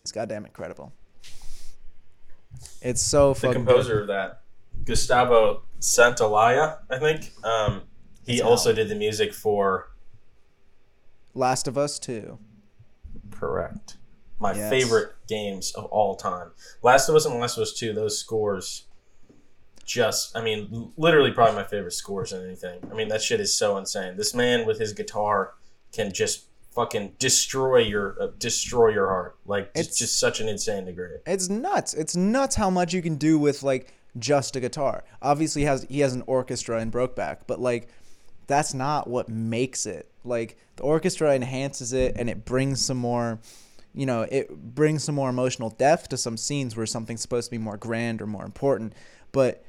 it's 0.00 0.10
goddamn 0.10 0.44
incredible. 0.46 0.92
It's 2.82 3.02
so 3.02 3.34
The 3.34 3.40
fucking 3.40 3.64
composer 3.66 4.00
of 4.00 4.08
that, 4.08 4.42
Gustavo 4.84 5.62
Santaolalla, 5.80 6.78
I 6.90 6.98
think. 6.98 7.32
Um, 7.44 7.82
he 8.26 8.34
It's 8.34 8.42
also 8.42 8.70
Al. 8.70 8.76
did 8.76 8.88
the 8.88 8.94
music 8.94 9.32
for. 9.34 9.90
Last 11.34 11.66
of 11.68 11.76
Us 11.78 11.98
too. 11.98 12.38
correct 13.30 13.96
my 14.38 14.52
Yes. 14.54 14.70
favorite 14.70 15.12
games 15.26 15.72
of 15.74 15.84
all 15.86 16.14
time. 16.16 16.50
Last 16.82 17.08
of 17.08 17.14
Us 17.14 17.24
and 17.24 17.38
Last 17.38 17.56
of 17.56 17.62
Us 17.62 17.72
Two. 17.72 17.92
Those 17.92 18.16
scores, 18.18 18.84
just 19.84 20.36
I 20.36 20.42
mean, 20.42 20.92
literally 20.96 21.30
probably 21.32 21.56
my 21.56 21.64
favorite 21.64 21.92
scores 21.92 22.32
in 22.32 22.42
anything. 22.44 22.80
I 22.90 22.94
mean, 22.94 23.08
that 23.08 23.22
shit 23.22 23.40
is 23.40 23.54
so 23.56 23.76
insane. 23.76 24.16
This 24.16 24.34
man 24.34 24.66
with 24.66 24.78
his 24.78 24.92
guitar 24.92 25.54
can 25.92 26.12
just 26.12 26.44
fucking 26.72 27.14
destroy 27.18 27.78
your 27.78 28.16
uh, 28.20 28.26
destroy 28.38 28.88
your 28.88 29.08
heart. 29.08 29.36
Like 29.46 29.70
it's 29.74 29.80
It's- 29.88 29.98
just 29.98 30.18
such 30.20 30.40
an 30.40 30.48
insane 30.48 30.84
degree. 30.84 31.16
It's 31.26 31.48
nuts. 31.48 31.94
It's 31.94 32.14
nuts 32.16 32.54
how 32.56 32.70
much 32.70 32.92
you 32.92 33.02
can 33.02 33.16
do 33.16 33.38
with 33.38 33.62
like 33.62 33.92
just 34.18 34.56
a 34.56 34.60
guitar. 34.60 35.04
Obviously, 35.20 35.62
he 35.62 35.66
has 35.66 35.86
he 35.88 36.00
has 36.00 36.14
an 36.14 36.22
orchestra 36.26 36.80
in 36.80 36.90
Brokeback, 36.90 37.40
but 37.46 37.60
like 37.60 37.88
that's 38.46 38.74
not 38.74 39.08
what 39.08 39.28
makes 39.28 39.86
it. 39.86 40.10
Like 40.24 40.56
the 40.76 40.82
orchestra 40.82 41.34
enhances 41.34 41.92
it 41.92 42.16
and 42.16 42.28
it 42.28 42.44
brings 42.44 42.84
some 42.84 42.98
more, 42.98 43.40
you 43.94 44.06
know, 44.06 44.22
it 44.22 44.50
brings 44.74 45.04
some 45.04 45.14
more 45.14 45.30
emotional 45.30 45.70
depth 45.70 46.08
to 46.10 46.16
some 46.16 46.36
scenes 46.36 46.76
where 46.76 46.86
something's 46.86 47.22
supposed 47.22 47.46
to 47.46 47.50
be 47.50 47.58
more 47.58 47.76
grand 47.76 48.20
or 48.20 48.26
more 48.26 48.44
important. 48.44 48.92
But 49.32 49.64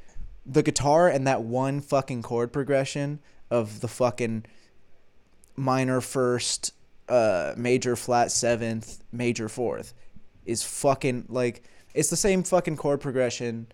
the 0.46 0.64
guitar 0.64 1.08
and 1.08 1.26
that 1.28 1.41
one 1.41 1.82
fucking 1.82 2.22
chord 2.22 2.54
progression 2.54 3.20
of 3.50 3.82
the 3.82 3.88
fucking 3.88 4.46
minor 5.56 6.02
first, 6.02 6.74
uh, 7.08 7.54
major 7.56 7.96
flat 7.96 8.32
seventh, 8.32 9.04
major 9.12 9.48
fourth 9.48 9.93
is 10.46 10.64
fucking 10.64 11.26
like 11.30 11.64
it's 11.93 12.10
the 12.10 12.18
same 12.18 12.43
fucking 12.43 12.78
chord 12.78 13.02
progression 13.02 13.68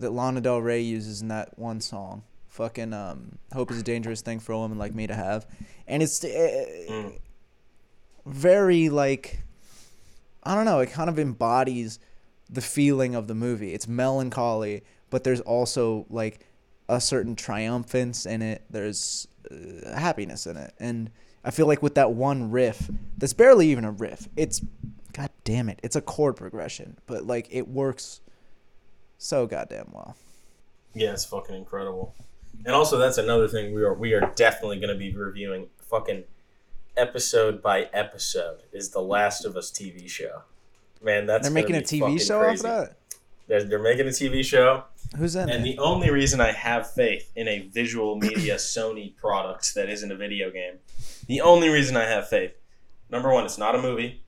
that 0.00 0.10
Lana 0.10 0.40
Del 0.40 0.60
Rey 0.60 0.80
uses 0.80 1.22
in 1.22 1.28
that 1.28 1.58
one 1.58 1.80
song. 1.80 2.22
Fucking 2.48 2.92
um, 2.92 3.38
hope 3.52 3.70
is 3.70 3.80
a 3.80 3.82
dangerous 3.82 4.20
thing 4.22 4.38
for 4.40 4.52
a 4.52 4.58
woman 4.58 4.78
like 4.78 4.94
me 4.94 5.06
to 5.06 5.14
have, 5.14 5.46
and 5.88 6.02
it's 6.02 6.22
uh, 6.24 6.28
Mm. 6.28 7.18
very 8.26 8.88
like 8.88 9.40
I 10.42 10.54
don't 10.54 10.64
know. 10.66 10.80
It 10.80 10.90
kind 10.90 11.08
of 11.08 11.18
embodies 11.18 11.98
the 12.50 12.60
feeling 12.60 13.14
of 13.14 13.26
the 13.28 13.34
movie. 13.34 13.72
It's 13.72 13.88
melancholy, 13.88 14.82
but 15.10 15.24
there's 15.24 15.40
also 15.40 16.06
like 16.10 16.46
a 16.88 17.00
certain 17.00 17.34
triumphance 17.34 18.26
in 18.26 18.42
it. 18.42 18.62
There's 18.70 19.26
uh, 19.50 19.98
happiness 19.98 20.46
in 20.46 20.56
it, 20.56 20.74
and 20.78 21.10
I 21.44 21.50
feel 21.50 21.66
like 21.66 21.82
with 21.82 21.94
that 21.96 22.12
one 22.12 22.50
riff, 22.50 22.90
that's 23.18 23.32
barely 23.32 23.68
even 23.70 23.84
a 23.84 23.90
riff. 23.90 24.28
It's 24.36 24.60
god 25.12 25.30
damn 25.44 25.68
it, 25.68 25.80
it's 25.82 25.96
a 25.96 26.00
chord 26.02 26.36
progression, 26.36 26.98
but 27.06 27.24
like 27.24 27.48
it 27.50 27.66
works 27.68 28.20
so 29.24 29.46
goddamn 29.46 29.88
well. 29.92 30.16
Yeah, 30.94 31.12
it's 31.12 31.24
fucking 31.24 31.54
incredible. 31.56 32.14
And 32.66 32.74
also, 32.74 32.98
that's 32.98 33.16
another 33.18 33.48
thing 33.48 33.74
we 33.74 33.82
are 33.82 33.94
we 33.94 34.12
are 34.12 34.32
definitely 34.36 34.76
going 34.76 34.92
to 34.92 34.98
be 34.98 35.14
reviewing 35.14 35.68
fucking 35.80 36.24
episode 36.96 37.62
by 37.62 37.88
episode 37.92 38.60
is 38.72 38.90
the 38.90 39.00
Last 39.00 39.44
of 39.44 39.56
Us 39.56 39.70
TV 39.70 40.08
show. 40.08 40.42
Man, 41.02 41.26
that's 41.26 41.48
They're 41.48 41.54
making 41.54 41.76
a 41.76 41.80
TV 41.80 42.20
show 42.20 42.40
crazy. 42.40 42.66
off 42.66 42.86
that. 42.86 42.96
They're, 43.46 43.64
they're 43.64 43.82
making 43.82 44.06
a 44.06 44.10
TV 44.10 44.44
show, 44.44 44.84
Who's 45.18 45.36
in 45.36 45.50
and 45.50 45.66
it? 45.66 45.76
the 45.76 45.78
only 45.78 46.10
reason 46.10 46.40
I 46.40 46.52
have 46.52 46.90
faith 46.90 47.30
in 47.36 47.46
a 47.48 47.68
visual 47.68 48.16
media 48.16 48.54
Sony 48.56 49.14
product 49.16 49.74
that 49.74 49.90
isn't 49.90 50.10
a 50.10 50.16
video 50.16 50.50
game, 50.50 50.74
the 51.26 51.40
only 51.40 51.68
reason 51.68 51.96
I 51.96 52.04
have 52.04 52.28
faith, 52.28 52.52
number 53.10 53.32
one, 53.32 53.44
it's 53.44 53.58
not 53.58 53.74
a 53.74 53.82
movie. 53.82 54.22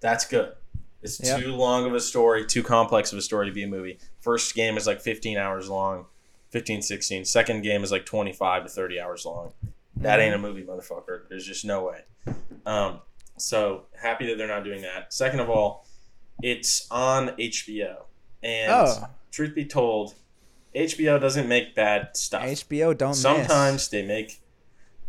That's 0.00 0.24
good. 0.24 0.54
It's 1.02 1.18
Yep. 1.22 1.40
too 1.40 1.54
long 1.54 1.86
of 1.86 1.94
a 1.94 2.00
story, 2.00 2.44
too 2.44 2.62
complex 2.62 3.12
of 3.12 3.18
a 3.18 3.22
story 3.22 3.46
to 3.46 3.52
be 3.52 3.62
a 3.62 3.66
movie. 3.66 3.98
First 4.20 4.54
game 4.54 4.76
is 4.76 4.86
like 4.86 5.00
15 5.00 5.38
hours 5.38 5.68
long, 5.68 6.06
15, 6.50 6.82
16. 6.82 7.24
Second 7.24 7.62
game 7.62 7.82
is 7.82 7.90
like 7.90 8.04
25 8.04 8.64
to 8.64 8.68
30 8.68 9.00
hours 9.00 9.24
long. 9.24 9.52
That 9.96 10.20
ain't 10.20 10.34
a 10.34 10.38
movie, 10.38 10.62
motherfucker. 10.62 11.22
There's 11.28 11.46
just 11.46 11.64
no 11.64 11.84
way. 11.84 12.02
Um, 12.66 13.00
so 13.38 13.86
happy 14.00 14.26
that 14.26 14.36
they're 14.38 14.46
not 14.48 14.64
doing 14.64 14.82
that. 14.82 15.12
Second 15.12 15.40
of 15.40 15.48
all, 15.50 15.86
it's 16.42 16.86
on 16.90 17.30
HBO. 17.38 18.04
And 18.42 18.72
Oh. 18.72 19.06
truth 19.30 19.54
be 19.54 19.64
told, 19.64 20.14
HBO 20.74 21.18
doesn't 21.18 21.48
make 21.48 21.74
bad 21.74 22.16
stuff. 22.16 22.42
HBO 22.42 22.92
don't 22.96 23.14
Sometimes 23.14 23.74
miss. 23.74 23.88
they 23.88 24.02
make, 24.02 24.40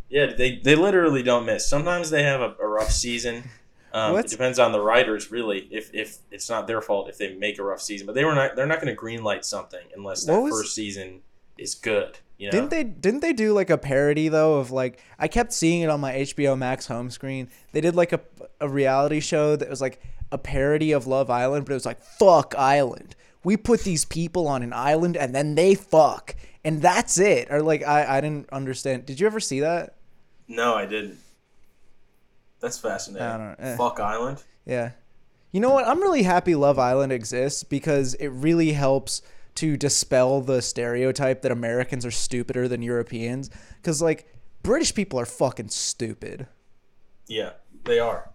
yeah, 0.10 0.28
they, 0.38 0.58
they 0.58 0.76
literally 0.76 1.22
don't 1.24 1.46
miss. 1.46 1.68
Sometimes 1.68 2.10
they 2.10 2.24
have 2.24 2.42
a, 2.42 2.56
a 2.62 2.68
rough 2.68 2.92
season. 2.92 3.50
Um, 3.94 4.16
it 4.18 4.28
depends 4.28 4.58
on 4.60 4.72
the 4.72 4.80
writers, 4.82 5.32
really. 5.32 5.68
If, 5.72 5.94
if 5.94 6.20
it's 6.32 6.50
not 6.50 6.68
their 6.68 6.82
fault 6.82 7.10
if 7.10 7.18
they 7.18 7.34
make 7.36 7.60
a 7.60 7.64
rough 7.64 7.82
season, 7.82 8.06
but 8.08 8.16
they 8.16 8.24
were 8.24 8.36
not. 8.36 8.56
They're 8.56 8.66
not 8.66 8.82
going 8.82 8.96
to 8.96 9.00
greenlight 9.02 9.44
something 9.44 9.86
unless 9.96 10.26
that 10.26 10.40
was- 10.40 10.52
first 10.52 10.76
season 10.76 11.22
is 11.58 11.76
good. 11.76 12.18
You 12.38 12.48
know? 12.48 12.52
Didn't 12.54 12.70
they 12.72 12.84
didn't 12.84 13.20
they 13.20 13.34
do 13.34 13.54
like 13.54 13.70
a 13.70 13.78
parody 13.78 14.28
though 14.28 14.56
of 14.56 14.72
like 14.72 15.00
I 15.20 15.28
kept 15.28 15.54
seeing 15.54 15.82
it 15.82 15.92
on 15.92 16.00
my 16.00 16.12
HBO 16.14 16.58
Max 16.58 16.88
home 16.88 17.12
screen. 17.12 17.50
They 17.72 17.82
did 17.82 17.96
like 17.96 18.14
a 18.14 18.20
a 18.60 18.68
reality 18.68 19.20
show 19.20 19.56
that 19.56 19.70
was 19.70 19.80
like 19.80 20.02
a 20.32 20.40
parody 20.40 20.92
of 20.92 21.06
Love 21.06 21.30
Island, 21.30 21.66
but 21.66 21.74
it 21.74 21.76
was 21.76 21.86
like 21.86 22.02
fuck 22.02 22.56
Island. 22.58 23.16
We 23.44 23.58
put 23.58 23.82
these 23.82 24.06
people 24.06 24.48
on 24.48 24.64
an 24.64 24.74
island 24.74 25.18
and 25.18 25.36
then 25.36 25.54
they 25.54 25.76
fuck. 25.76 26.36
And 26.64 26.82
that's 26.82 27.20
it. 27.20 27.48
Or 27.52 27.62
like 27.62 27.84
I 27.86 28.18
I 28.18 28.22
didn't 28.22 28.50
understand. 28.52 29.06
Did 29.06 29.20
you 29.20 29.28
ever 29.28 29.40
see 29.40 29.60
that? 29.60 29.94
No, 30.48 30.74
I 30.74 30.88
didn't. 30.88 31.20
That's 32.62 32.78
fascinating. 32.78 33.28
I 33.28 33.38
don't- 33.38 33.60
eh. 33.60 33.76
Fuck 33.76 34.00
Island. 34.00 34.44
Yeah. 34.66 34.92
You 35.52 35.60
know 35.60 35.72
what? 35.72 35.88
I'm 35.88 36.00
really 36.00 36.24
happy 36.24 36.56
Love 36.56 36.80
Island 36.80 37.12
exists 37.12 37.64
because 37.64 38.14
it 38.16 38.28
really 38.30 38.72
helps 38.72 39.22
to 39.56 39.76
dispel 39.76 40.40
the 40.42 40.62
stereotype 40.62 41.42
that 41.42 41.52
Americans 41.52 42.06
are 42.06 42.12
stupider 42.12 42.68
than 42.70 42.82
Europeans. 42.82 43.50
Because, 43.82 44.02
like, 44.02 44.28
British 44.64 44.96
people 44.96 45.20
are 45.20 45.26
fucking 45.26 45.68
stupid. 45.70 46.48
Yeah, 47.28 47.54
they 47.84 48.00
are. 48.00 48.30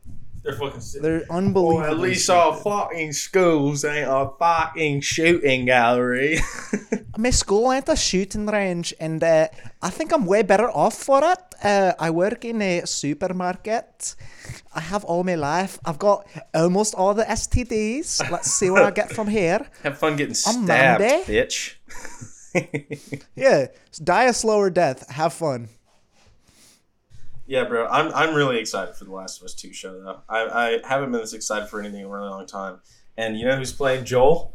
They're 0.47 0.55
fucking. 0.55 0.81
sick. 0.81 1.03
They're 1.03 1.25
unbelievable. 1.29 1.77
Well, 1.83 1.91
at 1.91 1.99
least 1.99 2.31
our 2.31 2.55
fucking 2.55 3.13
schools 3.13 3.85
ain't 3.85 4.09
a 4.09 4.31
fucking 4.39 5.01
shooting 5.01 5.65
gallery. 5.67 6.39
My 7.19 7.31
school 7.31 7.73
ain't 7.73 7.89
a 7.89 7.97
shooting 7.97 8.47
range, 8.47 8.95
and 9.01 9.25
uh, 9.25 9.49
I 9.83 9.91
think 9.91 10.13
I'm 10.13 10.25
way 10.25 10.43
better 10.43 10.71
off 10.71 10.95
for 10.95 11.21
it. 11.25 11.39
Uh, 11.65 11.95
I 11.99 12.11
work 12.11 12.45
in 12.45 12.63
a 12.63 12.83
supermarket. 12.87 14.15
I 14.73 14.81
have 14.81 15.03
all 15.05 15.25
my 15.25 15.35
life. 15.35 15.79
I've 15.85 15.99
got 15.99 16.27
almost 16.55 16.95
all 16.95 17.15
the 17.15 17.25
STDs. 17.25 18.31
Let's 18.31 18.53
see 18.53 18.71
what 18.71 18.83
I 18.85 18.91
get 18.91 19.11
from 19.11 19.27
here. 19.29 19.67
Have 19.83 19.99
fun 19.99 20.17
getting 20.17 20.37
On 20.47 20.65
stabbed, 20.65 21.01
Monday? 21.01 21.25
bitch. 21.27 21.75
Yeah, 23.35 23.67
die 24.03 24.25
a 24.25 24.33
slower 24.33 24.71
death. 24.71 25.11
Have 25.11 25.33
fun. 25.35 25.69
Yeah, 27.47 27.65
bro. 27.65 27.87
I'm 27.87 28.13
I'm 28.13 28.35
really 28.35 28.59
excited 28.59 28.95
for 28.95 29.05
the 29.05 29.13
Last 29.13 29.41
of 29.41 29.45
Us 29.45 29.55
Two 29.55 29.73
show 29.73 30.01
though. 30.01 30.21
I 30.29 30.81
I 30.85 30.89
haven't 30.89 31.13
been 31.13 31.21
this 31.21 31.33
excited 31.33 31.69
for 31.69 31.81
anything 31.81 32.01
in 32.01 32.07
a 32.07 32.09
really 32.09 32.29
long 32.29 32.47
time. 32.47 32.81
And 33.17 33.39
you 33.39 33.47
know 33.47 33.57
who's 33.57 33.73
playing 33.73 34.05
Joel? 34.05 34.55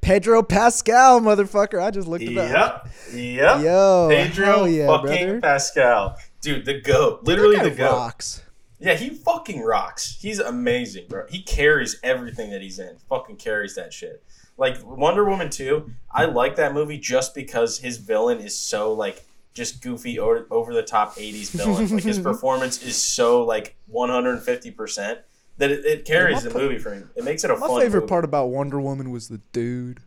Pedro 0.00 0.42
Pascal, 0.42 1.20
motherfucker. 1.20 1.82
I 1.82 1.90
just 1.90 2.06
looked 2.06 2.24
it 2.24 2.36
up. 2.36 2.88
Yep. 3.12 3.14
Yep. 3.14 3.64
Yo, 3.64 4.08
Pedro 4.10 4.64
yeah, 4.64 4.86
fucking 4.86 5.26
brother. 5.26 5.40
Pascal. 5.40 6.16
Dude, 6.40 6.66
the 6.66 6.80
goat. 6.80 7.24
Literally 7.24 7.58
the 7.58 7.70
goat. 7.70 7.92
rocks. 7.92 8.42
Yeah, 8.78 8.94
he 8.94 9.10
fucking 9.10 9.62
rocks. 9.62 10.18
He's 10.20 10.38
amazing, 10.38 11.06
bro. 11.08 11.26
He 11.28 11.42
carries 11.42 11.98
everything 12.02 12.50
that 12.50 12.62
he's 12.62 12.78
in. 12.78 12.96
Fucking 13.08 13.36
carries 13.36 13.74
that 13.74 13.92
shit. 13.92 14.22
Like 14.56 14.76
Wonder 14.84 15.24
Woman 15.24 15.50
2, 15.50 15.90
I 16.10 16.26
like 16.26 16.56
that 16.56 16.74
movie 16.74 16.98
just 16.98 17.34
because 17.34 17.78
his 17.78 17.96
villain 17.96 18.38
is 18.40 18.58
so 18.58 18.92
like 18.92 19.24
just 19.58 19.82
goofy 19.82 20.18
over, 20.18 20.46
over 20.50 20.72
the 20.72 20.82
top 20.82 21.16
80s 21.16 21.50
villain. 21.50 21.88
like 21.88 22.02
his 22.02 22.18
performance 22.30 22.82
is 22.82 22.96
so 22.96 23.44
like 23.44 23.76
150% 23.92 25.18
that 25.58 25.70
it, 25.70 25.84
it 25.84 26.04
carries 26.06 26.44
my 26.44 26.50
the 26.50 26.58
movie 26.58 26.78
for 26.78 26.94
me. 26.94 27.02
It 27.16 27.24
makes 27.24 27.44
it 27.44 27.50
a 27.50 27.54
fun. 27.54 27.60
My 27.60 27.66
fun 27.66 27.80
favorite 27.82 28.00
movie. 28.02 28.08
part 28.08 28.24
about 28.24 28.46
Wonder 28.46 28.80
Woman 28.80 29.10
was 29.10 29.28
the 29.28 29.40
dude. 29.52 30.00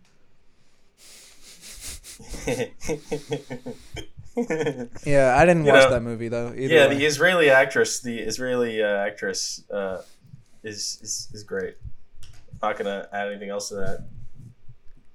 Yeah, 5.05 5.35
I 5.37 5.45
didn't 5.45 5.65
You 5.65 5.73
watch 5.73 5.83
know, 5.83 5.89
that 5.91 6.03
movie 6.03 6.29
though. 6.29 6.53
Either 6.55 6.73
yeah, 6.73 6.87
way. 6.87 6.95
the 6.95 7.05
Israeli 7.05 7.49
actress, 7.49 7.99
the 7.99 8.17
Israeli 8.17 8.81
uh, 8.81 8.87
actress, 8.87 9.61
uh, 9.69 10.03
is 10.63 10.99
is, 11.01 11.27
is 11.33 11.43
great. 11.43 11.75
Not 12.61 12.77
gonna 12.77 13.09
add 13.11 13.27
anything 13.27 13.49
else 13.49 13.67
to 13.69 13.75
that. 13.75 14.05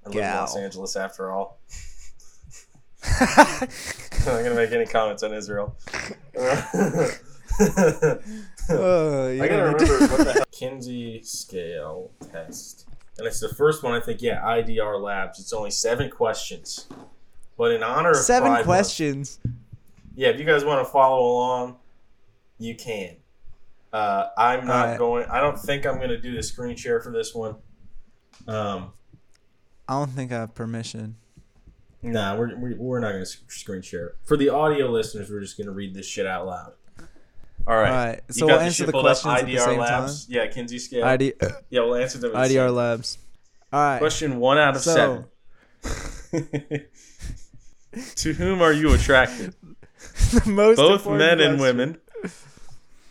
I 0.05 0.09
live 0.09 0.17
in 0.17 0.23
Los 0.35 0.55
Angeles 0.55 0.95
after 0.95 1.31
all. 1.31 1.59
I'm 3.03 3.67
not 4.25 4.43
gonna 4.43 4.55
make 4.55 4.71
any 4.71 4.85
comments 4.85 5.23
on 5.23 5.33
Israel. 5.33 5.75
You 6.33 6.39
I 7.59 9.47
gotta 9.47 9.71
remember 9.73 9.97
what 10.07 10.17
the 10.25 10.33
hell. 10.35 10.43
Kinsey 10.51 11.21
scale 11.23 12.11
test, 12.31 12.87
and 13.17 13.25
it's 13.27 13.39
the 13.39 13.49
first 13.49 13.83
one. 13.83 13.93
I 13.93 13.99
think. 13.99 14.21
Yeah, 14.21 14.41
IDR 14.41 15.01
Labs. 15.01 15.39
It's 15.39 15.53
only 15.53 15.71
seven 15.71 16.09
questions, 16.09 16.87
but 17.57 17.71
in 17.71 17.83
honor 17.83 18.11
of 18.11 18.17
Seven 18.17 18.47
Pride 18.49 18.53
Month- 18.57 18.65
questions. 18.65 19.39
yeah, 20.15 20.29
if 20.29 20.39
you 20.39 20.45
guys 20.45 20.65
want 20.65 20.85
to 20.85 20.91
follow 20.91 21.19
along, 21.31 21.77
you 22.57 22.75
can. 22.75 23.15
Uh, 23.93 24.27
I'm 24.37 24.67
not 24.67 24.75
Alright. 24.85 24.97
going. 24.99 25.25
I 25.29 25.39
don't 25.39 25.57
think 25.57 25.85
I'm 25.85 25.95
going 25.97 26.09
to 26.09 26.19
do 26.19 26.35
the 26.35 26.43
screen 26.43 26.75
share 26.75 26.99
for 26.99 27.11
this 27.11 27.33
one. 27.33 27.55
Um, 28.47 28.91
I 29.87 29.93
don't 29.93 30.09
think 30.11 30.31
I 30.33 30.35
have 30.39 30.53
permission. 30.53 31.15
Nah, 32.01 32.35
we're 32.37 32.55
we, 32.57 32.73
we're 32.75 32.99
not 32.99 33.11
going 33.11 33.25
to 33.25 33.31
screen 33.47 33.81
share. 33.81 34.15
For 34.23 34.37
the 34.37 34.49
audio 34.49 34.89
listeners, 34.89 35.29
we're 35.29 35.41
just 35.41 35.57
going 35.57 35.67
to 35.67 35.73
read 35.73 35.93
this 35.93 36.05
shit 36.05 36.25
out 36.25 36.45
loud. 36.45 36.73
All 37.67 37.75
right. 37.75 37.89
Alright, 37.89 38.21
so 38.31 38.45
we'll 38.45 38.59
answer 38.59 38.85
the 38.85 38.93
pulled 38.93 39.05
up? 39.07 39.19
questions 39.19 39.41
at 39.41 39.45
the 39.45 39.57
same 39.57 39.79
Labs. 39.79 40.27
Yeah, 40.29 40.47
Kinsey 40.47 40.79
scale. 40.79 41.03
ID, 41.03 41.33
yeah, 41.69 41.81
we'll 41.81 41.95
answer 41.95 42.17
them. 42.17 42.33
at 42.35 42.47
the 42.47 42.55
IDR 42.55 42.67
same- 42.67 42.75
Labs. 42.75 43.17
All 43.73 43.81
right. 43.81 43.99
Question 43.99 44.39
one 44.39 44.57
out 44.57 44.75
of 44.77 44.81
So- 44.81 45.25
seven. 45.83 46.83
to 48.15 48.33
whom 48.33 48.61
are 48.61 48.71
you 48.73 48.93
attracted? 48.93 49.53
the 50.31 50.43
most 50.49 50.77
both 50.77 51.01
important 51.01 51.17
men 51.19 51.39
and 51.41 51.57
question. 51.59 51.77
women, 51.77 51.97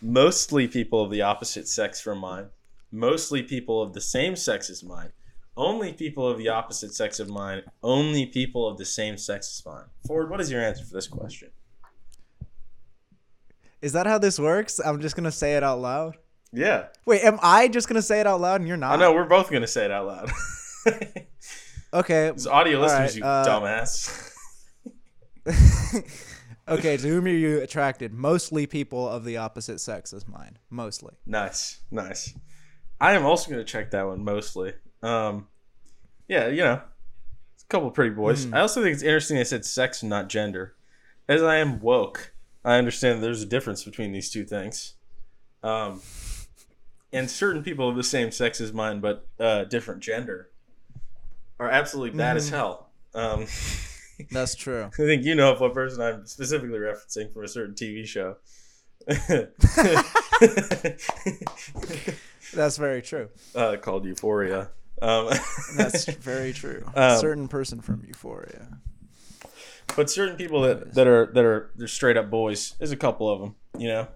mostly 0.01 0.67
people 0.67 1.03
of 1.03 1.11
the 1.11 1.21
opposite 1.21 1.67
sex 1.67 2.01
from 2.01 2.17
mine, 2.19 2.47
mostly 2.91 3.43
people 3.43 3.81
of 3.81 3.93
the 3.93 4.01
same 4.01 4.35
sex 4.35 4.69
as 4.69 4.83
mine, 4.83 5.11
only 5.57 5.91
people 5.91 6.27
of 6.27 6.37
the 6.37 6.47
opposite 6.49 6.93
sex 6.93 7.19
of 7.19 7.27
mine, 7.29 7.63
only 7.83 8.25
people 8.25 8.67
of 8.67 8.77
the 8.77 8.85
same 8.85 9.17
sex 9.17 9.59
as 9.59 9.65
mine. 9.65 9.85
Ford, 10.07 10.29
what 10.29 10.39
is 10.39 10.49
your 10.51 10.61
answer 10.61 10.85
for 10.85 10.93
this 10.93 11.07
question? 11.07 11.49
Is 13.81 13.93
that 13.93 14.07
how 14.07 14.17
this 14.17 14.39
works? 14.39 14.79
I'm 14.79 15.01
just 15.01 15.15
gonna 15.15 15.31
say 15.31 15.57
it 15.57 15.63
out 15.63 15.79
loud. 15.79 16.17
Yeah, 16.53 16.85
Wait, 17.05 17.23
am 17.23 17.39
I 17.41 17.67
just 17.67 17.89
gonna 17.89 18.01
say 18.01 18.21
it 18.21 18.27
out 18.27 18.39
loud 18.39 18.61
and 18.61 18.67
you're 18.67 18.77
not? 18.77 18.93
I 18.93 18.95
know 18.95 19.13
we're 19.13 19.25
both 19.25 19.51
gonna 19.51 19.67
say 19.67 19.83
it 19.85 19.91
out 19.91 20.07
loud. 20.07 20.31
Okay. 21.93 22.27
It's 22.27 22.45
audio 22.45 22.77
All 22.77 22.83
listeners, 22.83 23.11
right, 23.11 23.15
you 23.15 23.23
uh, 23.23 23.45
dumbass. 23.45 24.33
okay. 26.67 26.97
To 26.97 27.07
whom 27.07 27.25
are 27.25 27.29
you 27.29 27.61
attracted? 27.61 28.13
Mostly 28.13 28.67
people 28.67 29.07
of 29.07 29.23
the 29.23 29.37
opposite 29.37 29.79
sex 29.79 30.13
as 30.13 30.27
mine. 30.27 30.57
Mostly. 30.69 31.15
Nice, 31.25 31.79
nice. 31.89 32.33
I 32.99 33.13
am 33.13 33.25
also 33.25 33.49
gonna 33.49 33.63
check 33.63 33.91
that 33.91 34.05
one 34.05 34.23
mostly. 34.23 34.73
Um, 35.03 35.47
yeah, 36.27 36.47
you 36.47 36.63
know, 36.63 36.81
it's 37.53 37.63
a 37.63 37.67
couple 37.67 37.87
of 37.87 37.93
pretty 37.93 38.15
boys. 38.15 38.45
Hmm. 38.45 38.53
I 38.55 38.61
also 38.61 38.81
think 38.83 38.93
it's 38.93 39.03
interesting 39.03 39.37
they 39.37 39.43
said 39.43 39.65
sex 39.65 40.01
and 40.01 40.09
not 40.09 40.29
gender. 40.29 40.75
As 41.29 41.43
I 41.43 41.57
am 41.57 41.79
woke, 41.79 42.33
I 42.65 42.77
understand 42.77 43.21
there's 43.23 43.41
a 43.41 43.45
difference 43.45 43.83
between 43.83 44.11
these 44.11 44.29
two 44.31 44.45
things. 44.45 44.93
Um, 45.63 46.01
and 47.13 47.29
certain 47.29 47.63
people 47.63 47.89
of 47.89 47.95
the 47.95 48.03
same 48.03 48.31
sex 48.31 48.59
as 48.61 48.73
mine, 48.73 48.99
but 48.99 49.27
uh, 49.39 49.63
different 49.65 50.01
gender, 50.01 50.49
are 51.59 51.69
absolutely 51.69 52.17
bad 52.17 52.31
Hmm. 52.33 52.37
as 52.37 52.49
hell. 52.49 52.89
Um, 53.13 53.45
That's 54.31 54.55
true. 54.55 54.85
I 54.85 54.89
think 54.95 55.23
you 55.23 55.35
know 55.35 55.51
of 55.53 55.59
what 55.61 55.73
person 55.73 56.01
I'm 56.01 56.25
specifically 56.25 56.79
referencing 56.79 57.31
from 57.33 57.43
a 57.43 57.47
certain 57.47 57.75
TV 57.75 58.05
show. 58.05 58.37
That's 62.53 62.77
very 62.77 63.01
true. 63.01 63.29
uh, 63.55 63.77
called 63.77 64.05
Euphoria. 64.05 64.69
Um, 65.01 65.29
That's 65.75 66.05
very 66.05 66.53
true. 66.53 66.83
Um, 66.95 67.19
Certain 67.19 67.47
person 67.47 67.81
from 67.81 68.03
Euphoria. 68.07 68.79
but 69.95 70.09
certain 70.09 70.35
people 70.35 70.61
that, 70.61 70.93
that 70.95 71.07
are 71.07 71.27
that 71.27 71.45
are 71.45 71.71
they're 71.75 71.87
straight 71.87 72.17
up 72.17 72.29
boys. 72.29 72.75
There's 72.79 72.91
a 72.91 72.97
couple 72.97 73.29
of 73.29 73.39
them. 73.39 73.55
You 73.77 73.89
know, 73.89 74.07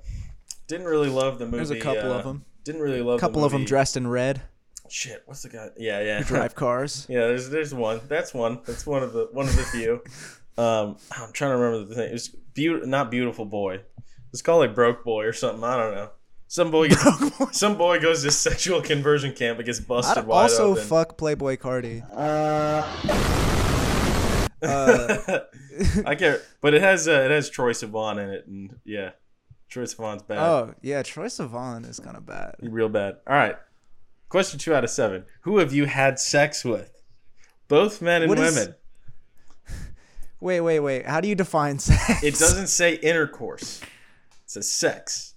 didn't 0.68 0.88
really 0.88 1.10
love 1.10 1.38
the 1.40 1.46
movie. 1.46 1.58
There's 1.58 1.72
a 1.72 1.80
couple 1.80 2.12
uh, 2.12 2.18
of 2.18 2.24
them. 2.24 2.46
Didn't 2.64 2.82
really 2.82 3.02
love. 3.02 3.18
A 3.18 3.20
couple 3.20 3.46
of 3.46 3.52
them 3.52 3.66
dressed 3.66 3.98
in 3.98 4.08
red. 4.08 4.42
Shit, 4.90 5.24
what's 5.26 5.44
the 5.44 5.50
guy? 5.50 5.70
Yeah, 5.78 6.02
yeah. 6.02 6.22
Drive 6.22 6.56
cars. 6.56 7.06
yeah, 7.10 7.22
there's 7.28 7.50
there's 7.50 7.74
one. 7.74 8.02
That's 8.08 8.34
one. 8.34 8.60
That's 8.66 8.86
one 8.86 9.04
of 9.04 9.14
the 9.14 9.30
one 9.32 9.48
of 9.48 9.56
the 9.56 9.64
few. 9.64 10.02
Um, 10.58 10.98
I'm 11.12 11.32
trying 11.32 11.52
to 11.52 11.58
remember 11.58 11.86
the 11.86 11.96
thing. 11.96 12.14
It's 12.14 12.28
beautiful, 12.28 12.88
not 12.88 13.10
beautiful 13.10 13.46
boy. 13.46 13.82
It's 14.34 14.42
called 14.42 14.60
like 14.60 14.76
broke 14.76 15.04
boy 15.04 15.26
or 15.26 15.34
something. 15.34 15.64
I 15.64 15.78
don't 15.78 15.96
know. 15.96 16.10
Some 16.52 16.70
boy, 16.70 16.90
gets, 16.90 17.58
some 17.58 17.78
boy 17.78 18.02
goes 18.02 18.24
to 18.24 18.32
sexual 18.32 18.82
conversion 18.82 19.32
camp 19.32 19.60
and 19.60 19.66
gets 19.66 19.80
busted 19.80 20.18
I'd 20.18 20.28
wide 20.28 20.42
also 20.42 20.72
open. 20.72 20.84
fuck 20.84 21.18
Playboi 21.18 21.58
Carti. 21.58 22.04
Uh, 22.12 22.84
I 26.06 26.16
can't, 26.16 26.42
but 26.60 26.74
it 26.74 26.82
has 26.82 27.08
uh, 27.08 27.12
it 27.12 27.32
has 27.32 27.50
Troye 27.50 27.72
Sivan 27.72 28.22
in 28.22 28.30
it, 28.32 28.48
and 28.48 28.76
yeah, 28.84 29.12
Troye 29.72 29.84
Sivan's 29.96 30.24
bad. 30.24 30.40
oh 30.40 30.76
yeah, 30.82 31.02
Troye 31.04 31.28
Sivan 31.28 31.90
is 31.90 32.02
kind 32.02 32.18
of 32.18 32.26
bad. 32.26 32.56
real 32.62 32.90
bad. 32.90 33.16
All 33.26 33.34
right, 33.34 33.56
question 34.28 34.60
two 34.60 34.76
out 34.76 34.84
of 34.84 34.90
seven. 34.90 35.24
Who 35.44 35.60
have 35.60 35.72
you 35.72 35.86
had 35.86 36.20
sex 36.20 36.66
with? 36.66 37.02
Both 37.70 38.02
men 38.02 38.24
and 38.24 38.30
What 38.30 38.40
is- 38.40 38.56
women. 38.58 38.76
Wait, 40.42 40.60
wait, 40.60 40.80
wait. 40.82 41.06
How 41.06 41.22
do 41.22 41.30
you 41.30 41.36
define 41.36 41.80
sex? 41.80 42.22
It 42.24 42.34
doesn't 42.38 42.68
say 42.68 42.96
intercourse. 42.96 43.80
It 43.82 43.88
says 44.48 44.70
sex. 44.70 45.31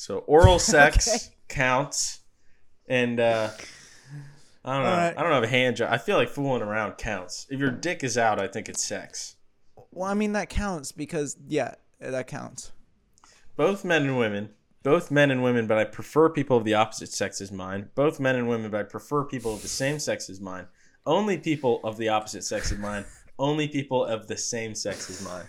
So 0.00 0.18
oral 0.20 0.58
sex 0.74 1.08
Okay. 1.08 1.34
counts, 1.48 2.20
and 2.88 3.20
uh, 3.20 3.50
I 4.64 4.74
don't 4.74 4.82
know. 4.84 4.90
Alright. 4.90 5.18
I 5.18 5.22
don't 5.22 5.32
have 5.32 5.42
a 5.42 5.46
hand 5.48 5.76
job. 5.76 5.92
I 5.92 5.98
feel 5.98 6.16
like 6.16 6.30
fooling 6.30 6.62
around 6.62 6.92
counts. 6.96 7.46
If 7.50 7.60
your 7.60 7.70
dick 7.70 8.02
is 8.02 8.16
out, 8.16 8.40
I 8.40 8.46
think 8.48 8.70
it's 8.70 8.82
sex. 8.82 9.36
Well, 9.90 10.08
I 10.10 10.14
mean 10.14 10.32
that 10.32 10.48
counts 10.48 10.90
because 10.90 11.36
yeah, 11.46 11.74
that 12.00 12.26
counts. 12.28 12.72
both 13.56 13.84
men 13.84 14.02
and 14.04 14.16
women 14.18 14.48
both 14.82 15.10
men 15.10 15.30
and 15.30 15.42
women 15.42 15.66
but 15.66 15.76
i 15.76 15.84
prefer 15.84 16.30
people 16.30 16.56
of 16.56 16.64
the 16.64 16.72
opposite 16.72 17.10
sex 17.12 17.42
as 17.42 17.52
mine 17.52 17.90
both 17.94 18.18
men 18.18 18.34
and 18.36 18.48
women 18.48 18.70
but 18.70 18.80
i 18.80 18.82
prefer 18.82 19.22
people 19.24 19.52
of 19.52 19.60
the 19.60 19.68
same 19.68 19.98
sex 19.98 20.30
as 20.30 20.40
mine 20.40 20.66
only 21.04 21.36
people 21.36 21.78
of 21.84 21.98
the 21.98 22.08
opposite 22.08 22.42
sex 22.42 22.72
as 22.72 22.78
mine 22.78 23.04
only 23.38 23.68
people 23.68 24.02
of 24.02 24.26
the 24.28 24.36
same 24.38 24.74
sex 24.74 25.10
as 25.10 25.22
mine 25.22 25.44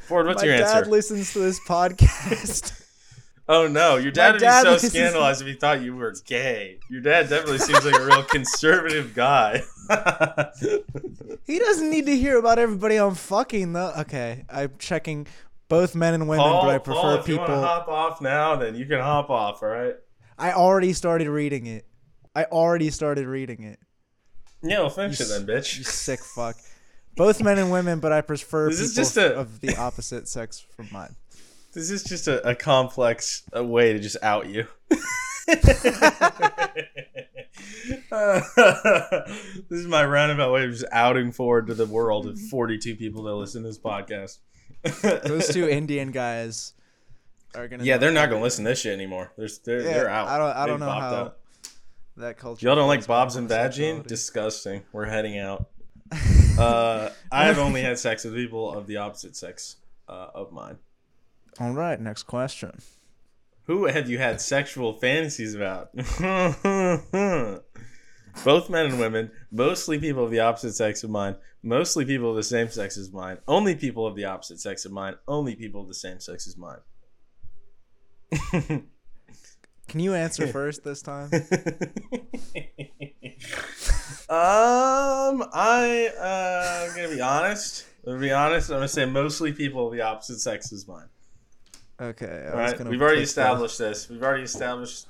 ford 0.00 0.26
what's 0.26 0.42
My 0.42 0.46
your 0.48 0.56
answer? 0.56 0.74
My 0.74 0.80
dad 0.80 0.90
listens 0.90 1.32
to 1.34 1.38
this 1.38 1.60
podcast. 1.60 2.80
oh 3.48 3.66
no 3.68 3.96
your 3.96 4.10
dad 4.10 4.32
would 4.32 4.40
be 4.40 4.46
so 4.48 4.76
scandalized 4.78 5.40
if 5.42 5.46
he 5.46 5.54
thought 5.54 5.82
you 5.82 5.94
were 5.94 6.14
gay 6.24 6.78
your 6.90 7.00
dad 7.00 7.28
definitely 7.28 7.58
seems 7.58 7.84
like 7.84 7.94
a 7.94 8.04
real 8.04 8.22
conservative 8.30 9.14
guy 9.14 9.62
he 11.46 11.58
doesn't 11.58 11.90
need 11.90 12.06
to 12.06 12.16
hear 12.16 12.38
about 12.38 12.58
everybody 12.58 12.96
I'm 12.96 13.14
fucking 13.14 13.72
though. 13.72 13.92
Okay, 13.98 14.44
I'm 14.48 14.72
checking 14.78 15.26
both 15.68 15.94
men 15.94 16.14
and 16.14 16.28
women, 16.28 16.44
Paul, 16.44 16.62
but 16.62 16.70
I 16.74 16.78
prefer 16.78 17.00
Paul, 17.00 17.14
if 17.16 17.28
you 17.28 17.36
want 17.36 17.48
to 17.48 17.54
people. 17.54 17.66
hop 17.66 17.88
off 17.88 18.20
now 18.20 18.56
then 18.56 18.74
you 18.74 18.86
can 18.86 19.00
hop 19.00 19.30
off 19.30 19.62
all 19.62 19.68
right 19.68 19.94
I 20.38 20.52
already 20.52 20.92
started 20.94 21.28
reading 21.28 21.66
it. 21.66 21.86
I 22.34 22.44
already 22.44 22.90
started 22.90 23.26
reading 23.26 23.62
it. 23.62 23.78
yeah 24.62 24.80
we'll 24.80 24.90
finish 24.90 25.20
it 25.20 25.28
then 25.28 25.46
bitch. 25.46 25.78
You 25.78 25.84
sick 25.84 26.20
fuck. 26.20 26.56
Both 27.16 27.40
men 27.40 27.58
and 27.58 27.70
women, 27.70 28.00
but 28.00 28.10
I 28.12 28.22
prefer 28.22 28.68
This 28.70 28.78
people 28.78 28.88
is 28.88 28.94
just 28.96 29.16
a- 29.16 29.36
of 29.36 29.60
the 29.60 29.76
opposite 29.76 30.26
sex 30.28 30.58
from 30.74 30.88
mine. 30.90 31.14
This 31.74 31.90
is 31.90 32.04
just 32.04 32.28
a, 32.28 32.48
a 32.48 32.54
complex 32.54 33.42
uh 33.54 33.64
way 33.64 33.92
to 33.92 33.98
just 33.98 34.16
out 34.22 34.48
you. 34.48 34.66
this 34.98 35.10
is 39.70 39.86
my 39.86 40.04
roundabout 40.04 40.52
way 40.52 40.64
of 40.64 40.70
just 40.70 40.84
outing 40.92 41.32
forward 41.32 41.66
to 41.66 41.74
the 41.74 41.86
world 41.86 42.26
of 42.26 42.38
42 42.38 42.96
people 42.96 43.24
that 43.24 43.34
listen 43.34 43.62
to 43.62 43.68
this 43.68 43.78
podcast. 43.78 44.38
Those 45.26 45.48
two 45.48 45.68
Indian 45.68 46.10
guys 46.10 46.74
are 47.54 47.68
gonna. 47.68 47.84
yeah, 47.84 47.96
they're 47.96 48.12
not 48.12 48.28
going 48.28 48.40
to 48.40 48.44
listen 48.44 48.64
to 48.64 48.70
this 48.70 48.80
shit 48.80 48.92
anymore. 48.92 49.32
They're, 49.36 49.48
they're, 49.64 49.80
Yeah, 49.80 49.92
they're 49.94 50.10
out. 50.10 50.28
I 50.28 50.38
don't. 50.38 50.56
I 50.56 50.66
don't 50.66 50.80
know 50.80 50.86
how 50.90 51.14
out. 51.14 51.38
that 52.18 52.38
culture. 52.38 52.66
Y'all 52.66 52.76
don't 52.76 52.88
like 52.88 53.06
Bob's 53.06 53.36
and 53.36 53.48
Badging? 53.48 54.06
Disgusting. 54.06 54.82
We're 54.92 55.06
heading 55.06 55.38
out. 55.38 55.66
Uh, 56.56 57.10
I 57.32 57.46
have 57.46 57.58
only 57.58 57.82
had 57.82 57.98
sex 57.98 58.22
with 58.22 58.32
people 58.32 58.72
of 58.72 58.86
the 58.86 58.98
opposite 58.98 59.34
sex 59.34 59.74
uh, 60.08 60.28
of 60.36 60.52
mine. 60.52 60.78
All 61.60 61.72
right, 61.72 62.00
next 62.00 62.24
question. 62.24 62.80
Who 63.64 63.86
have 63.86 64.10
you 64.10 64.18
had 64.18 64.40
sexual 64.40 64.94
fantasies 64.94 65.54
about? 65.54 65.94
Both 68.44 68.68
men 68.68 68.86
and 68.86 68.98
women, 68.98 69.30
mostly 69.52 69.98
people 69.98 70.24
of 70.24 70.30
the 70.30 70.40
opposite 70.40 70.74
sex 70.74 71.04
of 71.04 71.10
mine, 71.10 71.36
mostly 71.62 72.04
people 72.04 72.30
of 72.30 72.36
the 72.36 72.42
same 72.42 72.68
sex 72.68 72.98
as 72.98 73.12
mine, 73.12 73.38
only 73.46 73.76
people 73.76 74.06
of 74.06 74.16
the 74.16 74.24
opposite 74.24 74.60
sex 74.60 74.84
of 74.84 74.92
mine, 74.92 75.14
only 75.28 75.54
people 75.54 75.80
of 75.80 75.88
the 75.88 75.94
same 75.94 76.18
sex 76.18 76.46
as 76.48 76.56
mine. 76.56 76.80
Can 79.88 80.00
you 80.00 80.14
answer 80.14 80.46
first 80.48 80.82
this 80.82 81.02
time? 81.02 81.30
um, 81.32 81.44
I 85.52 86.10
uh, 86.18 86.88
I'm 86.88 86.96
gonna 86.96 87.14
be 87.14 87.20
honest. 87.20 87.86
I'm 88.04 88.14
gonna 88.14 88.20
be 88.20 88.32
honest. 88.32 88.70
I'm 88.70 88.78
gonna 88.78 88.88
say 88.88 89.04
mostly 89.04 89.52
people 89.52 89.86
of 89.86 89.92
the 89.92 90.00
opposite 90.00 90.40
sex 90.40 90.72
as 90.72 90.88
mine. 90.88 91.06
Okay. 92.00 92.26
I 92.46 92.50
All 92.50 92.56
was 92.58 92.70
right, 92.70 92.78
gonna 92.78 92.90
we've 92.90 93.00
already 93.02 93.22
established 93.22 93.78
this. 93.78 94.08
We've 94.08 94.22
already 94.22 94.42
established 94.44 95.06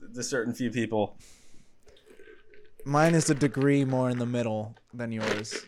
the 0.00 0.22
certain 0.22 0.52
few 0.52 0.70
people. 0.70 1.16
Mine 2.84 3.14
is 3.14 3.28
a 3.30 3.34
degree 3.34 3.84
more 3.84 4.08
in 4.10 4.18
the 4.18 4.26
middle 4.26 4.74
than 4.94 5.12
yours. 5.12 5.66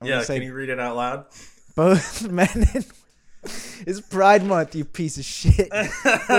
I'm 0.00 0.06
yeah, 0.08 0.24
can 0.24 0.42
you 0.42 0.54
read 0.54 0.68
it 0.68 0.78
out 0.78 0.96
loud? 0.96 1.26
both 1.74 2.28
men 2.30 2.48
and 2.54 2.86
it's 3.44 4.00
Pride 4.00 4.44
Month, 4.44 4.74
you 4.74 4.84
piece 4.84 5.18
of 5.18 5.24
shit. 5.24 5.68
Wait, 5.72 5.90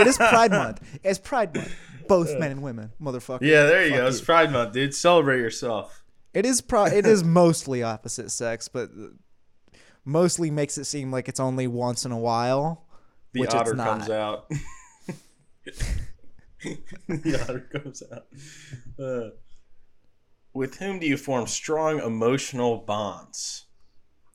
it's 0.07 0.17
Pride 0.17 0.51
Month. 0.63 0.99
It's 1.03 1.19
Pride 1.19 1.55
Month. 1.55 1.73
Both 2.07 2.37
men 2.39 2.51
and 2.51 2.61
women, 2.61 2.91
motherfucker. 3.01 3.41
Yeah, 3.41 3.63
there 3.63 3.83
you 3.83 3.91
Fuck 3.91 3.99
go. 3.99 4.07
It's 4.07 4.21
Pride 4.21 4.51
Month, 4.51 4.73
dude. 4.73 4.95
Celebrate 4.95 5.39
yourself. 5.39 6.03
It 6.33 6.45
is 6.45 6.61
pro- 6.61 6.85
It 6.85 7.05
is 7.05 7.23
mostly 7.23 7.83
opposite 7.83 8.31
sex, 8.31 8.67
but 8.67 8.89
mostly 10.07 10.49
makes 10.49 10.77
it 10.77 10.85
seem 10.85 11.11
like 11.11 11.27
it's 11.27 11.39
only 11.39 11.67
once 11.67 12.05
in 12.05 12.11
a 12.11 12.17
while. 12.17 12.85
The 13.33 13.41
Which 13.41 13.47
it's 13.47 13.55
otter 13.55 13.75
not. 13.75 13.99
comes 13.99 14.09
out. 14.09 14.49
the 17.07 17.43
otter 17.43 17.59
comes 17.71 18.03
out. 18.11 18.25
Uh, 18.99 19.29
with 20.53 20.77
whom 20.77 20.99
do 20.99 21.05
you 21.05 21.17
form 21.17 21.45
strong 21.45 21.99
emotional 21.99 22.77
bonds? 22.77 23.65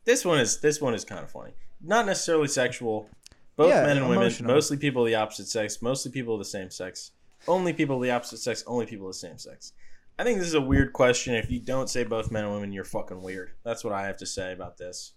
This 0.05 0.25
one 0.25 0.39
is 0.39 0.61
this 0.61 0.81
one 0.81 0.95
is 0.95 1.05
kind 1.05 1.23
of 1.23 1.31
funny. 1.31 1.53
Not 1.83 2.07
necessarily 2.07 2.49
sexual. 2.49 3.09
Both 3.57 3.69
Yeah, 3.71 3.85
men 3.85 3.99
and 3.99 4.09
women, 4.09 4.33
mostly 4.43 4.77
people 4.77 5.03
of 5.03 5.09
the 5.09 5.15
opposite 5.15 5.47
sex, 5.47 5.83
mostly 5.83 6.11
people 6.11 6.35
of 6.35 6.39
the 6.39 6.45
same 6.45 6.71
sex. 6.71 7.11
Only 7.47 7.73
people 7.73 7.97
of 7.97 8.03
the 8.03 8.11
opposite 8.11 8.39
sex, 8.39 8.63
only 8.67 8.87
people 8.87 9.07
of 9.09 9.13
the 9.13 9.19
same 9.19 9.37
sex. 9.37 9.73
I 10.19 10.25
think 10.25 10.39
this 10.39 10.47
is 10.49 10.55
a 10.55 10.61
weird 10.61 10.93
question. 10.93 11.35
If 11.35 11.51
you 11.51 11.59
don't 11.59 11.91
say 11.91 12.05
both 12.05 12.31
men 12.31 12.45
and 12.45 12.53
women, 12.53 12.73
you're 12.73 12.85
fucking 12.85 13.21
weird. 13.21 13.53
That's 13.65 13.83
what 13.83 13.93
I 13.93 14.07
have 14.07 14.17
to 14.19 14.27
say 14.27 14.53
about 14.53 14.79
this. 14.79 15.13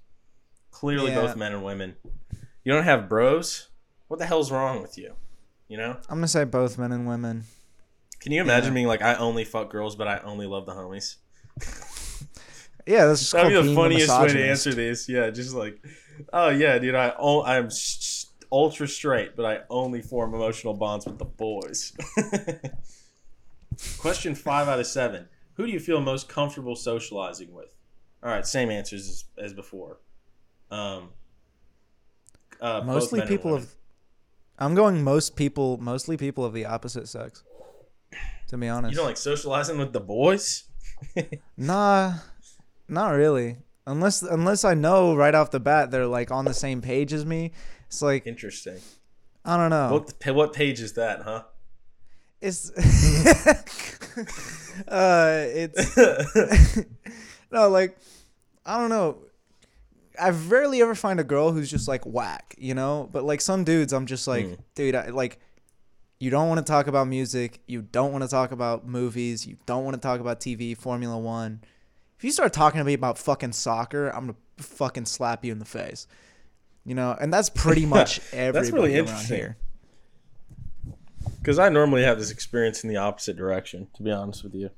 Clearly, 0.75 1.11
Yeah. 1.11 1.21
both 1.21 1.37
men 1.37 1.53
and 1.53 1.63
women. 1.63 1.95
You 2.65 2.73
don't 2.73 2.83
have 2.83 3.07
bros? 3.07 3.69
What 4.09 4.19
the 4.19 4.25
hell's 4.25 4.51
wrong 4.51 4.81
with 4.81 4.97
you? 4.97 5.13
You 5.69 5.77
know? 5.77 5.91
I'm 6.09 6.17
gonna 6.17 6.27
say 6.27 6.43
both 6.43 6.77
men 6.77 6.91
and 6.91 7.07
women. 7.07 7.45
Can 8.19 8.33
you 8.33 8.41
imagine 8.41 8.71
Yeah. 8.71 8.75
being 8.75 8.87
like, 8.87 9.01
I 9.01 9.15
only 9.15 9.45
fuck 9.45 9.69
girls, 9.71 9.95
but 9.95 10.07
I 10.09 10.19
only 10.19 10.47
love 10.47 10.65
the 10.65 10.73
homies? 10.73 11.15
Yeah, 12.87 13.05
that's 13.07 13.21
just 13.21 13.31
That'd 13.33 13.49
be 13.51 13.67
the 13.67 13.73
funniest 13.73 14.11
way 14.21 14.27
to 14.27 14.47
answer 14.47 14.71
this. 14.71 15.09
Yeah, 15.09 15.31
just 15.31 15.55
like, 15.55 15.83
oh 16.31 16.49
yeah, 16.49 16.77
dude, 16.77 16.93
I 16.93 17.15
o- 17.17 17.41
I'm 17.43 17.69
ultra 18.51 18.87
straight, 18.87 19.35
but 19.35 19.43
I 19.43 19.61
only 19.71 20.03
form 20.03 20.35
emotional 20.35 20.75
bonds 20.75 21.07
with 21.07 21.17
the 21.17 21.25
boys. 21.25 21.93
Question 23.97 24.35
five 24.35 24.67
out 24.67 24.79
of 24.79 24.85
seven: 24.85 25.27
Who 25.55 25.65
do 25.65 25.71
you 25.71 25.79
feel 25.79 25.99
most 25.99 26.29
comfortable 26.29 26.75
socializing 26.75 27.51
with? 27.51 27.75
All 28.21 28.29
right, 28.29 28.45
same 28.45 28.69
answers 28.69 29.09
as, 29.09 29.45
as 29.45 29.53
before. 29.53 29.97
Um, 30.71 31.09
uh, 32.61 32.81
Mostly 32.85 33.21
people 33.21 33.55
of. 33.55 33.73
I'm 34.57 34.73
going 34.73 35.03
most 35.03 35.35
people, 35.35 35.77
mostly 35.77 36.17
people 36.17 36.45
of 36.45 36.53
the 36.53 36.65
opposite 36.65 37.07
sex. 37.07 37.43
To 38.47 38.57
be 38.57 38.67
honest, 38.67 38.91
You 38.91 38.97
don't 38.97 39.07
like 39.07 39.17
socializing 39.17 39.77
with 39.77 39.91
the 39.91 39.99
boys? 39.99 40.65
nah, 41.57 42.13
not 42.87 43.09
really. 43.09 43.57
Unless 43.87 44.23
unless 44.23 44.63
I 44.63 44.73
know 44.73 45.15
right 45.15 45.35
off 45.35 45.51
the 45.51 45.59
bat 45.59 45.91
they're 45.91 46.07
like 46.07 46.31
on 46.31 46.45
the 46.45 46.53
same 46.53 46.81
page 46.81 47.13
as 47.13 47.25
me. 47.25 47.51
It's 47.87 48.01
like 48.01 48.25
Interesting. 48.25 48.79
I 49.43 49.57
don't 49.57 49.69
know. 49.69 49.91
What 49.91 50.35
what 50.35 50.53
page 50.53 50.79
is 50.79 50.93
that, 50.93 51.21
huh? 51.21 51.43
It's 52.41 52.71
uh 54.87 55.45
it's 55.47 55.97
no 57.51 57.69
like 57.69 57.97
I 58.65 58.79
don't 58.79 58.89
know. 58.89 59.19
I 60.19 60.29
rarely 60.29 60.81
ever 60.81 60.95
find 60.95 61.19
a 61.19 61.23
girl 61.23 61.51
who's 61.51 61.69
just 61.69 61.87
like 61.87 62.03
whack, 62.05 62.55
you 62.57 62.73
know. 62.73 63.09
But 63.11 63.23
like 63.23 63.41
some 63.41 63.63
dudes, 63.63 63.93
I'm 63.93 64.05
just 64.05 64.27
like, 64.27 64.45
Mm. 64.45 64.57
dude, 64.75 64.95
I, 64.95 65.07
like 65.09 65.39
you 66.19 66.29
don't 66.31 66.47
want 66.47 66.65
to 66.65 66.71
talk 66.71 66.87
about 66.87 67.07
music, 67.07 67.59
you 67.67 67.81
don't 67.81 68.11
want 68.11 68.23
to 68.23 68.29
talk 68.29 68.51
about 68.51 68.87
movies, 68.87 69.45
you 69.45 69.57
don't 69.65 69.83
want 69.83 69.95
to 69.95 70.01
talk 70.01 70.19
about 70.19 70.39
TV, 70.39 70.75
Formula 70.77 71.17
One. 71.17 71.61
If 72.17 72.23
you 72.23 72.31
start 72.31 72.53
talking 72.53 72.77
to 72.79 72.85
me 72.85 72.93
about 72.93 73.17
fucking 73.17 73.51
soccer, 73.51 74.07
I'm 74.09 74.21
gonna 74.27 74.35
fucking 74.57 75.05
slap 75.05 75.43
you 75.43 75.51
in 75.51 75.59
the 75.59 75.65
face. 75.65 76.07
You 76.85 76.95
know, 76.95 77.15
and 77.19 77.33
that's 77.33 77.49
pretty 77.49 77.85
much 77.97 78.19
everybody 78.31 78.71
really 78.93 78.99
around 78.99 79.25
here. 79.25 79.57
Because 81.39 81.59
I 81.59 81.69
normally 81.69 82.03
have 82.03 82.17
this 82.19 82.31
experience 82.31 82.83
in 82.83 82.89
the 82.89 82.97
opposite 82.97 83.35
direction. 83.35 83.87
To 83.95 84.03
be 84.03 84.11
honest 84.11 84.43
with 84.43 84.55
you, 84.55 84.69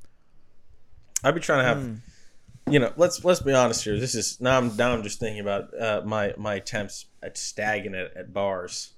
I'd 1.24 1.36
be 1.36 1.42
trying 1.42 1.60
to 1.60 1.66
have, 1.66 1.82
Hmm. 1.82 1.94
You 2.70 2.80
know, 2.80 2.92
let's 2.98 3.24
let's 3.24 3.42
be 3.42 3.54
honest 3.54 3.84
here. 3.84 4.00
This 4.00 4.16
is 4.16 4.40
now 4.42 4.58
I'm 4.58 4.76
now 4.76 4.94
I'm 4.94 5.04
just 5.04 5.20
thinking 5.20 5.40
about 5.40 5.80
uh, 5.80 6.02
my 6.06 6.34
my 6.38 6.56
attempts 6.56 7.06
at 7.24 7.38
stagging 7.38 7.94
it 7.94 8.14
at 8.16 8.34
bars, 8.34 8.94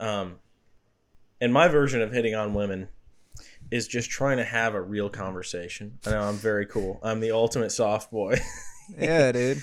um, 0.00 0.36
and 1.40 1.52
my 1.52 1.68
version 1.68 2.02
of 2.02 2.12
hitting 2.12 2.34
on 2.34 2.54
women 2.54 2.88
is 3.70 3.88
just 3.88 4.10
trying 4.10 4.36
to 4.36 4.44
have 4.44 4.74
a 4.74 4.80
real 4.80 5.08
conversation. 5.08 5.98
I 6.06 6.10
know 6.10 6.22
I'm 6.22 6.36
very 6.36 6.66
cool. 6.66 7.00
I'm 7.02 7.20
the 7.20 7.30
ultimate 7.32 7.70
soft 7.70 8.10
boy. 8.10 8.38
Yeah, 8.98 9.32
dude. 9.32 9.62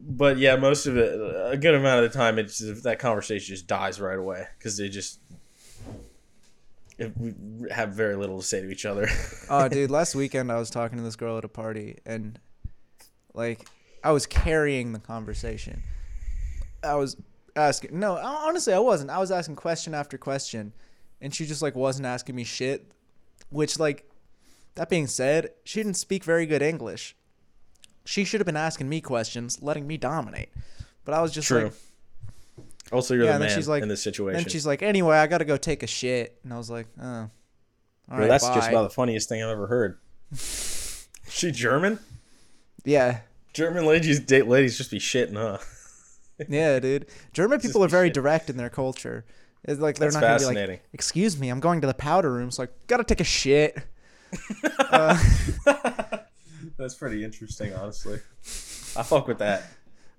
but 0.00 0.38
yeah, 0.38 0.56
most 0.56 0.86
of 0.86 0.96
it, 0.96 1.12
a 1.12 1.58
good 1.58 1.74
amount 1.74 2.06
of 2.06 2.10
the 2.10 2.18
time, 2.18 2.38
it's 2.38 2.60
that 2.84 2.98
conversation 2.98 3.54
just 3.54 3.66
dies 3.66 4.00
right 4.00 4.18
away 4.18 4.46
because 4.56 4.78
they 4.78 4.88
just 4.88 5.20
if 6.98 7.14
we 7.18 7.34
have 7.70 7.90
very 7.90 8.16
little 8.16 8.38
to 8.40 8.46
say 8.46 8.62
to 8.62 8.70
each 8.70 8.86
other. 8.86 9.08
Oh, 9.50 9.68
dude, 9.68 9.90
last 9.90 10.14
weekend 10.14 10.50
I 10.50 10.56
was 10.58 10.70
talking 10.70 10.98
to 10.98 11.04
this 11.04 11.16
girl 11.16 11.36
at 11.38 11.44
a 11.44 11.48
party 11.48 11.98
and 12.04 12.38
like 13.36 13.68
I 14.02 14.10
was 14.10 14.26
carrying 14.26 14.92
the 14.92 14.98
conversation. 14.98 15.82
I 16.82 16.94
was 16.96 17.16
asking 17.54 17.98
No, 17.98 18.16
honestly 18.16 18.72
I 18.72 18.78
wasn't. 18.80 19.10
I 19.10 19.18
was 19.18 19.30
asking 19.30 19.56
question 19.56 19.94
after 19.94 20.18
question 20.18 20.72
and 21.20 21.34
she 21.34 21.46
just 21.46 21.62
like 21.62 21.74
wasn't 21.74 22.06
asking 22.06 22.34
me 22.34 22.44
shit, 22.44 22.90
which 23.50 23.78
like 23.78 24.10
that 24.74 24.88
being 24.90 25.06
said, 25.06 25.50
she 25.64 25.80
didn't 25.80 25.94
speak 25.96 26.24
very 26.24 26.46
good 26.46 26.62
English. 26.62 27.16
She 28.04 28.24
should 28.24 28.40
have 28.40 28.46
been 28.46 28.56
asking 28.56 28.88
me 28.88 29.00
questions, 29.00 29.62
letting 29.62 29.86
me 29.86 29.96
dominate. 29.96 30.50
But 31.04 31.14
I 31.14 31.22
was 31.22 31.32
just 31.32 31.48
True. 31.48 31.64
like 31.64 31.72
also, 32.92 33.14
you're 33.14 33.24
Yeah, 33.24 33.32
the 33.38 33.46
man 33.46 33.54
she's 33.54 33.66
like- 33.68 33.82
in 33.82 33.88
this 33.88 34.02
situation. 34.02 34.40
And 34.40 34.50
she's 34.50 34.64
like, 34.64 34.80
"Anyway, 34.80 35.16
I 35.16 35.26
got 35.26 35.38
to 35.38 35.44
go 35.44 35.56
take 35.56 35.82
a 35.82 35.88
shit." 35.88 36.38
And 36.44 36.52
I 36.52 36.56
was 36.56 36.70
like, 36.70 36.86
"Oh." 37.00 37.04
All 37.04 37.30
Bro, 38.08 38.18
right, 38.18 38.28
that's 38.28 38.46
just 38.46 38.68
about 38.68 38.84
the 38.84 38.90
funniest 38.94 39.28
thing 39.28 39.42
I've 39.42 39.50
ever 39.50 39.66
heard. 39.66 39.98
she 41.28 41.50
German? 41.50 41.98
Yeah. 42.86 43.20
German 43.52 43.84
ladies 43.84 44.20
date 44.20 44.46
ladies 44.46 44.78
just 44.78 44.90
be 44.90 44.98
shitting, 44.98 45.36
huh? 45.36 45.58
Yeah, 46.48 46.78
dude. 46.80 47.06
German 47.32 47.60
people 47.60 47.82
are 47.82 47.88
very 47.88 48.10
direct 48.10 48.50
in 48.50 48.58
their 48.58 48.68
culture. 48.68 49.24
It's 49.64 49.80
like 49.80 49.96
they're 49.96 50.10
That's 50.10 50.16
not 50.16 50.20
gonna 50.20 50.38
be 50.38 50.44
like, 50.44 50.54
fascinating. 50.54 50.80
"Excuse 50.92 51.38
me, 51.40 51.48
I'm 51.48 51.60
going 51.60 51.80
to 51.80 51.86
the 51.86 51.94
powder 51.94 52.30
room, 52.30 52.50
so 52.50 52.64
I 52.64 52.68
gotta 52.86 53.04
take 53.04 53.20
a 53.20 53.24
shit." 53.24 53.76
Uh, 54.78 55.18
That's 56.76 56.94
pretty 56.94 57.24
interesting, 57.24 57.72
honestly. 57.74 58.18
I 58.96 59.02
fuck 59.02 59.26
with 59.28 59.38
that. 59.38 59.64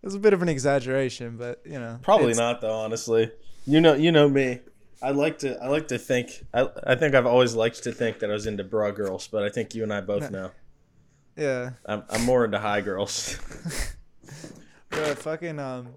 it's 0.02 0.16
a 0.16 0.20
bit 0.20 0.34
of 0.34 0.42
an 0.42 0.50
exaggeration, 0.50 1.38
but 1.38 1.62
you 1.66 1.80
know, 1.80 2.00
Probably 2.02 2.34
not 2.34 2.62
though, 2.62 2.74
honestly. 2.74 3.32
You 3.66 3.80
know, 3.80 3.94
you 3.94 4.12
know 4.12 4.28
me. 4.28 4.62
I 5.02 5.12
like 5.12 5.40
to. 5.40 5.62
I 5.62 5.68
like 5.68 5.90
to 5.90 6.00
think. 6.00 6.46
I. 6.54 6.68
I 6.86 6.96
think 6.96 7.14
I've 7.16 7.28
always 7.28 7.54
liked 7.54 7.84
to 7.84 7.92
think 7.92 8.20
that 8.20 8.30
I 8.30 8.34
was 8.34 8.48
into 8.48 8.64
bra 8.64 8.92
girls, 8.92 9.28
but 9.28 9.44
I 9.44 9.50
think 9.50 9.76
you 9.76 9.84
and 9.84 9.94
I 9.94 10.02
both 10.02 10.32
know. 10.32 10.52
Yeah, 11.38 11.72
I'm. 11.86 12.04
I'm 12.10 12.24
more 12.24 12.46
into 12.46 12.60
high 12.60 12.82
girls. 12.82 13.38
but 14.90 15.20
fucking 15.20 15.60
um, 15.60 15.90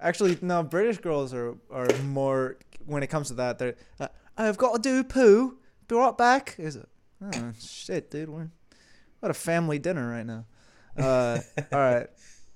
actually, 0.00 0.38
no, 0.40 0.62
British 0.62 0.98
girls 0.98 1.34
are 1.34 1.56
are 1.70 1.88
more 2.04 2.56
when 2.86 3.02
it 3.02 3.08
comes 3.08 3.28
to 3.28 3.34
that. 3.34 3.58
They're 3.58 3.76
uh, 3.98 4.08
I've 4.36 4.56
got 4.56 4.74
to 4.74 4.80
do 4.80 5.04
poo. 5.04 5.58
Be 5.86 5.94
right 5.94 6.16
back. 6.16 6.54
Is 6.58 6.76
it? 6.76 6.88
Oh 7.22 7.52
shit, 7.60 8.10
dude. 8.10 8.30
We're 8.30 8.48
what 9.20 9.30
a 9.30 9.34
family 9.34 9.78
dinner 9.78 10.10
right 10.10 10.24
now. 10.26 10.46
Uh, 10.96 11.40
all 11.72 11.78
right. 11.78 12.06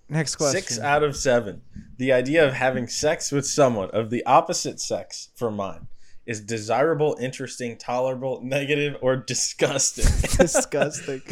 Next 0.08 0.36
question. 0.36 0.62
Six 0.62 0.78
out 0.78 1.02
of 1.02 1.16
seven. 1.16 1.62
The 1.96 2.12
idea 2.12 2.46
of 2.46 2.54
having 2.54 2.88
sex 2.88 3.32
with 3.32 3.46
someone 3.46 3.90
of 3.90 4.10
the 4.10 4.24
opposite 4.26 4.80
sex 4.80 5.30
for 5.34 5.50
mine 5.50 5.88
is 6.26 6.40
desirable, 6.40 7.16
interesting, 7.20 7.76
tolerable, 7.76 8.40
negative, 8.44 8.96
or 9.02 9.16
disgusting. 9.16 10.04
Disgusting. 10.38 11.22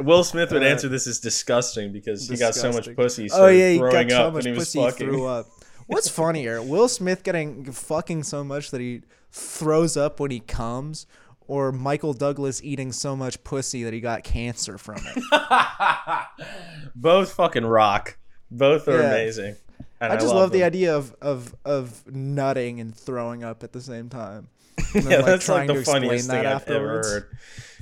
Will 0.00 0.24
Smith 0.24 0.50
would 0.52 0.62
Uh, 0.62 0.66
answer 0.66 0.88
this 0.88 1.06
is 1.06 1.20
disgusting 1.20 1.92
because 1.92 2.28
he 2.28 2.36
got 2.36 2.54
so 2.54 2.72
much 2.72 2.94
pussy. 2.96 3.28
Oh 3.32 3.46
yeah, 3.48 3.70
he 3.70 3.78
got 3.78 4.10
so 4.10 4.26
up 4.28 4.34
much 4.34 4.44
he 4.44 4.52
pussy 4.54 4.80
he 4.80 4.84
fucking. 4.86 5.06
threw 5.08 5.26
up. 5.26 5.46
What's 5.86 6.08
funnier, 6.08 6.62
Will 6.62 6.88
Smith 6.88 7.22
getting 7.22 7.70
fucking 7.70 8.22
so 8.22 8.42
much 8.42 8.70
that 8.70 8.80
he 8.80 9.02
throws 9.30 9.96
up 9.96 10.18
when 10.18 10.30
he 10.30 10.40
comes, 10.40 11.06
or 11.46 11.72
Michael 11.72 12.14
Douglas 12.14 12.62
eating 12.64 12.90
so 12.90 13.14
much 13.14 13.44
pussy 13.44 13.84
that 13.84 13.92
he 13.92 14.00
got 14.00 14.24
cancer 14.24 14.78
from 14.78 14.96
it? 15.14 15.22
Both 16.94 17.32
fucking 17.34 17.66
rock. 17.66 18.16
Both 18.50 18.88
are 18.88 19.00
Yeah. 19.00 19.08
amazing. 19.10 19.56
And 20.00 20.12
I 20.12 20.16
just 20.16 20.34
love, 20.34 20.52
the 20.52 20.64
idea 20.64 20.94
of, 20.96 21.14
of 21.22 21.54
of 21.64 22.02
nutting 22.12 22.80
and 22.80 22.94
throwing 22.94 23.42
up 23.44 23.62
at 23.62 23.72
the 23.72 23.80
same 23.80 24.08
time. 24.08 24.48
Then, 24.92 25.02
yeah, 25.10 25.16
like, 25.18 25.24
that's 25.26 25.48
like 25.48 25.66
the 25.68 25.82
funniest 25.84 26.28
thing 26.30 26.40
I've 26.40 26.46
afterwards. 26.46 27.08
ever 27.08 27.20
heard. 27.20 27.36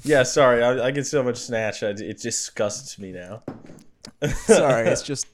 Yeah, 0.05 0.23
sorry, 0.25 0.63
I, 0.63 0.87
I 0.87 0.91
get 0.91 1.07
so 1.07 1.23
much 1.23 1.37
snatch. 1.37 1.83
I, 1.83 1.89
it 1.91 2.21
disgusts 2.21 2.99
me 2.99 3.13
now. 3.13 3.43
Sorry, 4.47 4.89
it's 4.89 5.03
just 5.03 5.27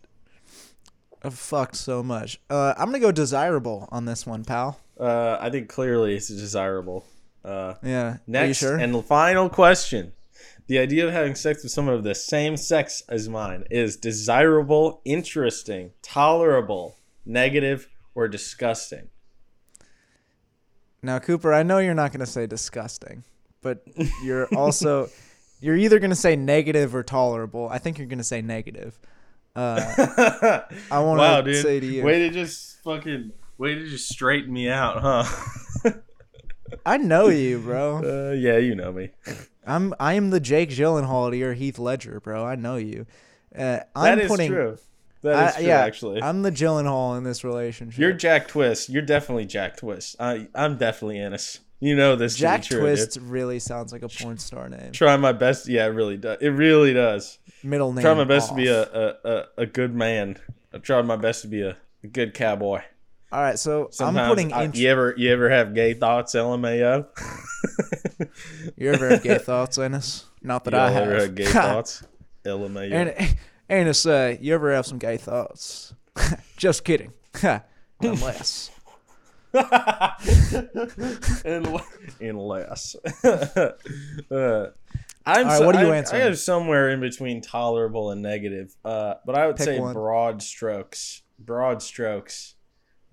I've 1.22 1.34
fucked 1.38 1.76
so 1.76 2.02
much. 2.02 2.40
Uh, 2.50 2.74
I'm 2.76 2.86
gonna 2.86 3.00
go 3.00 3.12
desirable 3.12 3.88
on 3.90 4.04
this 4.04 4.26
one, 4.26 4.44
pal. 4.44 4.78
Uh, 4.98 5.36
I 5.40 5.50
think 5.50 5.68
clearly 5.68 6.16
it's 6.16 6.28
desirable. 6.28 7.04
Uh, 7.44 7.74
Yeah. 7.82 8.04
Are 8.08 8.12
you 8.12 8.18
next 8.26 8.58
sure? 8.58 8.76
and 8.76 9.04
final 9.04 9.48
question: 9.48 10.12
The 10.66 10.78
idea 10.78 11.06
of 11.06 11.12
having 11.12 11.34
sex 11.34 11.62
with 11.62 11.72
someone 11.72 11.94
of 11.94 12.04
the 12.04 12.14
same 12.14 12.56
sex 12.56 13.02
as 13.08 13.28
mine 13.28 13.64
is 13.70 13.96
desirable, 13.96 15.00
interesting, 15.04 15.92
tolerable, 16.02 16.96
negative, 17.24 17.88
or 18.14 18.28
disgusting. 18.28 19.08
Now, 21.02 21.18
Cooper, 21.18 21.52
I 21.52 21.62
know 21.62 21.78
you're 21.78 21.94
not 21.94 22.10
going 22.12 22.20
to 22.20 22.26
say 22.26 22.46
disgusting, 22.46 23.24
but 23.62 23.82
you're 24.24 24.46
also 24.54 25.08
you're 25.60 25.76
either 25.76 25.98
going 25.98 26.10
to 26.10 26.16
say 26.16 26.36
negative 26.36 26.94
or 26.94 27.02
tolerable. 27.02 27.68
I 27.68 27.78
think 27.78 27.98
you're 27.98 28.06
going 28.06 28.18
to 28.18 28.24
say 28.24 28.42
negative. 28.42 28.98
Uh, 29.56 29.80
I 30.90 31.00
want 31.00 31.18
wow, 31.18 31.40
to 31.40 31.62
say 31.62 31.80
to 31.80 31.86
you, 31.86 32.04
Way 32.04 32.20
to 32.20 32.30
just 32.30 32.80
fucking 32.82 33.32
way 33.58 33.74
to 33.74 33.88
just 33.88 34.08
straighten 34.08 34.52
me 34.52 34.68
out, 34.68 35.00
huh? 35.00 35.92
I 36.86 36.96
know 36.96 37.28
you, 37.28 37.58
bro. 37.60 38.30
uh, 38.30 38.32
yeah, 38.34 38.58
you 38.58 38.74
know 38.74 38.92
me. 38.92 39.10
I'm 39.66 39.94
I 39.98 40.14
am 40.14 40.30
the 40.30 40.40
Jake 40.40 40.70
Gyllenhaal 40.70 41.30
to 41.30 41.36
your 41.36 41.54
Heath 41.54 41.78
Ledger, 41.78 42.20
bro. 42.20 42.44
I 42.44 42.54
know 42.54 42.76
you. 42.76 43.06
Uh, 43.56 43.80
I'm 43.96 44.18
That 44.18 44.24
is 44.24 44.30
putting, 44.30 44.50
true. 44.52 44.78
That 45.28 45.48
is 45.50 45.54
I- 45.54 45.58
true, 45.58 45.66
yeah, 45.68 45.80
actually. 45.80 46.22
I'm 46.22 46.42
the 46.42 46.52
Gyllenhaal 46.52 47.16
in 47.18 47.24
this 47.24 47.44
relationship. 47.44 47.98
You're 47.98 48.12
Jack 48.12 48.48
Twist. 48.48 48.88
You're 48.88 49.02
definitely 49.02 49.46
Jack 49.46 49.76
Twist. 49.76 50.16
I 50.20 50.48
I'm 50.54 50.76
definitely 50.76 51.18
Ennis. 51.20 51.60
You 51.80 51.94
know 51.94 52.16
this. 52.16 52.34
Jack 52.34 52.64
true, 52.64 52.80
Twist 52.80 53.12
dude. 53.14 53.22
really 53.24 53.60
sounds 53.60 53.92
like 53.92 54.02
a 54.02 54.08
porn 54.08 54.36
star 54.38 54.68
name. 54.68 54.90
Try 54.92 55.16
my 55.16 55.32
best. 55.32 55.68
Yeah, 55.68 55.84
it 55.86 55.90
really 55.90 56.16
does. 56.16 56.38
It 56.40 56.48
really 56.48 56.92
does. 56.92 57.38
Middle 57.62 57.92
name. 57.92 58.02
Try 58.02 58.14
my 58.14 58.24
best 58.24 58.48
to 58.48 58.54
be 58.56 58.66
a, 58.66 58.82
a, 58.82 59.14
a, 59.24 59.44
a 59.58 59.66
good 59.66 59.94
man. 59.94 60.38
I 60.72 60.78
tried 60.78 61.02
my 61.06 61.16
best 61.16 61.42
to 61.42 61.48
be 61.48 61.62
a, 61.62 61.76
a 62.02 62.06
good 62.08 62.34
cowboy. 62.34 62.80
All 63.30 63.40
right, 63.42 63.58
so 63.58 63.88
Sometimes 63.92 64.18
I'm 64.18 64.28
putting. 64.30 64.52
I- 64.52 64.64
int- 64.64 64.76
you 64.76 64.88
ever 64.88 65.14
you 65.16 65.30
ever 65.32 65.50
have 65.50 65.74
gay 65.74 65.94
thoughts, 65.94 66.34
LMAO? 66.34 67.06
you 68.76 68.90
ever 68.92 69.08
have 69.10 69.22
gay 69.22 69.38
thoughts, 69.38 69.78
Ennis? 69.78 70.24
Not 70.42 70.64
that 70.64 70.72
you 70.74 70.80
I 70.80 70.90
have. 70.90 71.02
ever 71.04 71.20
have 71.20 71.34
gay 71.34 71.44
thoughts, 71.46 72.02
LMAO? 72.44 72.92
And 72.92 73.36
Anus, 73.70 74.06
uh, 74.06 74.36
you 74.40 74.54
ever 74.54 74.72
have 74.72 74.86
some 74.86 74.98
gay 74.98 75.16
thoughts? 75.16 75.94
Just 76.56 76.84
kidding. 76.84 77.12
Unless. 78.00 78.70
Unless. 82.20 82.96
uh, 83.24 84.66
I'm 85.26 85.46
right, 85.46 85.58
so- 85.58 85.66
what 85.66 85.76
are 85.76 85.84
you 85.84 85.92
I, 85.92 85.96
answering? 85.98 86.22
I 86.22 86.24
have 86.24 86.38
somewhere 86.38 86.90
in 86.90 87.00
between 87.00 87.40
tolerable 87.42 88.10
and 88.10 88.22
negative. 88.22 88.74
Uh, 88.84 89.14
but 89.26 89.36
I 89.36 89.46
would 89.46 89.56
Pick 89.56 89.64
say 89.66 89.78
one. 89.80 89.92
broad 89.94 90.42
strokes. 90.42 91.22
Broad 91.38 91.82
strokes. 91.82 92.54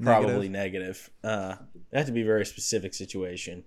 Probably 0.02 0.50
negative. 0.50 1.10
Uh, 1.24 1.56
it 1.92 1.98
has 1.98 2.06
to 2.08 2.12
be 2.12 2.22
a 2.22 2.26
very 2.26 2.46
specific 2.46 2.94
situation. 2.94 3.64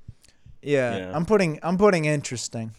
Yeah, 0.60 0.96
Yeah. 0.96 1.12
I'm 1.14 1.24
putting 1.24 1.58
I'm 1.62 1.78
putting 1.78 2.04
interesting. 2.04 2.72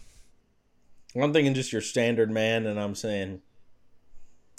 I'm 1.19 1.33
thinking 1.33 1.55
just 1.55 1.71
your 1.73 1.81
standard 1.81 2.29
man, 2.29 2.67
and 2.67 2.79
I'm 2.79 2.93
saying 2.93 3.41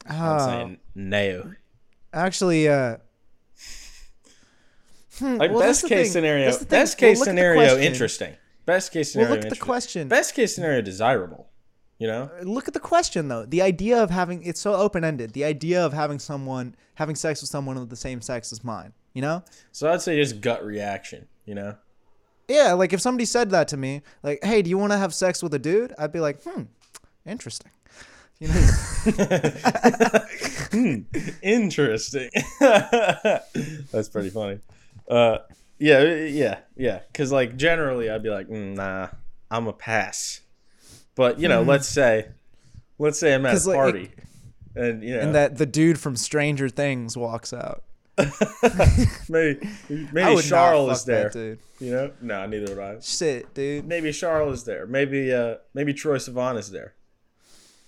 I'm 0.06 0.16
Ah, 0.22 0.46
saying 0.46 0.78
no. 0.94 1.52
actually, 2.12 2.68
uh, 2.68 2.96
hmm, 5.18 5.36
Like 5.36 5.50
well, 5.50 5.60
best 5.60 5.82
case 5.82 6.06
thing. 6.06 6.12
scenario. 6.12 6.44
That's 6.46 6.58
the 6.58 6.64
thing. 6.64 6.80
Best 6.80 6.98
case 6.98 7.22
scenario, 7.22 7.78
interesting. 7.78 8.34
Best 8.66 8.92
case 8.92 9.14
Well, 9.14 9.24
scenario. 9.24 9.36
look 9.36 9.44
at 9.44 9.50
the 9.58 9.64
question. 9.64 10.08
Best 10.08 10.34
case 10.34 10.54
scenario, 10.54 10.80
desirable. 10.82 11.48
You 11.98 12.06
know. 12.06 12.30
Look 12.42 12.66
at 12.66 12.72
the 12.74 12.80
question 12.80 13.28
though. 13.28 13.44
The 13.44 13.60
idea 13.60 14.02
of 14.02 14.10
having 14.10 14.42
it's 14.42 14.60
so 14.60 14.74
open 14.74 15.04
ended. 15.04 15.32
The 15.34 15.44
idea 15.44 15.84
of 15.84 15.92
having 15.92 16.18
someone 16.18 16.74
having 16.94 17.14
sex 17.14 17.42
with 17.42 17.50
someone 17.50 17.76
of 17.76 17.90
the 17.90 17.96
same 17.96 18.22
sex 18.22 18.52
as 18.52 18.64
mine. 18.64 18.92
You 19.12 19.22
know? 19.22 19.42
So 19.72 19.90
I'd 19.92 20.00
say 20.00 20.16
just 20.16 20.40
gut 20.40 20.64
reaction. 20.64 21.26
You 21.44 21.54
know. 21.56 21.76
Yeah, 22.48 22.72
like 22.72 22.92
if 22.92 23.00
somebody 23.00 23.26
said 23.26 23.50
that 23.50 23.68
to 23.68 23.76
me, 23.76 24.02
like, 24.22 24.42
"Hey, 24.42 24.62
do 24.62 24.70
you 24.70 24.78
want 24.78 24.92
to 24.92 24.98
have 24.98 25.12
sex 25.14 25.42
with 25.42 25.52
a 25.54 25.58
dude?" 25.58 25.92
I'd 25.98 26.10
be 26.12 26.20
like, 26.20 26.42
"Hmm, 26.42 26.62
interesting." 27.26 27.70
You 28.40 28.48
know? 28.48 28.66
Interesting. 31.42 32.30
That's 32.60 34.08
pretty 34.08 34.30
funny. 34.30 34.60
Uh, 35.08 35.38
yeah, 35.78 36.02
yeah, 36.24 36.58
yeah. 36.76 37.00
Because 37.12 37.30
like 37.32 37.56
generally, 37.56 38.08
I'd 38.10 38.22
be 38.22 38.30
like, 38.30 38.48
mm, 38.48 38.74
nah, 38.74 39.08
I'm 39.50 39.66
a 39.66 39.72
pass. 39.74 40.40
But 41.14 41.38
you 41.38 41.48
know, 41.48 41.62
let's 41.62 41.86
say, 41.86 42.28
let's 42.98 43.18
say 43.18 43.34
I'm 43.34 43.44
at 43.44 43.62
a 43.62 43.68
like, 43.68 43.76
party, 43.76 44.10
and 44.74 45.02
you 45.02 45.14
know, 45.14 45.20
and 45.20 45.34
that 45.34 45.58
the 45.58 45.66
dude 45.66 45.98
from 45.98 46.16
Stranger 46.16 46.68
Things 46.68 47.16
walks 47.16 47.52
out. 47.52 47.82
maybe 49.28 49.68
maybe 50.12 50.42
Charles 50.42 50.98
is 50.98 51.04
there. 51.04 51.28
dude. 51.30 51.58
You 51.78 51.92
know, 51.92 52.12
no, 52.20 52.46
neither 52.46 52.74
would 52.74 52.82
I. 52.82 53.00
Shit, 53.00 53.52
dude. 53.54 53.86
Maybe 53.86 54.12
Charles 54.12 54.58
is 54.58 54.64
there. 54.64 54.86
Maybe 54.86 55.32
uh, 55.32 55.56
maybe 55.74 55.92
Troye 55.92 56.16
Sivan 56.16 56.58
is 56.58 56.70
there. 56.70 56.94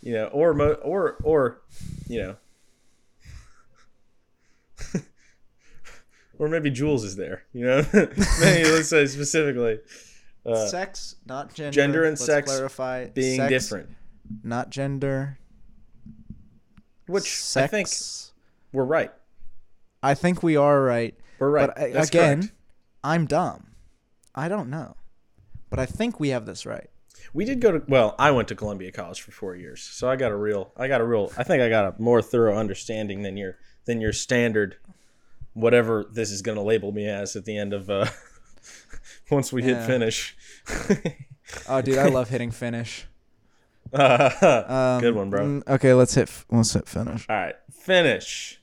You 0.02 0.12
know, 0.14 0.26
or 0.26 0.52
mo- 0.54 0.72
or 0.82 1.16
or, 1.22 1.62
you 2.08 2.20
know. 2.22 2.36
or 6.38 6.48
maybe 6.48 6.70
Jules 6.70 7.04
is 7.04 7.16
there, 7.16 7.44
you 7.52 7.64
know. 7.64 7.84
maybe 7.92 8.68
let's 8.70 8.88
say 8.88 9.06
specifically 9.06 9.78
uh, 10.44 10.66
sex, 10.66 11.16
not 11.26 11.54
gender. 11.54 11.70
gender 11.72 12.02
and 12.04 12.12
Let's 12.12 12.24
sex 12.24 12.50
clarify. 12.50 13.06
being 13.08 13.36
Sex, 13.38 13.48
different, 13.50 13.90
not 14.42 14.70
gender. 14.70 15.38
which 17.06 17.30
sex. 17.32 17.64
I 17.64 17.66
think 17.68 17.88
we're 18.72 18.84
right. 18.84 19.12
I 20.02 20.14
think 20.14 20.42
we 20.42 20.56
are 20.56 20.82
right. 20.82 21.14
We're 21.38 21.50
right. 21.50 21.68
But 21.68 21.78
I, 21.78 21.84
again, 22.02 22.40
correct. 22.40 22.52
I'm 23.04 23.26
dumb. 23.26 23.68
I 24.34 24.48
don't 24.48 24.68
know, 24.70 24.96
but 25.70 25.78
I 25.78 25.86
think 25.86 26.18
we 26.18 26.30
have 26.30 26.44
this 26.46 26.66
right. 26.66 26.88
We 27.32 27.44
did 27.44 27.60
go 27.60 27.72
to 27.72 27.82
well, 27.88 28.14
I 28.18 28.30
went 28.30 28.48
to 28.48 28.54
Columbia 28.54 28.92
College 28.92 29.20
for 29.20 29.30
four 29.32 29.56
years, 29.56 29.80
so 29.82 30.08
I 30.08 30.16
got 30.16 30.32
a 30.32 30.36
real, 30.36 30.72
I 30.76 30.88
got 30.88 31.00
a 31.00 31.04
real, 31.04 31.32
I 31.36 31.42
think 31.44 31.62
I 31.62 31.68
got 31.68 31.84
a 31.98 32.02
more 32.02 32.20
thorough 32.22 32.56
understanding 32.56 33.22
than 33.22 33.36
your 33.36 33.58
than 33.84 34.00
your 34.00 34.12
standard, 34.12 34.76
whatever 35.54 36.04
this 36.10 36.30
is 36.30 36.42
going 36.42 36.56
to 36.56 36.62
label 36.62 36.92
me 36.92 37.08
as 37.08 37.34
at 37.36 37.44
the 37.44 37.56
end 37.56 37.72
of 37.72 37.88
uh, 37.90 38.06
once 39.30 39.52
we 39.52 39.62
hit 39.62 39.84
finish. 39.86 40.36
Oh, 41.68 41.82
dude, 41.82 41.98
I 41.98 42.06
love 42.08 42.28
hitting 42.30 42.50
finish. 42.50 43.06
Uh, 43.92 44.30
Um, 44.96 45.00
Good 45.02 45.14
one, 45.14 45.28
bro. 45.30 45.40
mm, 45.44 45.68
Okay, 45.68 45.92
let's 45.92 46.14
hit. 46.14 46.22
f- 46.28 46.46
Let's 46.50 46.72
hit 46.72 46.88
finish. 46.88 47.26
All 47.28 47.36
right, 47.36 47.56
finish. 47.70 48.58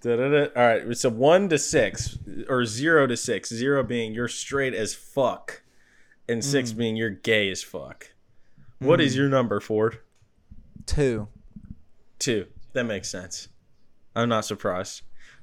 Da-da-da. 0.00 0.48
All 0.60 0.66
right, 0.66 0.82
it's 0.86 1.04
a 1.04 1.10
one 1.10 1.48
to 1.48 1.58
six 1.58 2.18
or 2.48 2.64
zero 2.64 3.06
to 3.06 3.16
six. 3.16 3.48
Zero 3.50 3.82
being 3.82 4.12
you're 4.14 4.28
straight 4.28 4.74
as 4.74 4.94
fuck, 4.94 5.61
and 6.28 6.44
six 6.44 6.72
mm. 6.72 6.76
being 6.76 6.96
you're 6.96 7.10
gay 7.10 7.50
as 7.50 7.62
fuck. 7.62 8.12
What 8.78 9.00
is 9.00 9.14
mm. 9.14 9.18
your 9.18 9.28
number, 9.28 9.60
Ford? 9.60 9.98
Two. 10.86 11.28
Two. 12.18 12.46
That 12.72 12.84
makes 12.84 13.08
sense. 13.08 13.48
I'm 14.14 14.28
not 14.28 14.44
surprised. 14.44 15.02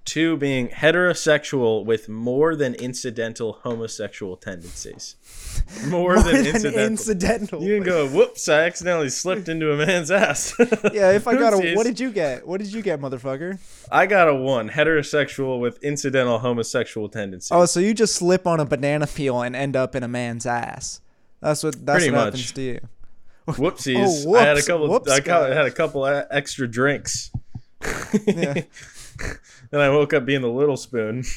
Two 0.10 0.38
being 0.38 0.70
heterosexual 0.70 1.86
with 1.86 2.10
more 2.10 2.55
than 2.55 2.74
incidental 2.74 3.60
homosexual 3.62 4.38
tendencies. 4.38 5.16
More, 5.88 6.16
than, 6.16 6.24
More 6.24 6.32
than 6.34 6.45
incidental. 6.47 6.80
incidental. 6.84 7.64
You 7.64 7.76
can 7.76 7.84
go, 7.84 8.07
whoops, 8.07 8.49
I 8.49 8.62
accidentally 8.62 9.10
slipped 9.10 9.47
into 9.49 9.72
a 9.72 9.78
man's 9.78 10.10
ass. 10.10 10.53
Yeah, 10.93 11.12
if 11.12 11.28
I 11.28 11.36
got 11.36 11.53
a. 11.53 11.76
What 11.76 11.86
did 11.86 11.99
you 11.99 12.12
get? 12.12 12.47
What 12.47 12.60
did 12.60 12.74
you 12.74 12.82
get, 12.82 12.99
motherfucker? 12.99 13.60
I 13.91 14.07
got 14.07 14.28
a 14.30 14.34
one, 14.36 14.70
heterosexual 14.70 15.60
with 15.60 15.84
incidental 15.84 16.39
homosexual 16.39 17.07
tendencies. 17.10 17.51
Oh, 17.51 17.66
so 17.66 17.80
you 17.80 17.93
just 17.93 18.16
slip 18.16 18.47
on 18.47 18.60
a 18.60 18.66
banana 18.66 19.05
peel 19.05 19.41
and 19.43 19.55
end 19.55 19.76
up 19.76 19.95
in 19.95 20.01
a 20.01 20.07
man's 20.07 20.45
ass. 20.47 21.01
That's 21.39 21.62
what. 21.64 21.86
That's 21.86 21.99
Pretty 21.99 22.12
what 22.12 22.18
much. 22.18 22.34
happens 22.34 22.51
to 22.53 22.62
you. 22.62 22.80
Whoopsies. 23.47 24.26
Oh, 24.28 24.36
I 24.36 24.41
had 24.41 24.57
a 24.57 24.64
couple 24.64 24.89
whoops, 24.89 25.12
I 25.12 25.22
had 25.53 25.66
a 25.66 25.72
couple 25.72 26.07
e- 26.07 26.24
extra 26.32 26.68
drinks. 26.68 27.32
Yeah. 28.26 28.64
and 29.72 29.82
I 29.82 29.90
woke 29.90 30.14
up 30.14 30.26
being 30.26 30.42
the 30.42 30.50
little 30.50 30.78
spoon. 30.78 31.24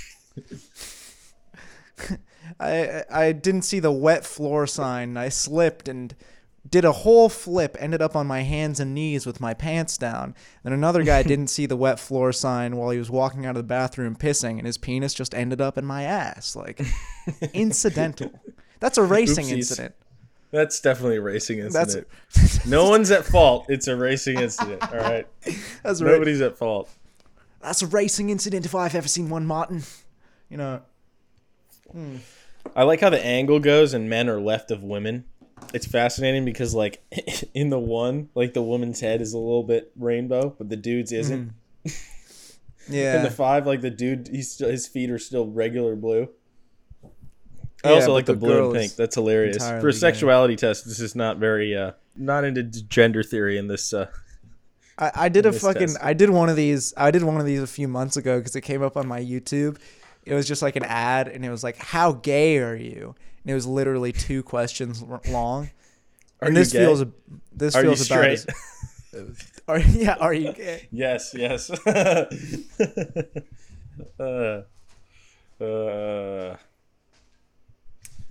I 2.60 3.04
I 3.10 3.32
didn't 3.32 3.62
see 3.62 3.80
the 3.80 3.92
wet 3.92 4.24
floor 4.24 4.66
sign. 4.66 5.16
I 5.16 5.28
slipped 5.28 5.88
and 5.88 6.14
did 6.68 6.84
a 6.84 6.92
whole 6.92 7.28
flip. 7.28 7.76
Ended 7.78 8.02
up 8.02 8.14
on 8.14 8.26
my 8.26 8.42
hands 8.42 8.80
and 8.80 8.94
knees 8.94 9.26
with 9.26 9.40
my 9.40 9.54
pants 9.54 9.96
down. 9.96 10.34
Then 10.62 10.72
another 10.72 11.02
guy 11.02 11.22
didn't 11.24 11.48
see 11.48 11.66
the 11.66 11.76
wet 11.76 11.98
floor 11.98 12.32
sign 12.32 12.76
while 12.76 12.90
he 12.90 12.98
was 12.98 13.10
walking 13.10 13.46
out 13.46 13.56
of 13.56 13.62
the 13.62 13.62
bathroom 13.62 14.16
pissing, 14.16 14.58
and 14.58 14.66
his 14.66 14.78
penis 14.78 15.14
just 15.14 15.34
ended 15.34 15.60
up 15.60 15.76
in 15.78 15.84
my 15.84 16.02
ass. 16.04 16.56
Like 16.56 16.80
incidental. 17.52 18.40
That's 18.80 18.98
a 18.98 19.02
racing 19.02 19.46
Oopsies. 19.46 19.52
incident. 19.52 19.94
That's 20.50 20.80
definitely 20.80 21.16
a 21.16 21.22
racing 21.22 21.60
That's 21.68 21.94
incident. 21.94 22.66
no 22.66 22.90
one's 22.90 23.10
at 23.10 23.24
fault. 23.24 23.66
It's 23.70 23.88
a 23.88 23.96
racing 23.96 24.38
incident. 24.38 24.82
All 24.92 24.98
right. 24.98 25.26
that's 25.82 26.02
Nobody's 26.02 26.42
at 26.42 26.58
fault. 26.58 26.90
That's 27.62 27.82
a 27.82 27.86
racing 27.86 28.30
incident 28.30 28.66
if 28.66 28.74
I've 28.74 28.94
ever 28.94 29.08
seen 29.08 29.28
one, 29.30 29.46
Martin. 29.46 29.82
You 30.48 30.56
know. 30.56 30.82
I 32.74 32.82
like 32.84 33.00
how 33.00 33.10
the 33.10 33.24
angle 33.24 33.60
goes 33.60 33.94
and 33.94 34.08
men 34.08 34.28
are 34.28 34.40
left 34.40 34.70
of 34.70 34.82
women. 34.82 35.24
It's 35.72 35.86
fascinating 35.86 36.44
because 36.44 36.74
like 36.74 37.02
in 37.54 37.70
the 37.70 37.78
one, 37.78 38.28
like 38.34 38.54
the 38.54 38.62
woman's 38.62 39.00
head 39.00 39.20
is 39.20 39.32
a 39.32 39.38
little 39.38 39.62
bit 39.62 39.92
rainbow, 39.96 40.54
but 40.56 40.68
the 40.68 40.76
dude's 40.76 41.12
isn't. 41.12 41.52
In 41.84 41.92
Yeah. 42.88 43.16
In 43.18 43.22
the 43.22 43.30
five, 43.30 43.66
like 43.66 43.80
the 43.80 43.90
dude, 43.90 44.28
he's 44.28 44.50
still, 44.50 44.68
his 44.68 44.88
feet 44.88 45.10
are 45.10 45.18
still 45.18 45.46
regular 45.46 45.94
blue. 45.94 46.28
I 47.84 47.90
Yeah, 47.90 47.94
also 47.94 48.12
like 48.12 48.26
the, 48.26 48.32
the 48.32 48.38
blue 48.38 48.66
and 48.66 48.74
pink. 48.74 48.96
That's 48.96 49.14
hilarious. 49.14 49.58
For 49.58 49.88
a 49.88 49.92
gay. 49.92 49.98
sexuality 49.98 50.56
test, 50.56 50.84
this 50.84 51.00
is 51.00 51.14
not 51.14 51.38
very 51.38 51.76
uh 51.76 51.92
not 52.16 52.44
into 52.44 52.62
gender 52.62 53.22
theory 53.22 53.56
in 53.56 53.68
this 53.68 53.92
uh 53.92 54.08
I, 54.98 55.10
I 55.14 55.28
did 55.28 55.46
a 55.46 55.52
fucking 55.52 55.88
test. 55.88 55.98
I 56.02 56.12
did 56.12 56.30
one 56.30 56.48
of 56.48 56.56
these 56.56 56.92
I 56.96 57.10
did 57.10 57.22
one 57.24 57.38
of 57.40 57.46
these 57.46 57.62
a 57.62 57.66
few 57.66 57.88
months 57.88 58.16
ago 58.16 58.38
because 58.38 58.54
it 58.56 58.60
came 58.62 58.82
up 58.82 58.96
on 58.96 59.06
my 59.06 59.20
YouTube. 59.20 59.78
It 60.24 60.34
was 60.34 60.46
just 60.46 60.62
like 60.62 60.76
an 60.76 60.84
ad 60.84 61.28
and 61.28 61.44
it 61.44 61.50
was 61.50 61.64
like, 61.64 61.76
"How 61.78 62.12
gay 62.12 62.58
are 62.58 62.76
you?" 62.76 63.14
And 63.42 63.50
it 63.50 63.54
was 63.54 63.66
literally 63.66 64.12
two 64.12 64.42
questions 64.42 65.02
long. 65.28 65.70
Are 66.40 66.48
and 66.48 66.56
you 66.56 66.62
this 66.62 66.72
gay? 66.72 66.78
feels 66.80 67.04
this 67.52 67.74
Are 67.74 67.82
you 67.82 67.88
feels 67.90 68.06
about 68.10 68.38
straight? 68.38 68.46
as, 69.14 69.52
are 69.68 69.78
yeah 69.78 70.16
are 70.20 70.34
you 70.34 70.52
gay? 70.52 70.88
yes, 70.90 71.34
yes. 71.36 71.70
uh, 74.20 74.62
uh, 75.60 76.56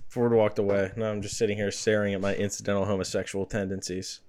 Ford 0.08 0.32
walked 0.32 0.58
away. 0.58 0.92
Now 0.96 1.10
I'm 1.10 1.22
just 1.22 1.36
sitting 1.38 1.56
here 1.56 1.70
staring 1.70 2.12
at 2.14 2.20
my 2.20 2.34
incidental 2.34 2.84
homosexual 2.84 3.46
tendencies. 3.46 4.20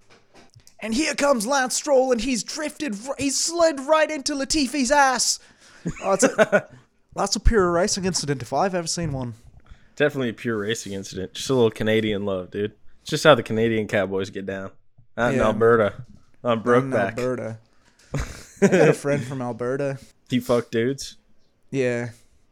And 0.84 0.94
here 0.94 1.16
comes 1.16 1.48
Lance 1.48 1.76
Stroll 1.76 2.12
and 2.12 2.20
he's 2.22 2.44
drifted 2.44 2.96
r- 3.08 3.16
he's 3.18 3.38
slid 3.40 3.80
right 3.80 4.12
into 4.12 4.36
Latifi's 4.36 4.92
ass. 4.92 5.40
Oh, 6.04 6.12
it's 6.14 6.24
a, 6.26 6.68
that's 7.16 7.36
a 7.36 7.40
pure 7.40 7.72
racing 7.72 8.06
incident 8.06 8.42
if 8.42 8.52
I've 8.54 8.76
ever 8.76 8.86
seen 8.88 9.12
one. 9.14 9.34
Definitely 9.96 10.30
a 10.30 10.34
pure 10.34 10.58
racing 10.58 10.94
incident. 10.94 11.34
Just 11.34 11.50
a 11.50 11.54
little 11.54 11.72
Canadian 11.72 12.26
love, 12.26 12.52
dude. 12.52 12.74
It's 13.02 13.10
just 13.12 13.24
how 13.24 13.34
the 13.36 13.44
Canadian 13.44 13.88
cowboys 13.88 14.30
get 14.30 14.46
down. 14.46 14.72
Out 15.18 15.32
in 15.34 15.40
Yeah. 15.40 15.46
Alberta. 15.46 16.04
On 16.44 16.58
In 16.58 16.64
Brokeback. 16.64 17.18
Alberta. 17.18 17.60
I 18.62 18.68
got 18.68 18.90
a 18.90 18.94
friend 18.94 19.24
from 19.24 19.42
Alberta. 19.42 20.00
He 20.30 20.40
fuck 20.40 20.70
dudes. 20.70 21.16
Yeah. 21.72 22.10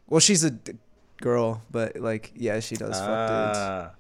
Well, 0.08 0.20
she's 0.20 0.44
a 0.44 0.52
d- 0.52 0.74
girl, 1.20 1.64
but 1.72 1.98
like, 1.98 2.32
yeah, 2.36 2.60
she 2.62 2.76
does 2.76 2.98
fuck 2.98 3.08
dudes. 3.30 3.58
Ah. 3.60 3.92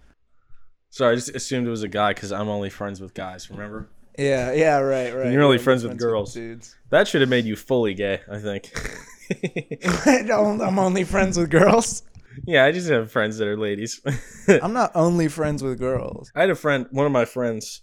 Sorry, 0.89 1.13
I 1.13 1.15
just 1.15 1.35
assumed 1.35 1.67
it 1.67 1.69
was 1.71 1.83
a 1.83 1.87
guy 1.89 2.13
because 2.13 2.31
I'm 2.31 2.47
only 2.49 2.69
friends 2.69 3.01
with 3.01 3.13
guys, 3.13 3.49
remember? 3.49 3.89
Yeah, 4.17 4.51
yeah, 4.53 4.77
right, 4.79 5.13
right. 5.15 5.31
You're 5.31 5.43
only 5.43 5.57
Yeah, 5.57 5.63
friends 5.63 5.83
with 5.83 5.97
girls. 5.97 6.33
dudes. 6.33 6.75
That 6.89 7.07
should 7.07 7.21
have 7.21 7.29
made 7.29 7.45
you 7.45 7.55
fully 7.55 7.93
gay, 7.93 8.19
I 8.29 8.39
think. 8.39 8.71
I'm 10.05 10.79
only 10.79 11.03
friends 11.03 11.37
with 11.37 11.49
girls. 11.49 12.03
yeah, 12.45 12.65
I 12.65 12.71
just 12.71 12.89
have 12.89 13.11
friends 13.11 13.37
that 13.37 13.47
are 13.47 13.57
ladies. 13.57 14.01
I'm 14.47 14.73
not 14.73 14.91
only 14.95 15.27
friends 15.27 15.63
with 15.63 15.79
girls. 15.79 16.31
I 16.35 16.41
had 16.41 16.49
a 16.49 16.55
friend, 16.55 16.87
one 16.91 17.05
of 17.05 17.11
my 17.11 17.25
friends, 17.25 17.81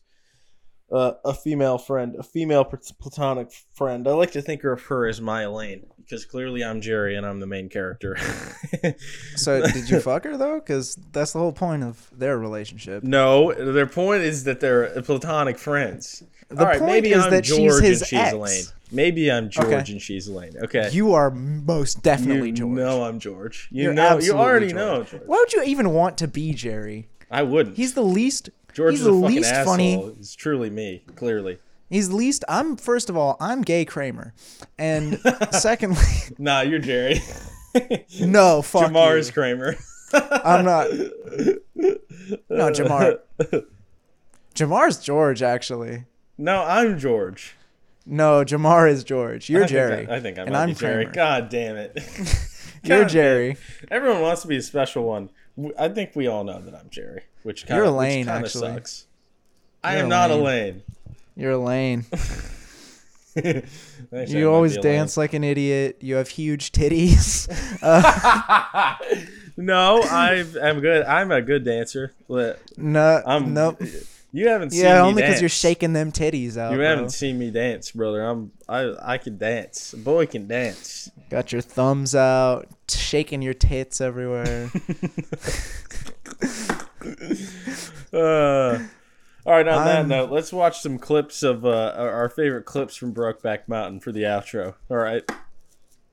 uh, 0.90 1.12
a 1.24 1.34
female 1.34 1.78
friend, 1.78 2.16
a 2.18 2.22
female 2.22 2.64
platonic 2.64 3.52
friend. 3.74 4.08
I 4.08 4.12
like 4.12 4.32
to 4.32 4.42
think 4.42 4.64
of 4.64 4.80
her 4.84 5.06
as 5.06 5.20
my 5.20 5.42
Elaine 5.42 5.86
because 5.98 6.24
clearly 6.24 6.64
I'm 6.64 6.80
Jerry 6.80 7.16
and 7.16 7.26
I'm 7.26 7.40
the 7.40 7.46
main 7.46 7.68
character. 7.68 8.16
So, 9.36 9.62
did 9.66 9.88
you 9.90 10.00
fuck 10.00 10.24
her 10.24 10.36
though? 10.36 10.56
Because 10.60 10.96
that's 11.12 11.32
the 11.32 11.38
whole 11.38 11.52
point 11.52 11.82
of 11.84 12.08
their 12.16 12.38
relationship. 12.38 13.02
no, 13.02 13.52
their 13.52 13.86
point 13.86 14.22
is 14.22 14.44
that 14.44 14.60
they're 14.60 15.00
platonic 15.02 15.58
friends. 15.58 16.22
The 16.48 16.60
All 16.60 16.64
right, 16.66 16.78
point 16.78 16.90
maybe 16.92 17.12
is 17.12 17.24
I'm 17.24 17.30
that 17.30 17.44
she's 17.46 17.56
George 17.56 17.82
his 17.82 18.00
and 18.00 18.08
she's 18.08 18.18
ex. 18.18 18.32
Elaine. 18.32 18.64
Maybe 18.90 19.30
I'm 19.30 19.50
George 19.50 19.66
Okay. 19.66 19.92
and 19.92 20.00
she's 20.02 20.28
Elaine. 20.28 20.54
Okay. 20.64 20.88
You 20.92 21.12
are 21.12 21.30
most 21.30 22.02
definitely 22.02 22.48
you 22.50 22.54
George. 22.54 22.76
know 22.78 23.04
I'm 23.04 23.18
George. 23.18 23.68
You 23.70 23.84
You're 23.84 23.92
know 23.92 24.18
you 24.18 24.32
already 24.32 24.68
George. 24.68 24.76
know 24.76 25.02
George. 25.04 25.22
Why 25.26 25.36
would 25.38 25.52
you 25.52 25.62
even 25.64 25.90
want 25.90 26.16
to 26.18 26.28
be 26.28 26.54
Jerry? 26.54 27.08
I 27.30 27.42
wouldn't. 27.42 27.76
He's 27.76 27.92
the 27.94 28.02
least. 28.02 28.48
George 28.78 28.92
he's 28.92 29.00
is 29.00 29.06
the 29.06 29.12
least 29.12 29.50
asshole. 29.52 29.72
funny. 29.74 29.94
It's 30.20 30.36
truly 30.36 30.70
me, 30.70 31.02
clearly. 31.16 31.58
He's 31.90 32.10
the 32.10 32.14
least. 32.14 32.44
I'm 32.48 32.76
first 32.76 33.10
of 33.10 33.16
all, 33.16 33.36
I'm 33.40 33.62
gay 33.62 33.84
Kramer, 33.84 34.34
and 34.78 35.18
secondly, 35.50 36.00
Nah, 36.38 36.60
you're 36.60 36.78
Jerry. 36.78 37.20
no, 38.20 38.62
fuck 38.62 38.92
Jamar 38.92 39.14
you. 39.14 39.18
is 39.18 39.32
Kramer. 39.32 39.74
I'm 40.12 40.64
not. 40.64 40.92
No, 42.48 42.70
Jamar. 42.70 43.18
Jamar's 44.54 45.00
George, 45.00 45.42
actually. 45.42 46.04
No, 46.38 46.62
I'm 46.62 47.00
George. 47.00 47.56
No, 48.06 48.44
Jamar 48.44 48.88
is 48.88 49.02
George. 49.02 49.50
You're 49.50 49.64
I 49.64 49.66
think 49.66 49.72
Jerry. 49.72 50.08
I, 50.08 50.16
I 50.16 50.20
think 50.20 50.38
I 50.38 50.42
and 50.44 50.56
I'm 50.56 50.76
Jerry. 50.76 51.06
Kramer. 51.06 51.14
God 51.14 51.48
damn 51.48 51.76
it. 51.76 51.98
You're 52.84 53.00
God 53.02 53.08
Jerry. 53.08 53.56
Everyone 53.90 54.22
wants 54.22 54.42
to 54.42 54.48
be 54.48 54.56
a 54.56 54.62
special 54.62 55.02
one. 55.02 55.30
I 55.78 55.88
think 55.88 56.14
we 56.14 56.26
all 56.26 56.44
know 56.44 56.60
that 56.60 56.74
I'm 56.74 56.88
Jerry, 56.90 57.22
which 57.42 57.66
kind 57.66 57.80
of 57.80 57.86
Elaine, 57.88 58.26
kind 58.26 58.38
of 58.38 58.44
actually. 58.44 58.72
sucks. 58.74 59.06
I 59.82 59.94
You're 59.94 60.02
am 60.04 60.08
not 60.08 60.30
Elaine. 60.30 60.82
You're 61.36 61.52
Elaine. 61.52 62.04
I 63.36 63.62
You 64.26 64.52
always 64.52 64.76
dance 64.78 65.16
like 65.16 65.32
an 65.32 65.44
idiot. 65.44 65.98
You 66.00 66.16
have 66.16 66.28
huge 66.28 66.72
titties. 66.72 67.48
Uh, 67.80 68.94
no, 69.56 70.00
I 70.02 70.44
am 70.60 70.80
good. 70.80 71.04
I'm 71.04 71.30
a 71.30 71.40
good 71.40 71.64
dancer. 71.64 72.12
But 72.28 72.60
no, 72.76 73.22
I'm. 73.24 73.54
nope. 73.54 73.80
You 74.32 74.48
haven't 74.48 74.70
seen 74.70 74.80
me 74.80 74.84
dance. 74.84 74.96
Yeah, 74.96 75.02
only 75.02 75.22
because 75.22 75.40
you're 75.40 75.48
shaking 75.48 75.94
them 75.94 76.12
titties 76.12 76.56
out. 76.56 76.72
You 76.72 76.78
bro. 76.78 76.86
haven't 76.86 77.10
seen 77.10 77.38
me 77.38 77.50
dance, 77.50 77.92
brother. 77.92 78.22
I'm. 78.22 78.52
I. 78.68 78.94
I 79.00 79.18
can 79.18 79.38
dance. 79.38 79.94
A 79.94 79.96
boy 79.96 80.26
can 80.26 80.46
dance. 80.46 81.10
Got 81.30 81.50
your 81.52 81.62
thumbs 81.62 82.14
out, 82.14 82.68
shaking 82.88 83.40
your 83.42 83.54
tits 83.54 84.00
everywhere. 84.00 84.70
Uh, 88.12 88.78
all 89.44 89.52
right. 89.52 89.68
On 89.68 89.84
that 89.84 89.96
I'm- 89.98 90.08
note, 90.08 90.30
let's 90.30 90.52
watch 90.52 90.80
some 90.80 90.98
clips 90.98 91.42
of 91.42 91.64
uh, 91.64 91.94
our 91.96 92.10
our 92.10 92.28
favorite 92.28 92.64
clips 92.64 92.96
from 92.96 93.12
Brokeback 93.14 93.68
Mountain 93.68 94.00
for 94.00 94.12
the 94.12 94.22
outro. 94.22 94.74
All 94.90 94.96
right. 94.96 95.22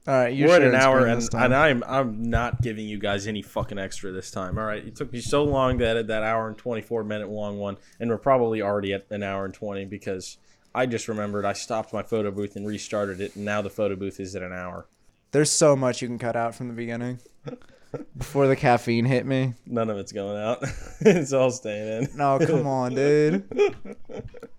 All 0.08 0.14
right, 0.14 0.36
you're 0.36 0.50
We're 0.50 0.56
at 0.58 0.62
an 0.62 0.76
hour, 0.76 1.08
and, 1.08 1.28
and 1.34 1.56
I'm 1.56 1.84
I'm 1.88 2.30
not 2.30 2.62
giving 2.62 2.88
you 2.88 3.00
guys 3.00 3.26
any 3.26 3.42
fucking 3.42 3.80
extra 3.80 4.12
this 4.12 4.30
time. 4.30 4.60
All 4.60 4.66
right, 4.66 4.86
it 4.86 4.96
took 4.96 5.12
me 5.12 5.20
so 5.20 5.44
long 5.44 5.80
that 5.80 6.08
that 6.08 6.22
hour 6.22 6.48
and 6.48 6.56
24 6.56 7.04
minute 7.04 7.30
long 7.30 7.58
one, 7.58 7.78
and 8.00 8.12
we're 8.12 8.20
probably 8.20 8.62
already 8.62 8.94
at 8.94 9.08
an 9.10 9.24
hour 9.24 9.46
and 9.46 9.54
20 9.54 9.86
because 9.86 10.38
I 10.76 10.86
just 10.86 11.08
remembered 11.08 11.44
I 11.44 11.54
stopped 11.54 11.92
my 11.92 12.04
photo 12.04 12.30
booth 12.30 12.56
and 12.56 12.68
restarted 12.68 13.20
it, 13.20 13.36
and 13.36 13.46
now 13.46 13.64
the 13.64 13.72
photo 13.72 13.96
booth 13.96 14.20
is 14.20 14.36
at 14.36 14.44
an 14.44 14.54
hour. 14.54 14.86
There's 15.32 15.50
so 15.50 15.76
much 15.76 16.04
you 16.04 16.08
can 16.08 16.20
cut 16.20 16.36
out 16.36 16.54
from 16.54 16.68
the 16.68 16.76
beginning. 16.76 17.20
Before 18.18 18.46
the 18.46 18.56
caffeine 18.56 19.06
hit 19.06 19.26
me. 19.26 19.54
None 19.66 19.90
of 19.90 19.98
it's 19.98 20.12
going 20.12 20.38
out. 20.38 20.64
it's 21.00 21.34
all 21.34 21.50
staying 21.50 22.04
in. 22.04 22.18
No, 22.18 22.38
come 22.40 22.68
on, 22.68 22.94
dude. 22.94 23.44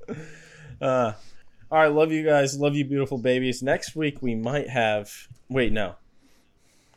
Uh, 0.78 1.14
all 1.70 1.78
right, 1.78 1.90
love 1.90 2.12
you 2.12 2.22
guys. 2.22 2.58
Love 2.58 2.76
you, 2.76 2.84
beautiful 2.84 3.16
babies. 3.16 3.62
Next 3.62 3.96
week 3.96 4.20
we 4.20 4.34
might 4.34 4.68
have. 4.68 5.10
Wait, 5.48 5.72
no. 5.72 5.94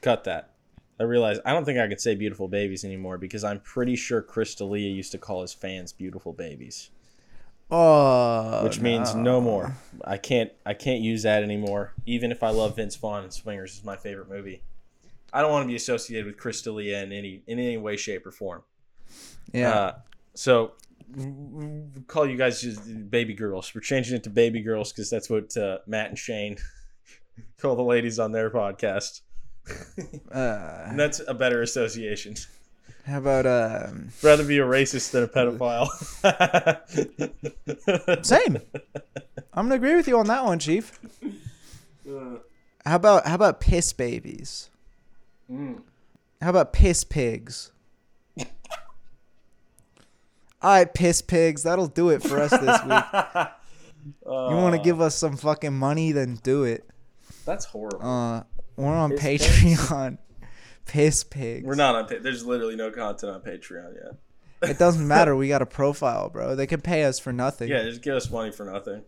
Cut 0.02 0.24
that. 0.26 0.52
I 1.00 1.04
realize 1.04 1.40
I 1.46 1.54
don't 1.54 1.64
think 1.66 1.80
I 1.80 1.88
could 1.88 2.02
say 2.02 2.16
beautiful 2.16 2.48
babies 2.48 2.84
anymore 2.84 3.18
because 3.18 3.44
I'm 3.44 3.60
pretty 3.62 3.96
sure 3.96 4.22
Chris 4.22 4.54
D'Elia 4.56 4.90
used 4.90 5.12
to 5.14 5.18
call 5.18 5.42
his 5.42 5.54
fans 5.54 5.94
beautiful 5.94 6.34
babies, 6.34 6.90
Oh, 7.72 8.64
which 8.64 8.80
means 8.82 9.14
no 9.16 9.40
more. 9.40 9.76
I 10.04 10.18
can't. 10.18 10.52
I 10.66 10.74
can't 10.74 11.02
use 11.02 11.24
that 11.24 11.44
anymore. 11.44 11.94
Even 12.06 12.32
if 12.32 12.44
I 12.44 12.50
love 12.50 12.76
Vince 12.76 12.96
Vaughn 12.96 13.24
and 13.24 13.32
Swingers 13.34 13.78
is 13.78 13.84
my 13.86 13.96
favorite 13.96 14.28
movie. 14.30 14.62
I 15.32 15.42
don't 15.42 15.52
want 15.52 15.64
to 15.64 15.68
be 15.68 15.76
associated 15.76 16.26
with 16.26 16.38
Chris 16.38 16.62
D'Elia 16.64 17.04
in 17.04 17.12
any 17.14 17.44
in 17.48 17.60
any 17.60 17.78
way, 17.78 17.96
shape, 17.96 18.26
or 18.26 18.32
form. 18.32 18.64
Yeah, 19.54 19.72
Uh, 19.74 19.94
so 20.34 20.72
call 22.08 22.26
you 22.28 22.38
guys 22.38 22.62
just 22.62 23.10
baby 23.10 23.34
girls. 23.34 23.74
We're 23.74 23.82
changing 23.82 24.16
it 24.18 24.24
to 24.24 24.30
baby 24.30 24.62
girls 24.62 24.92
because 24.92 25.10
that's 25.10 25.30
what 25.30 25.56
uh, 25.56 25.80
Matt 25.88 26.10
and 26.10 26.18
Shane 26.18 26.58
call 27.60 27.76
the 27.76 27.84
ladies 27.84 28.20
on 28.20 28.32
their 28.32 28.50
podcast. 28.50 29.22
uh, 30.32 30.96
that's 30.96 31.22
a 31.28 31.34
better 31.34 31.62
association. 31.62 32.36
how 33.06 33.20
about 33.20 33.46
um, 33.46 34.10
Rather 34.24 34.44
be 34.44 34.58
a 34.60 34.66
racist 34.66 35.12
than 35.12 35.24
a 35.24 35.28
pedophile. 35.28 35.88
same? 38.26 38.58
I'm 39.54 39.66
gonna 39.66 39.76
agree 39.76 39.96
with 39.96 40.08
you 40.08 40.18
on 40.18 40.28
that 40.28 40.44
one, 40.46 40.60
Chief. 40.60 41.00
How 42.86 42.96
about 42.96 43.28
how 43.28 43.36
about 43.36 43.60
piss 43.60 43.94
babies? 43.94 44.70
How 45.50 46.50
about 46.50 46.74
piss 46.74 47.04
pigs? 47.04 47.72
All 50.62 50.72
right, 50.72 50.94
piss 50.94 51.22
pigs. 51.22 51.64
That'll 51.64 51.88
do 51.88 52.10
it 52.10 52.22
for 52.22 52.40
us 52.40 52.52
this 52.52 52.84
week. 52.84 53.48
You 54.26 54.56
want 54.56 54.76
to 54.76 54.82
give 54.82 55.02
us 55.02 55.14
some 55.14 55.36
fucking 55.36 55.78
money? 55.78 56.14
Then 56.14 56.40
do 56.42 56.64
it. 56.64 56.90
That's 57.50 57.66
horrible. 57.66 58.06
Uh, 58.06 58.44
we're 58.76 58.88
on 58.96 59.12
Piss 59.18 59.62
pigs? 59.62 59.80
Patreon. 59.90 60.18
Piss 60.86 61.24
pigs. 61.24 61.66
We're 61.66 61.76
not 61.76 61.96
on. 61.96 62.08
Pa- 62.08 62.16
There's 62.22 62.46
literally 62.46 62.76
no 62.76 62.92
content 62.92 63.34
on 63.34 63.42
Patreon 63.42 63.96
yet. 63.96 64.70
It 64.70 64.78
doesn't 64.78 65.08
matter. 65.16 65.36
We 65.36 65.48
got 65.48 65.62
a 65.62 65.66
profile, 65.66 66.30
bro. 66.30 66.56
They 66.56 66.68
can 66.68 66.82
pay 66.82 67.04
us 67.06 67.18
for 67.20 67.34
nothing. 67.34 67.70
Yeah, 67.70 67.84
just 67.84 68.02
give 68.02 68.16
us 68.16 68.30
money 68.30 68.52
for 68.52 68.66
nothing. 68.66 69.04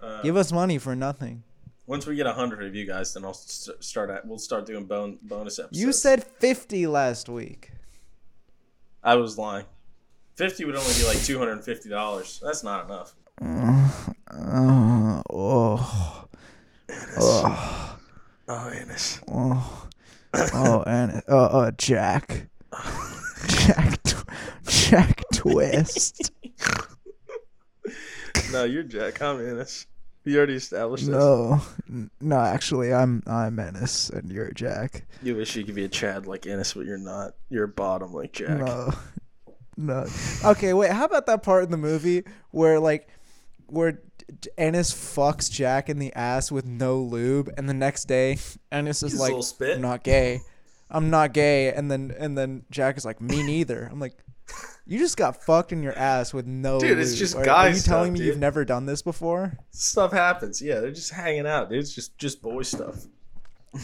Uh, 0.00 0.20
Give 0.22 0.36
us 0.36 0.50
money 0.52 0.78
for 0.78 0.96
nothing. 0.96 1.42
once 1.86 2.06
we 2.06 2.16
get 2.16 2.26
a 2.26 2.32
hundred 2.32 2.64
of 2.66 2.74
you 2.74 2.84
guys, 2.86 3.14
then 3.14 3.24
I'll 3.24 3.34
st- 3.34 3.82
start 3.84 4.10
at. 4.10 4.26
We'll 4.26 4.38
start 4.38 4.66
doing 4.66 4.84
bone 4.86 5.18
bonus 5.22 5.58
episodes. 5.60 5.80
You 5.80 5.92
said 5.92 6.24
50 6.24 6.86
last 6.88 7.28
week. 7.28 7.70
I 9.02 9.14
was 9.16 9.36
lying. 9.38 9.66
Fifty 10.34 10.64
would 10.64 10.74
only 10.76 10.94
be 10.94 11.04
like 11.04 11.22
two 11.22 11.38
hundred 11.38 11.52
and 11.52 11.64
fifty 11.64 11.88
dollars. 11.88 12.40
That's 12.44 12.62
not 12.64 12.86
enough. 12.86 13.14
Uh, 14.34 15.22
oh, 15.30 16.21
oh, 17.18 17.98
Oh, 18.48 18.70
Anus. 18.70 19.20
oh, 19.28 19.88
oh, 20.34 20.82
and 20.86 21.22
uh, 21.28 21.44
uh, 21.46 21.70
Jack, 21.78 22.48
Jack, 23.48 24.00
Jack 24.66 25.22
twist. 25.32 26.32
No, 28.52 28.64
you're 28.64 28.82
Jack. 28.82 29.22
I'm 29.22 29.40
Ennis. 29.40 29.86
You 30.24 30.36
already 30.36 30.54
established 30.54 31.06
this. 31.06 31.14
No, 31.14 31.60
no. 32.20 32.36
Actually, 32.38 32.92
I'm 32.92 33.22
I'm 33.26 33.58
Ennis, 33.58 34.10
and 34.10 34.30
you're 34.30 34.50
Jack. 34.52 35.04
You 35.22 35.36
wish 35.36 35.56
you 35.56 35.64
could 35.64 35.74
be 35.74 35.84
a 35.84 35.88
Chad 35.88 36.26
like 36.26 36.46
Ennis, 36.46 36.74
but 36.74 36.84
you're 36.86 36.98
not. 36.98 37.32
You're 37.48 37.64
a 37.64 37.68
bottom 37.68 38.12
like 38.12 38.32
Jack. 38.32 38.58
No, 38.58 38.92
no. 39.76 40.06
Okay, 40.44 40.74
wait. 40.74 40.90
How 40.92 41.06
about 41.06 41.26
that 41.26 41.42
part 41.42 41.64
in 41.64 41.70
the 41.70 41.76
movie 41.76 42.24
where 42.50 42.78
like 42.78 43.08
where 43.66 44.00
Ennis 44.58 44.92
fucks 44.92 45.50
Jack 45.50 45.88
in 45.88 45.98
the 45.98 46.12
ass 46.14 46.50
with 46.50 46.64
no 46.66 46.98
lube, 46.98 47.50
and 47.56 47.68
the 47.68 47.74
next 47.74 48.04
day 48.06 48.38
Ennis 48.70 49.02
is 49.02 49.12
He's 49.12 49.20
like. 49.20 49.34
"I'm 49.74 49.80
not 49.80 50.02
gay. 50.04 50.40
I'm 50.90 51.10
not 51.10 51.32
gay," 51.32 51.72
and 51.72 51.90
then 51.90 52.14
and 52.18 52.36
then 52.36 52.64
Jack 52.70 52.96
is 52.96 53.04
like, 53.04 53.20
"Me 53.20 53.42
neither." 53.42 53.88
I'm 53.90 54.00
like. 54.00 54.16
You 54.84 54.98
just 54.98 55.16
got 55.16 55.44
fucked 55.44 55.70
in 55.70 55.80
your 55.82 55.96
ass 55.96 56.34
with 56.34 56.44
no 56.44 56.80
Dude, 56.80 56.98
it's 56.98 57.10
lube. 57.10 57.18
just 57.20 57.36
Are, 57.36 57.44
guy 57.44 57.68
are 57.68 57.70
you 57.70 57.80
telling 57.80 58.12
me 58.12 58.18
dude. 58.18 58.26
you've 58.26 58.38
never 58.40 58.64
done 58.64 58.84
this 58.84 59.00
before? 59.00 59.56
Stuff 59.70 60.10
happens. 60.12 60.60
Yeah, 60.60 60.80
they're 60.80 60.90
just 60.90 61.12
hanging 61.12 61.46
out, 61.46 61.70
dude. 61.70 61.78
It's 61.78 61.94
just 61.94 62.18
just 62.18 62.42
boy 62.42 62.62
stuff. 62.62 63.06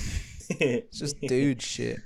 It's 0.51 0.99
just 0.99 1.21
dude 1.21 1.61
shit. 1.63 1.99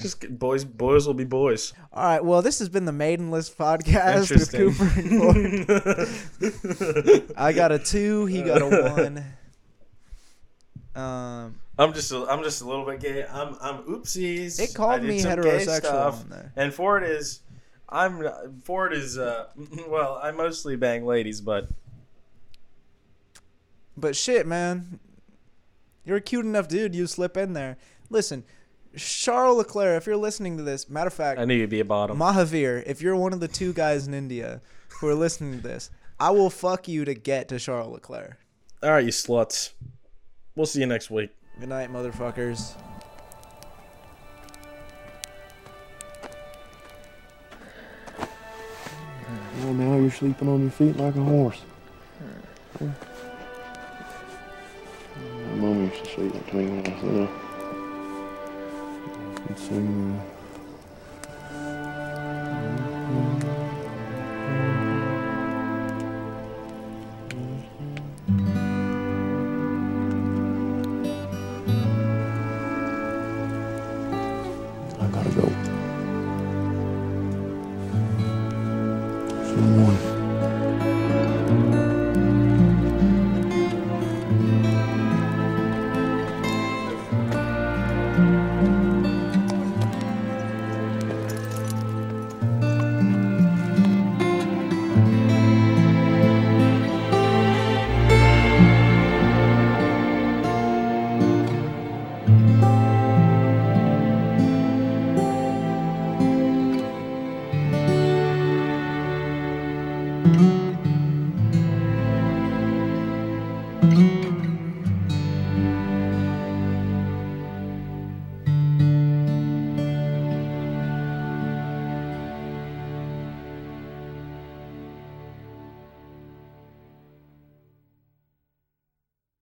Just 0.00 0.20
get- 0.20 0.38
boys. 0.38 0.64
Boys 0.64 1.06
will 1.06 1.14
be 1.14 1.24
boys. 1.24 1.72
All 1.92 2.04
right, 2.04 2.24
well, 2.24 2.40
this 2.42 2.58
has 2.60 2.68
been 2.68 2.84
the 2.84 2.92
Maidenless 2.92 3.50
podcast 3.50 4.30
with 4.30 4.50
Cooper 4.52 4.90
and 4.98 5.66
Gordon. 7.10 7.32
I 7.36 7.52
got 7.52 7.70
a 7.72 7.78
two. 7.78 8.26
He 8.26 8.42
got 8.42 8.62
a 8.62 8.66
one. 8.66 9.24
Um, 10.94 11.58
I'm 11.76 11.92
just 11.92 12.12
a, 12.12 12.24
I'm 12.30 12.44
just 12.44 12.62
a 12.62 12.64
little 12.68 12.84
bit 12.86 13.00
gay. 13.00 13.24
I'm 13.28 13.56
I'm 13.60 13.82
oopsies. 13.82 14.60
It 14.60 14.74
called 14.74 15.02
me 15.02 15.20
heterosexual 15.20 15.76
stuff. 15.78 16.22
on 16.22 16.28
there. 16.30 16.52
And 16.54 16.72
Ford 16.72 17.02
is 17.02 17.40
I'm 17.88 18.60
Ford 18.62 18.92
is 18.92 19.18
uh 19.18 19.46
well 19.88 20.20
I 20.22 20.30
mostly 20.30 20.76
bang 20.76 21.04
ladies, 21.04 21.40
but 21.40 21.68
but 23.96 24.14
shit, 24.14 24.46
man, 24.46 25.00
you're 26.04 26.18
a 26.18 26.20
cute 26.20 26.44
enough 26.44 26.68
dude. 26.68 26.94
You 26.94 27.08
slip 27.08 27.36
in 27.36 27.54
there. 27.54 27.76
Listen, 28.08 28.44
Charles 28.96 29.58
Leclerc, 29.58 29.96
if 30.00 30.06
you're 30.06 30.16
listening 30.16 30.56
to 30.56 30.62
this, 30.62 30.88
matter 30.88 31.08
of 31.08 31.14
fact, 31.14 31.40
I 31.40 31.44
knew 31.44 31.54
you'd 31.54 31.70
be 31.70 31.80
a 31.80 31.84
bottom. 31.84 32.18
Mahavir, 32.18 32.82
if 32.86 33.02
you're 33.02 33.16
one 33.16 33.32
of 33.32 33.40
the 33.40 33.48
two 33.48 33.72
guys 33.72 34.06
in 34.06 34.14
India 34.14 34.60
who 35.00 35.08
are 35.08 35.14
listening 35.14 35.56
to 35.56 35.62
this, 35.62 35.90
I 36.20 36.30
will 36.30 36.50
fuck 36.50 36.86
you 36.86 37.04
to 37.04 37.14
get 37.14 37.48
to 37.48 37.58
Charles 37.58 37.92
Leclerc. 37.92 38.38
All 38.82 38.90
right, 38.90 39.04
you 39.04 39.10
sluts. 39.10 39.72
We'll 40.54 40.66
see 40.66 40.80
you 40.80 40.86
next 40.86 41.10
week. 41.10 41.30
Good 41.58 41.68
night, 41.68 41.92
motherfuckers. 41.92 42.74
Well, 49.60 49.72
now 49.72 49.96
you're 49.96 50.10
sleeping 50.10 50.48
on 50.48 50.62
your 50.62 50.70
feet 50.70 50.96
like 50.96 51.16
a 51.16 51.22
horse. 51.22 51.60
Hmm. 52.78 52.90
My 55.50 55.54
mom 55.56 55.84
used 55.84 56.04
to 56.04 56.10
say 56.10 56.28
that 56.28 56.48
to 56.48 56.56
me 56.56 56.66
when 56.66 57.43
I 59.46 59.52
was 59.52 59.68
um, 59.72 60.33